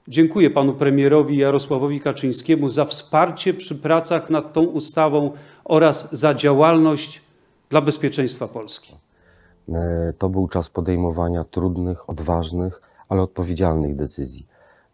[0.09, 5.31] Dziękuję panu premierowi Jarosławowi Kaczyńskiemu za wsparcie przy pracach nad tą ustawą
[5.65, 7.23] oraz za działalność
[7.71, 8.95] dla bezpieczeństwa Polski.
[9.69, 14.47] E, To był czas podejmowania trudnych, odważnych, ale odpowiedzialnych decyzji.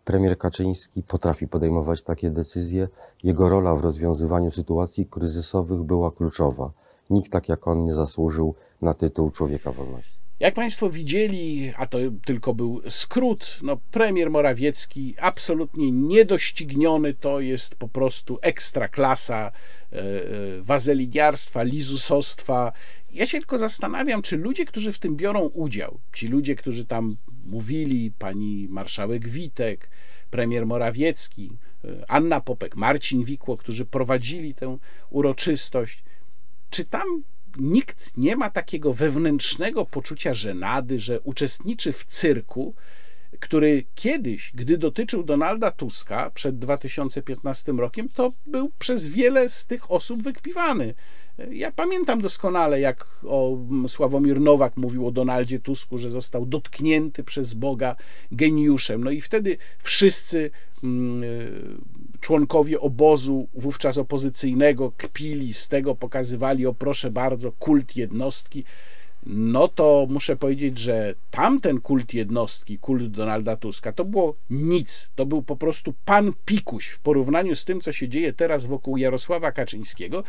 [0.05, 2.89] Premier Kaczyński potrafi podejmować takie decyzje.
[3.25, 6.71] Jego rola w rozwiązywaniu sytuacji kryzysowych była kluczowa.
[7.11, 10.22] Nikt tak jak on nie zasłużył na tytuł Człowieka Wolności.
[10.43, 17.75] Jak Państwo widzieli, a to tylko był skrót, no premier Morawiecki absolutnie niedościgniony, to jest
[17.75, 19.53] po prostu ekstra klasa
[19.93, 22.73] e, e, wazeliniarstwa, lizusostwa.
[23.13, 27.17] Ja się tylko zastanawiam, czy ludzie, którzy w tym biorą udział, ci ludzie, którzy tam
[27.45, 29.91] mówili, pani marszałek Witek,
[30.31, 34.79] premier Morawiecki, e, Anna Popek, Marcin Wikło, którzy prowadzili tę
[35.11, 36.05] uroczystość,
[36.71, 37.23] czy tam
[37.59, 42.75] nikt nie ma takiego wewnętrznego poczucia żenady, że uczestniczy w cyrku,
[43.41, 49.91] który kiedyś, gdy dotyczył Donalda Tuska przed 2015 rokiem, to był przez wiele z tych
[49.91, 50.95] osób wykpiwany.
[51.51, 57.55] Ja pamiętam doskonale, jak o Sławomir Nowak mówił o Donaldzie Tusku, że został dotknięty przez
[57.55, 57.97] Boga
[58.33, 59.05] geniuszem.
[59.05, 60.51] No i wtedy wszyscy
[60.85, 61.23] mm,
[62.21, 68.65] członkowie obozu wówczas opozycyjnego kpili z tego, pokazywali, o proszę bardzo, kult jednostki.
[69.27, 75.11] No to muszę powiedzieć, że tamten kult jednostki, kult Donalda Tuska, to było nic.
[75.15, 78.97] To był po prostu pan pikuś w porównaniu z tym, co się dzieje teraz wokół
[78.97, 80.25] Jarosława Kaczyńskiego.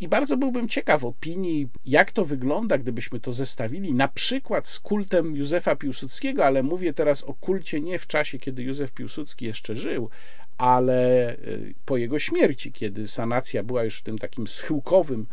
[0.00, 5.36] I bardzo byłbym ciekaw opinii, jak to wygląda, gdybyśmy to zestawili na przykład z kultem
[5.36, 10.10] Józefa Piłsudskiego, ale mówię teraz o kulcie nie w czasie, kiedy Józef Piłsudski jeszcze żył,
[10.58, 15.26] ale y, po jego śmierci, kiedy sanacja była już w tym takim schyłkowym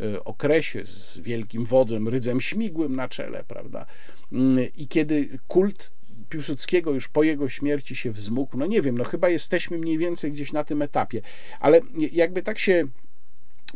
[0.00, 3.86] y, okresie z wielkim wodzem, rydzem śmigłym na czele, prawda?
[4.32, 5.92] Mm, I kiedy kult
[6.28, 10.32] Piłsudskiego już po jego śmierci się wzmógł, no nie wiem, no chyba jesteśmy mniej więcej
[10.32, 11.22] gdzieś na tym etapie,
[11.60, 11.80] ale
[12.12, 12.88] jakby tak się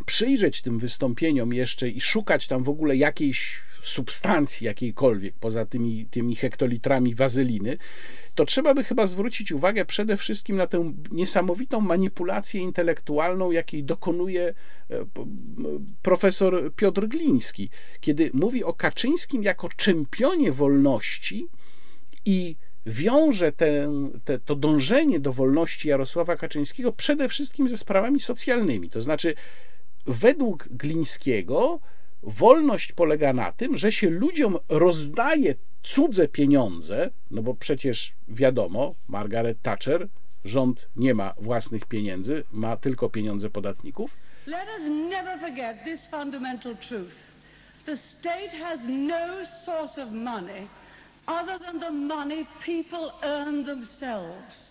[0.07, 6.37] przyjrzeć tym wystąpieniom jeszcze i szukać tam w ogóle jakiejś substancji jakiejkolwiek, poza tymi, tymi
[6.37, 7.79] hektolitrami wazeliny,
[8.35, 14.55] to trzeba by chyba zwrócić uwagę przede wszystkim na tę niesamowitą manipulację intelektualną, jakiej dokonuje
[14.91, 15.05] e,
[16.03, 17.69] profesor Piotr Gliński,
[18.01, 21.49] kiedy mówi o Kaczyńskim jako czempionie wolności
[22.25, 22.57] i
[22.87, 23.89] wiąże te,
[24.25, 28.91] te, to dążenie do wolności Jarosława Kaczyńskiego przede wszystkim ze sprawami socjalnymi.
[28.91, 29.35] To znaczy,
[30.07, 31.81] według Glińskiego
[32.23, 39.63] wolność polega na tym, że się ludziom rozdaje cudze pieniądze, no bo przecież wiadomo, Margaret
[39.63, 40.09] Thatcher,
[40.45, 44.17] rząd nie ma własnych pieniędzy, ma tylko pieniądze podatników.
[44.47, 47.33] Let us never forget this fundamental truth.
[47.87, 50.69] The state has no source of money
[51.27, 54.71] other than the money people earn themselves.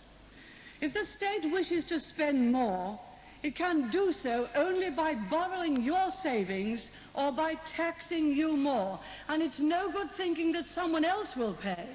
[0.80, 2.98] If the state wishes to spend more,
[3.42, 8.98] it can do so only by borrowing your savings or by taxing you more.
[9.28, 11.86] And it's no good thinking that someone else will pay.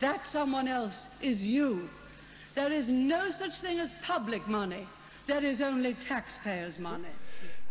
[0.00, 1.88] That someone else is you.
[2.54, 4.86] There is no such thing as public money.
[5.26, 7.14] There is only taxpayers' money.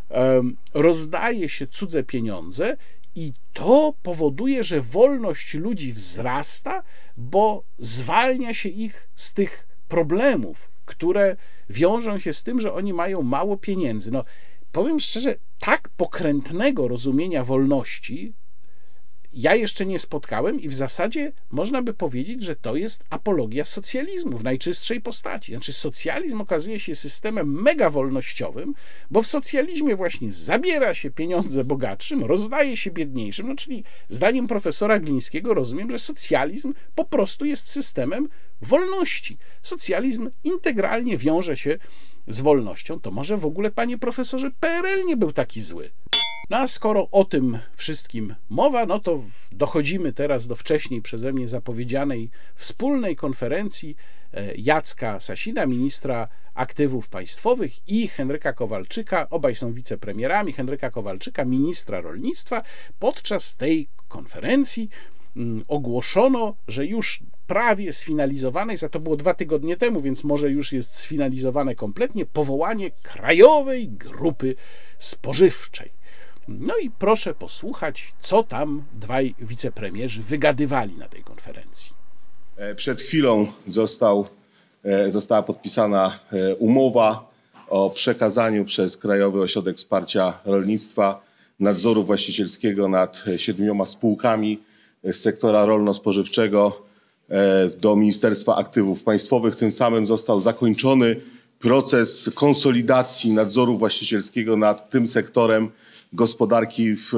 [0.09, 2.77] Em, rozdaje się cudze pieniądze
[3.15, 6.83] i to powoduje, że wolność ludzi wzrasta,
[7.17, 11.35] bo zwalnia się ich z tych problemów, które
[11.69, 14.11] wiążą się z tym, że oni mają mało pieniędzy.
[14.11, 14.23] No,
[14.71, 18.33] powiem szczerze, tak pokrętnego rozumienia wolności
[19.33, 24.37] ja jeszcze nie spotkałem i w zasadzie można by powiedzieć, że to jest apologia socjalizmu
[24.37, 25.51] w najczystszej postaci.
[25.51, 28.73] Znaczy socjalizm okazuje się systemem mega wolnościowym,
[29.11, 34.99] bo w socjalizmie właśnie zabiera się pieniądze bogatszym, rozdaje się biedniejszym, no czyli zdaniem profesora
[34.99, 38.29] Glińskiego rozumiem, że socjalizm po prostu jest systemem
[38.61, 39.37] wolności.
[39.61, 41.77] Socjalizm integralnie wiąże się
[42.27, 45.89] z wolnością, to może w ogóle, panie profesorze, PRL nie był taki zły.
[46.49, 51.47] No a skoro o tym wszystkim mowa, no to dochodzimy teraz do wcześniej przeze mnie
[51.47, 53.95] zapowiedzianej wspólnej konferencji
[54.33, 62.01] e, Jacka Sasina, ministra aktywów państwowych i Henryka Kowalczyka, obaj są wicepremierami, Henryka Kowalczyka, ministra
[62.01, 62.61] rolnictwa.
[62.99, 64.89] Podczas tej konferencji
[65.67, 70.95] ogłoszono, że już prawie sfinalizowane, za to było dwa tygodnie temu, więc może już jest
[70.95, 74.55] sfinalizowane kompletnie, powołanie Krajowej Grupy
[74.99, 75.91] Spożywczej.
[76.47, 81.93] No i proszę posłuchać, co tam dwaj wicepremierzy wygadywali na tej konferencji.
[82.57, 84.27] E, Przed chwilą został,
[84.83, 87.31] e, została podpisana e, umowa
[87.69, 91.21] o przekazaniu przez Krajowy Ośrodek Wsparcia Rolnictwa
[91.59, 94.59] nadzoru właścicielskiego nad siedmioma spółkami
[95.03, 96.71] z sektora rolno-spożywczego
[97.81, 99.55] do Ministerstwa Aktywów Państwowych.
[99.55, 101.15] Tym samym został zakończony
[101.59, 105.69] proces konsolidacji nadzoru właścicielskiego nad tym sektorem
[106.13, 107.11] gospodarki w,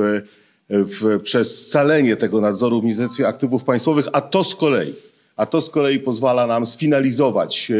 [0.69, 4.93] w, przez scalenie tego nadzoru w Ministerstwie Aktywów Państwowych, a to z kolei,
[5.35, 7.71] a to z kolei pozwala nam sfinalizować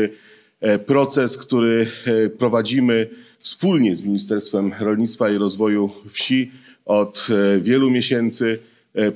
[0.62, 3.10] e, proces, który e, prowadzimy
[3.40, 6.52] wspólnie z Ministerstwem Rolnictwa i Rozwoju Wsi
[6.86, 8.60] od e, wielu miesięcy.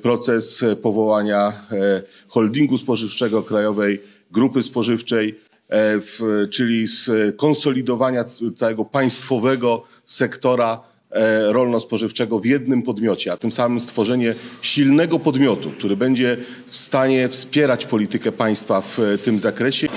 [0.01, 1.67] Proces powołania
[2.27, 4.01] holdingu spożywczego Krajowej
[4.31, 5.39] Grupy Spożywczej,
[6.51, 8.25] czyli skonsolidowania
[8.55, 10.79] całego państwowego sektora
[11.13, 16.37] E, rolno-spożywczego w jednym podmiocie, a tym samym stworzenie silnego podmiotu, który będzie
[16.67, 19.87] w stanie wspierać politykę państwa w e, tym zakresie.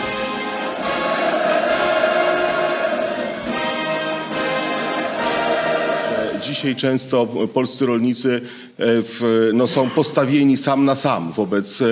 [6.56, 8.40] Dzisiaj często polscy rolnicy e,
[9.02, 11.82] w, no, są postawieni sam na sam wobec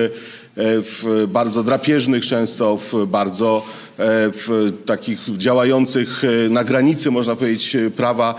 [0.56, 3.62] w bardzo drapieżnych często, w bardzo
[3.98, 8.34] E, w takich działających e, na granicy, można powiedzieć, e, prawa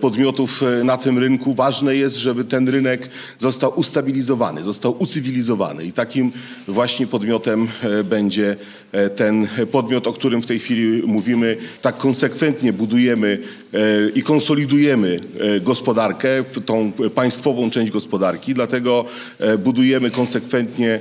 [0.00, 1.54] podmiotów na tym rynku.
[1.54, 6.32] Ważne jest, żeby ten rynek został ustabilizowany, został ucywilizowany i takim
[6.68, 7.68] właśnie podmiotem
[8.04, 8.56] będzie
[9.16, 11.56] ten podmiot, o którym w tej chwili mówimy.
[11.82, 13.38] Tak konsekwentnie budujemy
[14.14, 15.20] i konsolidujemy
[15.60, 19.04] gospodarkę, tą państwową część gospodarki, dlatego
[19.58, 21.00] budujemy konsekwentnie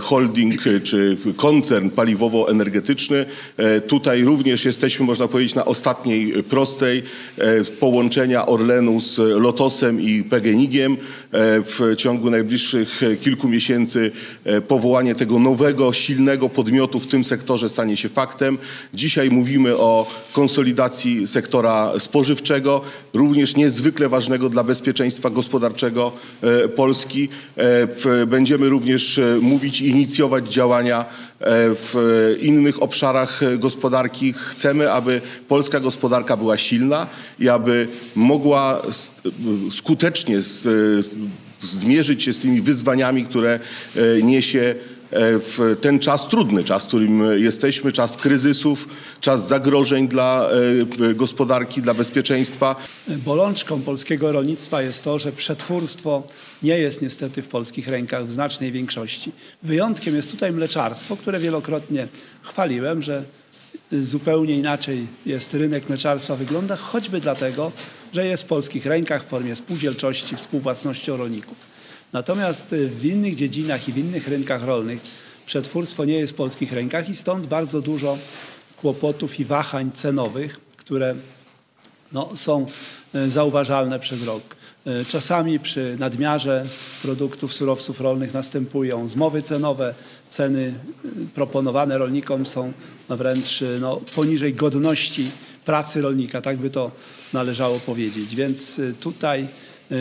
[0.00, 7.02] holding czy koncern paliwowo-energetyczny, E, tutaj również jesteśmy, można powiedzieć, na ostatniej prostej
[7.38, 10.92] e, połączenia Orlenu z Lotosem i PGNiG-iem.
[10.92, 10.96] E,
[11.62, 14.10] w ciągu najbliższych kilku miesięcy
[14.68, 18.58] powołanie tego nowego, silnego podmiotu w tym sektorze stanie się faktem.
[18.94, 22.80] Dzisiaj mówimy o konsolidacji sektora spożywczego,
[23.14, 26.12] również niezwykle ważnego dla bezpieczeństwa gospodarczego
[26.76, 27.28] Polski.
[28.26, 31.04] Będziemy również mówić i inicjować działania
[31.74, 34.32] w innych obszarach gospodarki.
[34.32, 37.06] Chcemy, aby polska gospodarka była silna
[37.38, 38.82] i aby mogła
[39.70, 40.42] skutecznie
[41.62, 43.58] zmierzyć się z tymi wyzwaniami, które
[43.96, 44.74] e, niesie e,
[45.38, 48.88] w ten czas trudny, czas, w którym jesteśmy, czas kryzysów,
[49.20, 50.48] czas zagrożeń dla
[51.10, 52.76] e, gospodarki, dla bezpieczeństwa.
[53.08, 56.22] Bolączką polskiego rolnictwa jest to, że przetwórstwo
[56.62, 59.32] nie jest niestety w polskich rękach w znacznej większości.
[59.62, 62.08] Wyjątkiem jest tutaj mleczarstwo, które wielokrotnie
[62.42, 63.24] chwaliłem, że
[63.92, 67.72] zupełnie inaczej jest rynek mleczarstwa wygląda, choćby dlatego,
[68.12, 71.58] że jest w polskich rękach w formie spółdzielczości, współwłasnością rolników.
[72.12, 75.00] Natomiast w innych dziedzinach i w innych rynkach rolnych
[75.46, 78.18] przetwórstwo nie jest w polskich rękach i stąd bardzo dużo
[78.76, 81.14] kłopotów i wahań cenowych, które
[82.12, 82.66] no, są
[83.14, 84.56] e, zauważalne przez rok.
[84.86, 86.66] E, czasami przy nadmiarze
[87.02, 89.94] produktów, surowców rolnych następują zmowy cenowe,
[90.30, 90.74] ceny
[91.04, 92.72] y, proponowane rolnikom są
[93.08, 95.30] wręcz y, no, poniżej godności
[95.64, 96.90] pracy rolnika, tak by to
[97.32, 98.34] należało powiedzieć.
[98.34, 99.46] Więc tutaj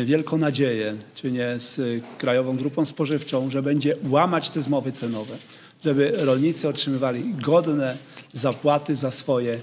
[0.05, 5.37] wielką nadzieję czynię z Krajową Grupą Spożywczą, że będzie łamać te zmowy cenowe,
[5.83, 7.97] żeby rolnicy otrzymywali godne
[8.33, 9.59] zapłaty za swoje e,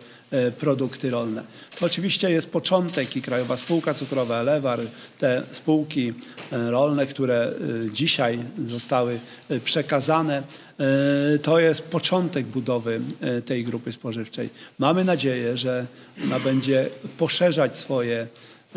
[0.58, 1.42] produkty rolne.
[1.78, 4.80] To oczywiście jest początek i Krajowa Spółka Cukrowa Elewar,
[5.18, 6.12] te spółki
[6.52, 7.52] e, rolne, które
[7.86, 14.50] e, dzisiaj zostały e, przekazane, e, to jest początek budowy e, tej grupy spożywczej.
[14.78, 15.86] Mamy nadzieję, że
[16.24, 16.88] ona będzie
[17.18, 18.26] poszerzać swoje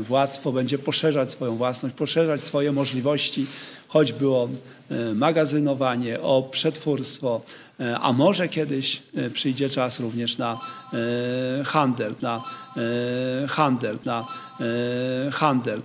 [0.00, 3.46] władztwo, będzie poszerzać swoją własność, poszerzać swoje możliwości,
[3.88, 4.77] choćby o e,
[5.14, 7.40] magazynowanie, o przetwórstwo,
[7.80, 10.60] e, a może kiedyś e, przyjdzie czas również na
[11.60, 12.42] e, handel, na
[12.76, 14.26] e, handel, na
[14.60, 15.82] e, handel.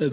[0.00, 0.10] E,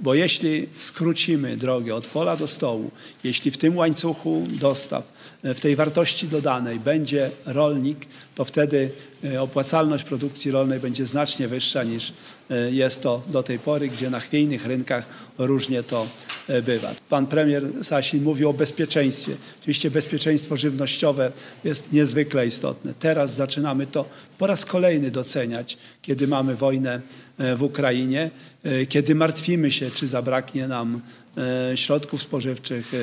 [0.00, 2.90] Bo jeśli skrócimy drogę od pola do stołu,
[3.24, 5.12] jeśli w tym łańcuchu dostaw,
[5.42, 11.48] e, w tej wartości dodanej będzie rolnik, to wtedy e, opłacalność produkcji rolnej będzie znacznie
[11.48, 12.12] wyższa niż
[12.50, 15.06] e, jest to do tej pory, gdzie na chwiejnych rynkach
[15.38, 16.06] różnie to
[16.48, 16.94] e, bywa.
[17.08, 19.36] Pan premier Sasin mówił o bezpieczeństwie.
[19.60, 21.32] Oczywiście bezpieczeństwo żywnościowe
[21.64, 22.94] jest niezwykle istotne.
[22.98, 24.04] Teraz zaczynamy to
[24.38, 27.02] po raz kolejny doceniać, kiedy mamy wojnę
[27.38, 28.30] e, w Ukrainie,
[28.62, 31.00] e, kiedy martwimy się, czy zabraknie nam
[31.36, 32.98] e, środków spożywczych, e,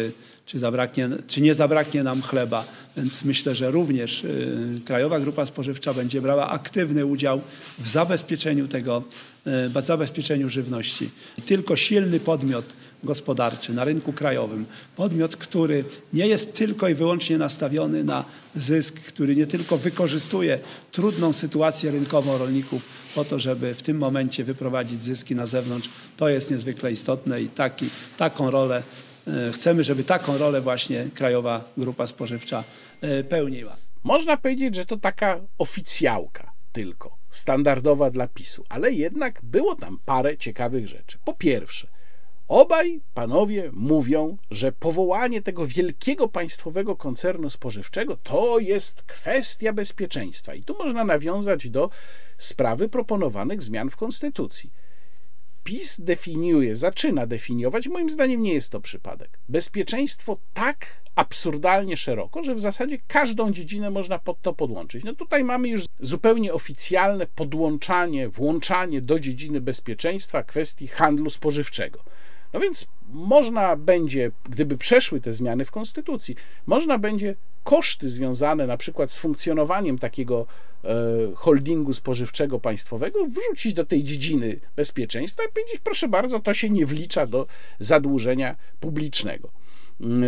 [0.52, 2.66] czy, zabraknie, czy nie zabraknie nam chleba.
[2.98, 4.28] Więc myślę, że również e,
[4.86, 7.42] Krajowa Grupa Spożywcza będzie brała aktywny udział
[7.80, 9.04] w zabezpieczeniu tego,
[9.76, 11.10] e, zabezpieczeniu żywności.
[11.46, 12.66] Tylko silny podmiot
[13.04, 14.66] gospodarczy na rynku krajowym,
[14.96, 15.84] podmiot, który
[16.14, 18.26] nie jest tylko i wyłącznie nastawiony na
[18.56, 20.60] zysk, który nie tylko wykorzystuje
[20.92, 22.84] trudną sytuację rynkową rolników
[23.16, 27.48] po to, żeby w tym momencie wyprowadzić zyski na zewnątrz, to jest niezwykle istotne i
[27.48, 28.84] taki, taką rolę
[29.28, 32.64] e, chcemy, żeby taką rolę właśnie Krajowa Grupa Spożywcza
[33.02, 33.91] e, pełniła.
[34.04, 40.38] Można powiedzieć, że to taka oficjałka tylko, standardowa dla PiSu, ale jednak było tam parę
[40.38, 41.18] ciekawych rzeczy.
[41.26, 41.88] Po pierwsze,
[42.48, 50.54] obaj panowie mówią, że powołanie tego wielkiego państwowego koncernu spożywczego to jest kwestia bezpieczeństwa.
[50.54, 51.90] I tu można nawiązać do
[52.38, 54.72] sprawy proponowanych zmian w Konstytucji.
[55.64, 62.56] PiS definiuje, zaczyna definiować, moim zdaniem nie jest to przypadek, bezpieczeństwo tak absurdalnie szeroko, że
[62.56, 65.04] w zasadzie każdą dziedzinę można pod to podłączyć.
[65.04, 72.04] No tutaj mamy już zupełnie oficjalne podłączanie, włączanie do dziedziny bezpieczeństwa kwestii handlu spożywczego.
[72.54, 76.36] No więc można będzie, gdyby przeszły te zmiany w Konstytucji,
[76.66, 80.48] można będzie koszty związane na przykład z funkcjonowaniem takiego
[80.84, 80.88] e,
[81.36, 86.86] holdingu spożywczego państwowego wrzucić do tej dziedziny bezpieczeństwa i powiedzieć, proszę bardzo, to się nie
[86.86, 87.48] wlicza do
[87.80, 89.52] zadłużenia publicznego.
[90.02, 90.24] Mm,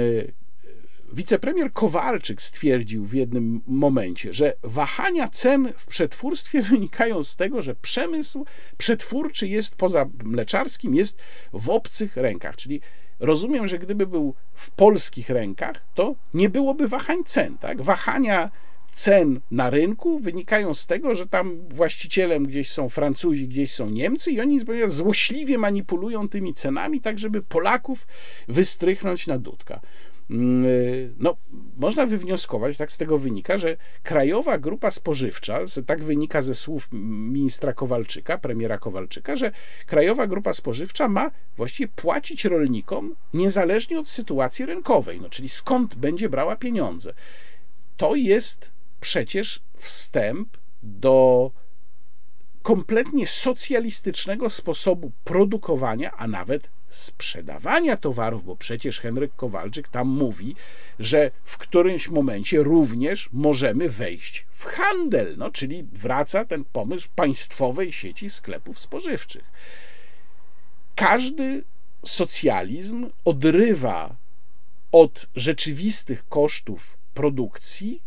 [1.14, 7.76] Wicepremier Kowalczyk stwierdził w jednym momencie, że wahania cen w przetwórstwie wynikają z tego, że
[7.76, 8.46] przemysł
[8.78, 11.18] przetwórczy jest poza mleczarskim, jest
[11.54, 12.56] w obcych rękach.
[12.56, 12.82] Czyli
[13.20, 17.58] rozumiem, że gdyby był w polskich rękach, to nie byłoby wahań cen.
[17.58, 17.82] Tak?
[17.82, 18.50] Wahania
[18.94, 24.32] cen na rynku wynikają z tego, że tam właścicielem gdzieś są Francuzi, gdzieś są Niemcy
[24.32, 28.08] i oni złośliwie manipulują tymi cenami, tak żeby Polaków
[28.48, 29.80] wystrychnąć na dudka.
[31.20, 31.38] No,
[31.78, 37.74] można wywnioskować, tak z tego wynika, że Krajowa Grupa Spożywcza, tak wynika ze słów ministra
[37.74, 39.52] Kowalczyka, premiera Kowalczyka, że
[39.86, 46.30] Krajowa Grupa Spożywcza ma właściwie płacić rolnikom niezależnie od sytuacji rynkowej, no, czyli skąd będzie
[46.30, 47.14] brała pieniądze.
[47.98, 51.52] To jest przecież wstęp do
[52.64, 60.56] kompletnie socjalistycznego sposobu produkowania, a nawet sprzedawania towarów, bo przecież Henryk Kowalczyk tam mówi,
[61.00, 67.94] że w którymś momencie również możemy wejść w handel, no, czyli wraca ten pomysł państwowej
[67.94, 69.44] sieci sklepów spożywczych.
[70.96, 71.64] Każdy
[72.06, 74.16] socjalizm odrywa
[74.92, 78.02] od rzeczywistych kosztów produkcji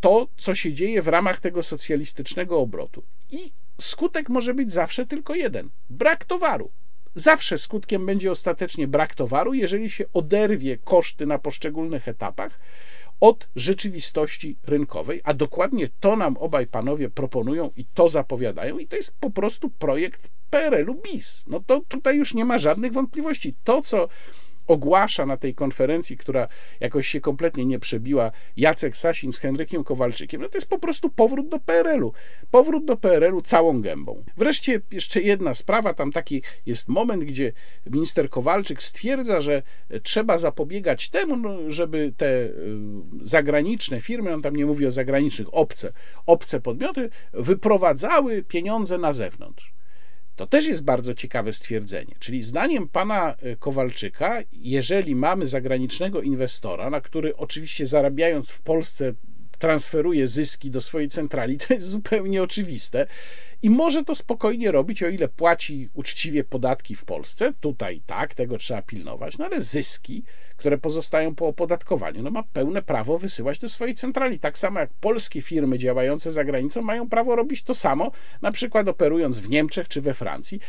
[0.00, 3.02] to, co się dzieje w ramach tego socjalistycznego obrotu.
[3.30, 6.70] I skutek może być zawsze tylko jeden: brak towaru.
[7.14, 12.60] Zawsze skutkiem będzie ostatecznie brak towaru, jeżeli się oderwie koszty na poszczególnych etapach
[13.20, 18.96] od rzeczywistości rynkowej, a dokładnie to nam obaj panowie proponują i to zapowiadają, i to
[18.96, 21.44] jest po prostu projekt PRL-u bis.
[21.46, 23.54] No to tutaj już nie ma żadnych wątpliwości.
[23.64, 24.08] To, co
[24.66, 26.48] ogłasza na tej konferencji, która
[26.80, 31.10] jakoś się kompletnie nie przebiła, Jacek Sasin z Henrykiem Kowalczykiem, no to jest po prostu
[31.10, 32.12] powrót do PRL-u.
[32.50, 34.24] Powrót do PRL-u całą gębą.
[34.36, 37.52] Wreszcie jeszcze jedna sprawa, tam taki jest moment, gdzie
[37.86, 39.62] minister Kowalczyk stwierdza, że
[40.02, 42.52] trzeba zapobiegać temu, no, żeby te y,
[43.22, 45.92] zagraniczne firmy, on tam nie mówi o zagranicznych, obce,
[46.26, 49.72] obce podmioty, wyprowadzały pieniądze na zewnątrz.
[50.36, 52.14] To też jest bardzo ciekawe stwierdzenie.
[52.18, 59.14] Czyli zdaniem pana y, Kowalczyka, jeżeli mamy zagranicznego inwestora, na który oczywiście zarabiając w Polsce
[59.62, 63.06] transferuje zyski do swojej centrali, to jest zupełnie oczywiste
[63.62, 67.52] i może to spokojnie robić, o ile płaci uczciwie podatki w Polsce.
[67.60, 70.22] Tutaj tak, tego trzeba pilnować, no ale zyski,
[70.56, 74.38] które pozostają po opodatkowaniu, no ma pełne prawo wysyłać do swojej centrali.
[74.38, 78.10] Tak samo jak polskie firmy działające za granicą mają prawo robić to samo,
[78.42, 80.60] na przykład operując w Niemczech czy we Francji,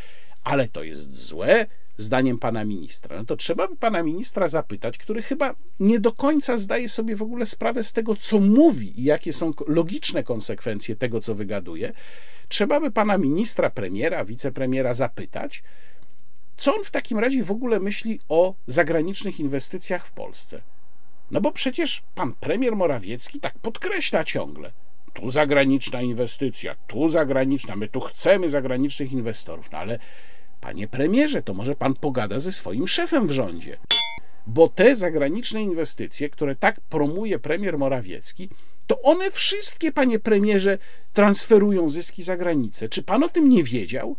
[0.44, 1.66] ale to jest złe
[1.98, 3.16] zdaniem pana ministra.
[3.16, 7.22] No to trzeba by pana ministra zapytać, który chyba nie do końca zdaje sobie w
[7.22, 11.92] ogóle sprawę z tego, co mówi i jakie są logiczne konsekwencje tego, co wygaduje.
[12.48, 15.62] Trzeba by pana ministra, premiera, wicepremiera zapytać,
[16.56, 20.62] co on w takim razie w ogóle myśli o zagranicznych inwestycjach w Polsce.
[21.30, 24.72] No bo przecież pan premier Morawiecki tak podkreśla ciągle.
[25.12, 29.98] Tu zagraniczna inwestycja, tu zagraniczna, my tu chcemy zagranicznych inwestorów, no ale
[30.64, 33.76] Panie premierze, to może pan pogada ze swoim szefem w rządzie.
[34.46, 38.48] Bo te zagraniczne inwestycje, które tak promuje premier Morawiecki,
[38.86, 40.78] to one wszystkie, panie premierze,
[41.12, 42.88] transferują zyski za granicę.
[42.88, 44.16] Czy pan o tym nie wiedział?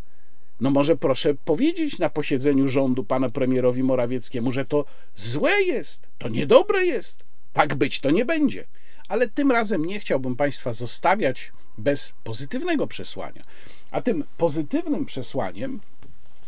[0.60, 4.86] No może proszę powiedzieć na posiedzeniu rządu pana premierowi Morawieckiemu, że to
[5.16, 7.24] złe jest, to niedobre jest.
[7.54, 8.66] Tak być to nie będzie.
[9.08, 13.44] Ale tym razem nie chciałbym państwa zostawiać bez pozytywnego przesłania.
[13.92, 15.80] A tym pozytywnym przesłaniem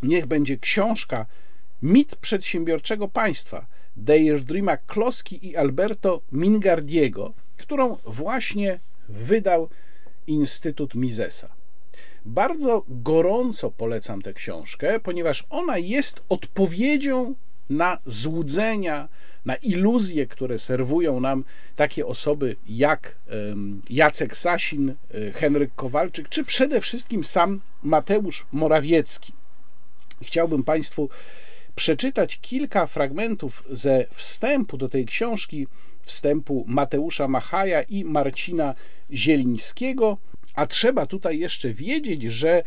[0.04, 1.26] niech będzie książka
[1.82, 3.66] Mit przedsiębiorczego państwa
[3.96, 8.80] Deirdrima Kloski i Alberto Mingardiego, którą właśnie
[9.10, 9.70] wydał
[10.28, 11.50] Instytut Misesa.
[12.26, 17.36] Bardzo gorąco polecam tę książkę, ponieważ ona jest odpowiedzią
[17.70, 19.10] na złudzenia,
[19.46, 21.44] na iluzje, które serwują nam
[21.76, 23.16] takie osoby jak
[23.90, 29.34] Jacek Sasin, e, Henryk Kowalczyk, czy przede wszystkim sam Mateusz Morawiecki.
[30.22, 31.10] Chciałbym Państwu
[31.76, 35.68] przeczytać kilka fragmentów ze wstępu do tej książki,
[36.02, 38.76] wstępu Mateusza Machaja i Marcina
[39.12, 40.18] Zielińskiego,
[40.54, 42.64] a trzeba tutaj jeszcze wiedzieć, że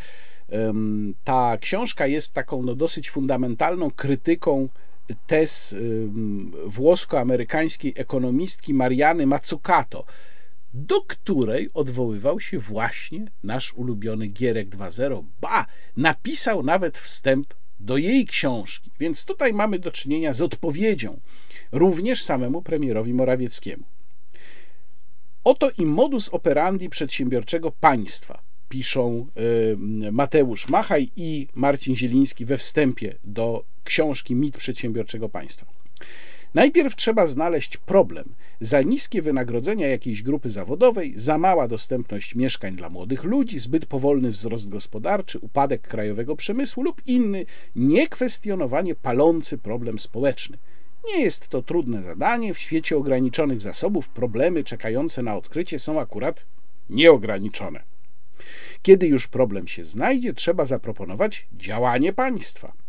[1.24, 4.68] ta książka jest taką no, dosyć fundamentalną krytyką
[5.26, 5.76] tez
[6.66, 10.04] włosko-amerykańskiej ekonomistki Mariany Mazzucato,
[10.74, 15.24] do której odwoływał się właśnie nasz ulubiony Gierek 2.0.
[15.40, 15.66] Ba,
[15.96, 18.90] napisał nawet wstęp do jej książki.
[19.00, 21.20] Więc tutaj mamy do czynienia z odpowiedzią
[21.72, 23.84] również samemu premierowi Morawieckiemu.
[25.44, 29.26] Oto i modus operandi przedsiębiorczego państwa, piszą
[30.06, 35.66] y, Mateusz Machaj i Marcin Zieliński we wstępie do książki Mit przedsiębiorczego państwa.
[36.54, 38.34] Najpierw trzeba znaleźć problem.
[38.60, 44.30] Za niskie wynagrodzenia jakiejś grupy zawodowej, za mała dostępność mieszkań dla młodych ludzi, zbyt powolny
[44.30, 47.46] wzrost gospodarczy, upadek krajowego przemysłu lub inny
[47.76, 50.58] niekwestionowanie palący problem społeczny.
[51.08, 52.54] Nie jest to trudne zadanie.
[52.54, 56.46] W świecie ograniczonych zasobów problemy czekające na odkrycie są akurat
[56.90, 57.82] nieograniczone.
[58.82, 62.79] Kiedy już problem się znajdzie, trzeba zaproponować działanie państwa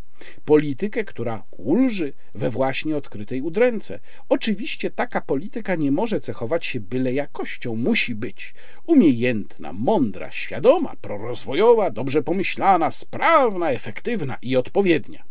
[0.45, 3.99] politykę, która ulży we właśnie odkrytej udręce.
[4.29, 8.53] Oczywiście taka polityka nie może cechować się byle jakością, musi być
[8.85, 15.23] umiejętna, mądra, świadoma, prorozwojowa, dobrze pomyślana, sprawna, efektywna i odpowiednia.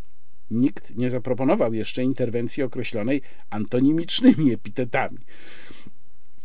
[0.50, 5.18] Nikt nie zaproponował jeszcze interwencji określonej antonimicznymi epitetami.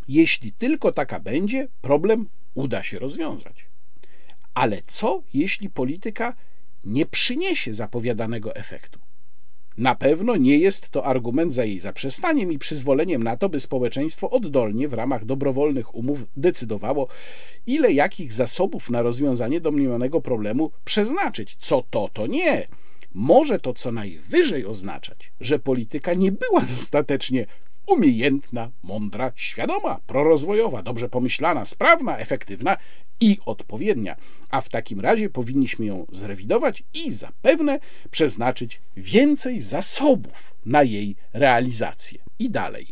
[0.07, 3.65] Jeśli tylko taka będzie, problem uda się rozwiązać.
[4.53, 6.35] Ale co, jeśli polityka
[6.86, 8.99] nie przyniesie zapowiadanego efektu.
[9.78, 14.30] Na pewno nie jest to argument za jej zaprzestaniem i przyzwoleniem na to, by społeczeństwo
[14.30, 17.07] oddolnie w ramach dobrowolnych umów decydowało,
[17.68, 21.56] ile jakich zasobów na rozwiązanie domniemanego problemu przeznaczyć.
[21.60, 22.68] Co to, to nie.
[23.14, 27.45] Może to co najwyżej oznaczać, że polityka nie była dostatecznie
[27.88, 32.78] umiejętna, mądra, świadoma, prorozwojowa, dobrze pomyślana, sprawna, efektywna
[33.20, 34.16] i odpowiednia.
[34.49, 37.80] A w takim razie powinniśmy ją zrewidować i zapewne
[38.12, 42.20] przeznaczyć więcej zasobów na jej realizację.
[42.40, 42.88] I dalej.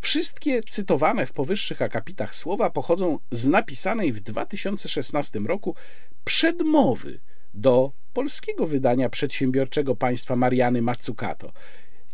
[0.00, 5.74] Wszystkie cytowane w powyższych akapitach słowa pochodzą z napisanej w 2016 roku
[6.24, 7.20] przedmowy
[7.54, 11.52] do polskiego wydania przedsiębiorczego państwa Mariany Mazzucato.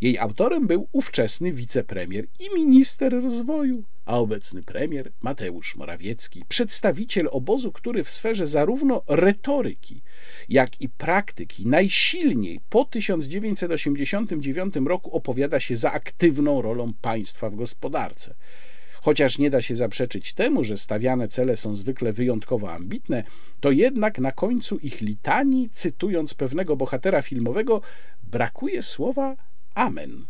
[0.01, 7.73] Jej autorem był ówczesny wicepremier i minister rozwoju, a obecny premier Mateusz Morawiecki, przedstawiciel obozu,
[7.73, 10.03] który w sferze zarówno retoryki,
[10.49, 18.35] jak i praktyki najsilniej po 1989 roku opowiada się za aktywną rolą państwa w gospodarce.
[19.01, 23.25] Chociaż nie da się zaprzeczyć temu, że stawiane cele są zwykle wyjątkowo ambitne,
[23.61, 27.81] to jednak na końcu ich litanii, cytując pewnego bohatera filmowego,
[28.23, 29.37] brakuje słowa
[29.77, 30.27] amen.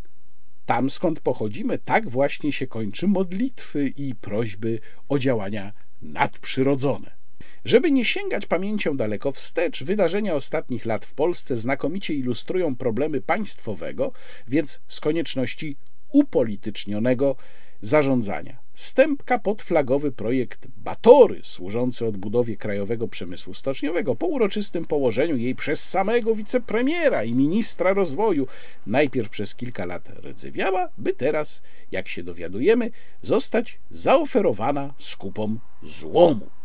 [0.66, 7.16] Tam skąd pochodzimy, tak właśnie się kończy modlitwy i prośby o działania nadprzyrodzone.
[7.64, 14.12] Żeby nie sięgać pamięcią daleko wstecz, wydarzenia ostatnich lat w Polsce znakomicie ilustrują problemy państwowego,
[14.48, 15.76] więc z konieczności
[16.12, 17.36] upolitycznionego
[17.80, 18.56] zarządzania.
[18.74, 25.88] Stępka pod flagowy projekt Batory, służący odbudowie krajowego przemysłu stoczniowego, po uroczystym położeniu jej przez
[25.88, 28.46] samego wicepremiera i ministra rozwoju,
[28.86, 31.62] najpierw przez kilka lat rdzewiała, by teraz,
[31.92, 32.90] jak się dowiadujemy,
[33.22, 36.55] zostać zaoferowana skupom złomu.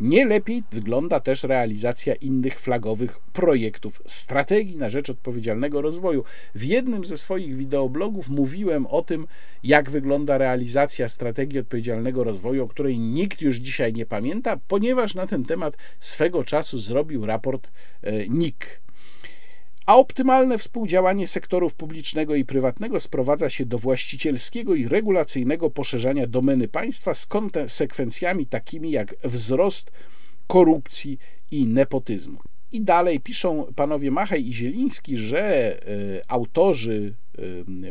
[0.00, 6.24] Nie lepiej wygląda też realizacja innych flagowych projektów strategii na rzecz odpowiedzialnego rozwoju.
[6.54, 9.26] W jednym ze swoich wideoblogów mówiłem o tym,
[9.62, 15.26] jak wygląda realizacja strategii odpowiedzialnego rozwoju, o której nikt już dzisiaj nie pamięta, ponieważ na
[15.26, 17.70] ten temat swego czasu zrobił raport
[18.02, 18.80] e, NIK.
[19.86, 26.68] A optymalne współdziałanie sektorów publicznego i prywatnego sprowadza się do właścicielskiego i regulacyjnego poszerzania domeny
[26.68, 29.90] państwa z konsekwencjami takimi jak wzrost
[30.46, 31.18] korupcji
[31.50, 32.38] i nepotyzmu.
[32.72, 37.14] I dalej piszą panowie Machaj i Zieliński, że y, autorzy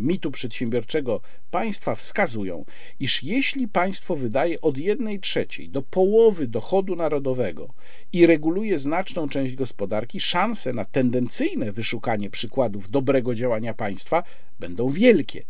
[0.02, 1.22] mitu przedsiębiorczego
[1.52, 2.66] państwa wskazują,
[3.00, 7.74] iż jeśli państwo wydaje od jednej trzeciej do połowy dochodu narodowego
[8.14, 14.24] i reguluje znaczną część gospodarki, szanse na tendencyjne wyszukanie przykładów dobrego działania państwa
[14.60, 15.44] będą wielkie.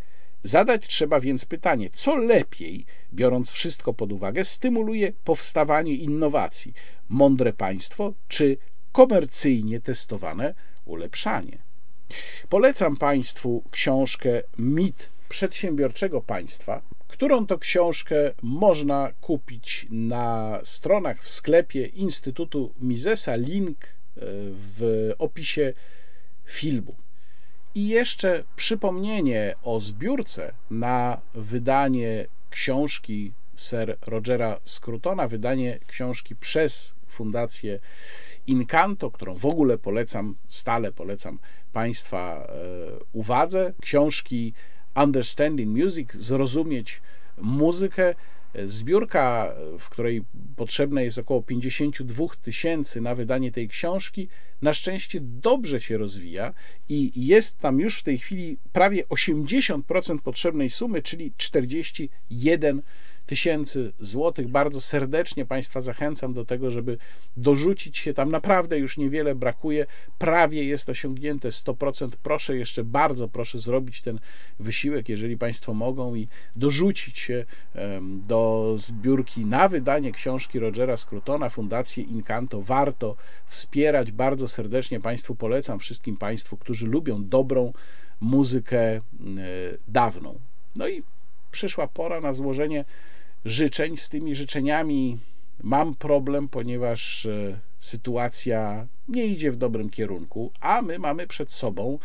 [0.43, 6.73] Zadać trzeba więc pytanie, co lepiej, biorąc wszystko pod uwagę, stymuluje powstawanie innowacji:
[7.09, 8.57] mądre państwo czy
[8.91, 10.55] komercyjnie testowane
[10.85, 11.68] ulepszanie.
[12.49, 21.86] Polecam Państwu książkę Mit przedsiębiorczego państwa, którą to książkę można kupić na stronach w sklepie
[21.86, 23.36] Instytutu Misesa.
[23.36, 23.90] Link e,
[24.77, 25.73] w opisie
[26.45, 26.95] filmu.
[27.76, 37.80] I jeszcze przypomnienie o zbiórce na wydanie książki Sir Rogera Scrutona, wydanie książki przez Fundację
[38.48, 41.40] Incanto, którą w ogóle polecam, stale polecam
[41.73, 42.49] Państwa e,
[43.13, 43.73] uwadze.
[43.81, 44.53] Książki
[44.95, 47.01] Understanding Music, zrozumieć
[47.37, 48.15] muzykę.
[48.65, 50.23] Zbiórka, w której
[50.55, 54.27] potrzebne jest około 52 tysięcy na wydanie tej książki,
[54.61, 56.53] na szczęście dobrze się rozwija
[56.89, 63.09] i jest tam już w tej chwili prawie 80% potrzebnej sumy, czyli 41 tysięcy
[63.99, 64.47] złotych.
[64.47, 66.97] Bardzo serdecznie Państwa zachęcam do tego, żeby
[67.38, 68.31] dorzucić się tam.
[68.31, 69.85] Naprawdę już niewiele brakuje.
[70.18, 72.10] Prawie jest osiągnięte 100%.
[72.23, 74.19] Proszę jeszcze bardzo proszę zrobić ten
[74.60, 77.45] wysiłek, jeżeli Państwo mogą i dorzucić się
[78.27, 82.61] do zbiórki na wydanie książki Rogera Scrutona, Fundację Incanto.
[82.61, 83.15] Warto
[83.45, 84.11] wspierać.
[84.11, 87.73] Bardzo serdecznie Państwu polecam, wszystkim Państwu, którzy lubią dobrą
[88.22, 89.01] muzykę e,
[89.88, 90.39] dawną.
[90.76, 91.03] No i
[91.51, 92.85] przyszła pora na złożenie
[93.45, 93.97] życzeń.
[93.97, 95.17] Z tymi życzeniami
[95.63, 101.99] mam problem, ponieważ e, sytuacja nie idzie w dobrym kierunku, a my mamy przed sobą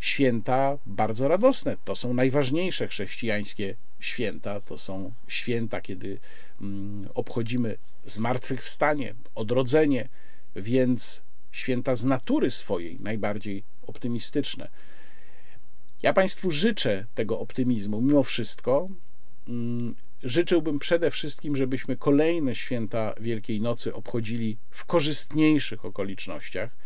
[0.00, 1.76] święta bardzo radosne.
[1.84, 4.60] To są najważniejsze chrześcijańskie święta.
[4.60, 6.18] To są święta, kiedy
[6.60, 10.08] mm, obchodzimy zmartwychwstanie, odrodzenie,
[10.56, 11.22] więc
[11.52, 14.68] święta z natury swojej najbardziej optymistyczne.
[16.02, 18.88] Ja Państwu życzę tego optymizmu mimo wszystko.
[20.22, 26.76] Życzyłbym przede wszystkim, żebyśmy kolejne święta Wielkiej Nocy obchodzili w korzystniejszych okolicznościach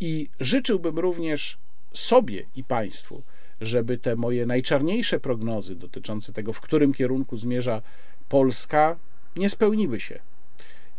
[0.00, 1.58] i życzyłbym również
[1.94, 3.22] sobie i Państwu,
[3.60, 7.82] żeby te moje najczarniejsze prognozy dotyczące tego, w którym kierunku zmierza
[8.28, 8.98] Polska,
[9.36, 10.29] nie spełniły się.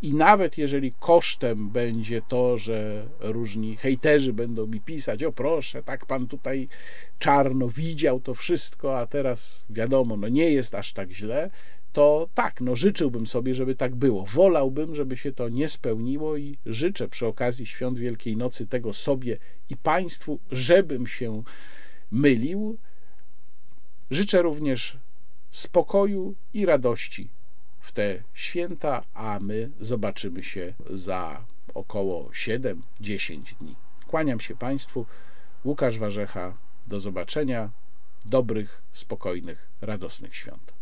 [0.02, 6.06] I nawet jeżeli kosztem będzie to, że różni hejterzy będą mi pisać, o proszę, tak
[6.06, 6.68] pan tutaj
[7.20, 11.50] czarno widział to wszystko, a teraz wiadomo, no nie jest aż tak źle,
[11.94, 14.26] to tak, no życzyłbym sobie, żeby tak było.
[14.26, 19.38] Wolałbym, żeby się to nie spełniło i życzę przy okazji świąt Wielkiej Nocy tego sobie
[19.70, 21.44] i Państwu, żebym się
[22.12, 22.78] mylił.
[24.12, 24.98] Życzę również
[25.52, 27.30] spokoju i radości
[27.82, 33.76] w te święta, a my zobaczymy się za około 7-10 dni.
[34.08, 35.06] Kłaniam się Państwu.
[35.66, 36.58] Łukasz Warzecha.
[36.88, 37.70] Do zobaczenia.
[38.26, 40.74] Dobrych, spokojnych, radosnych świąt.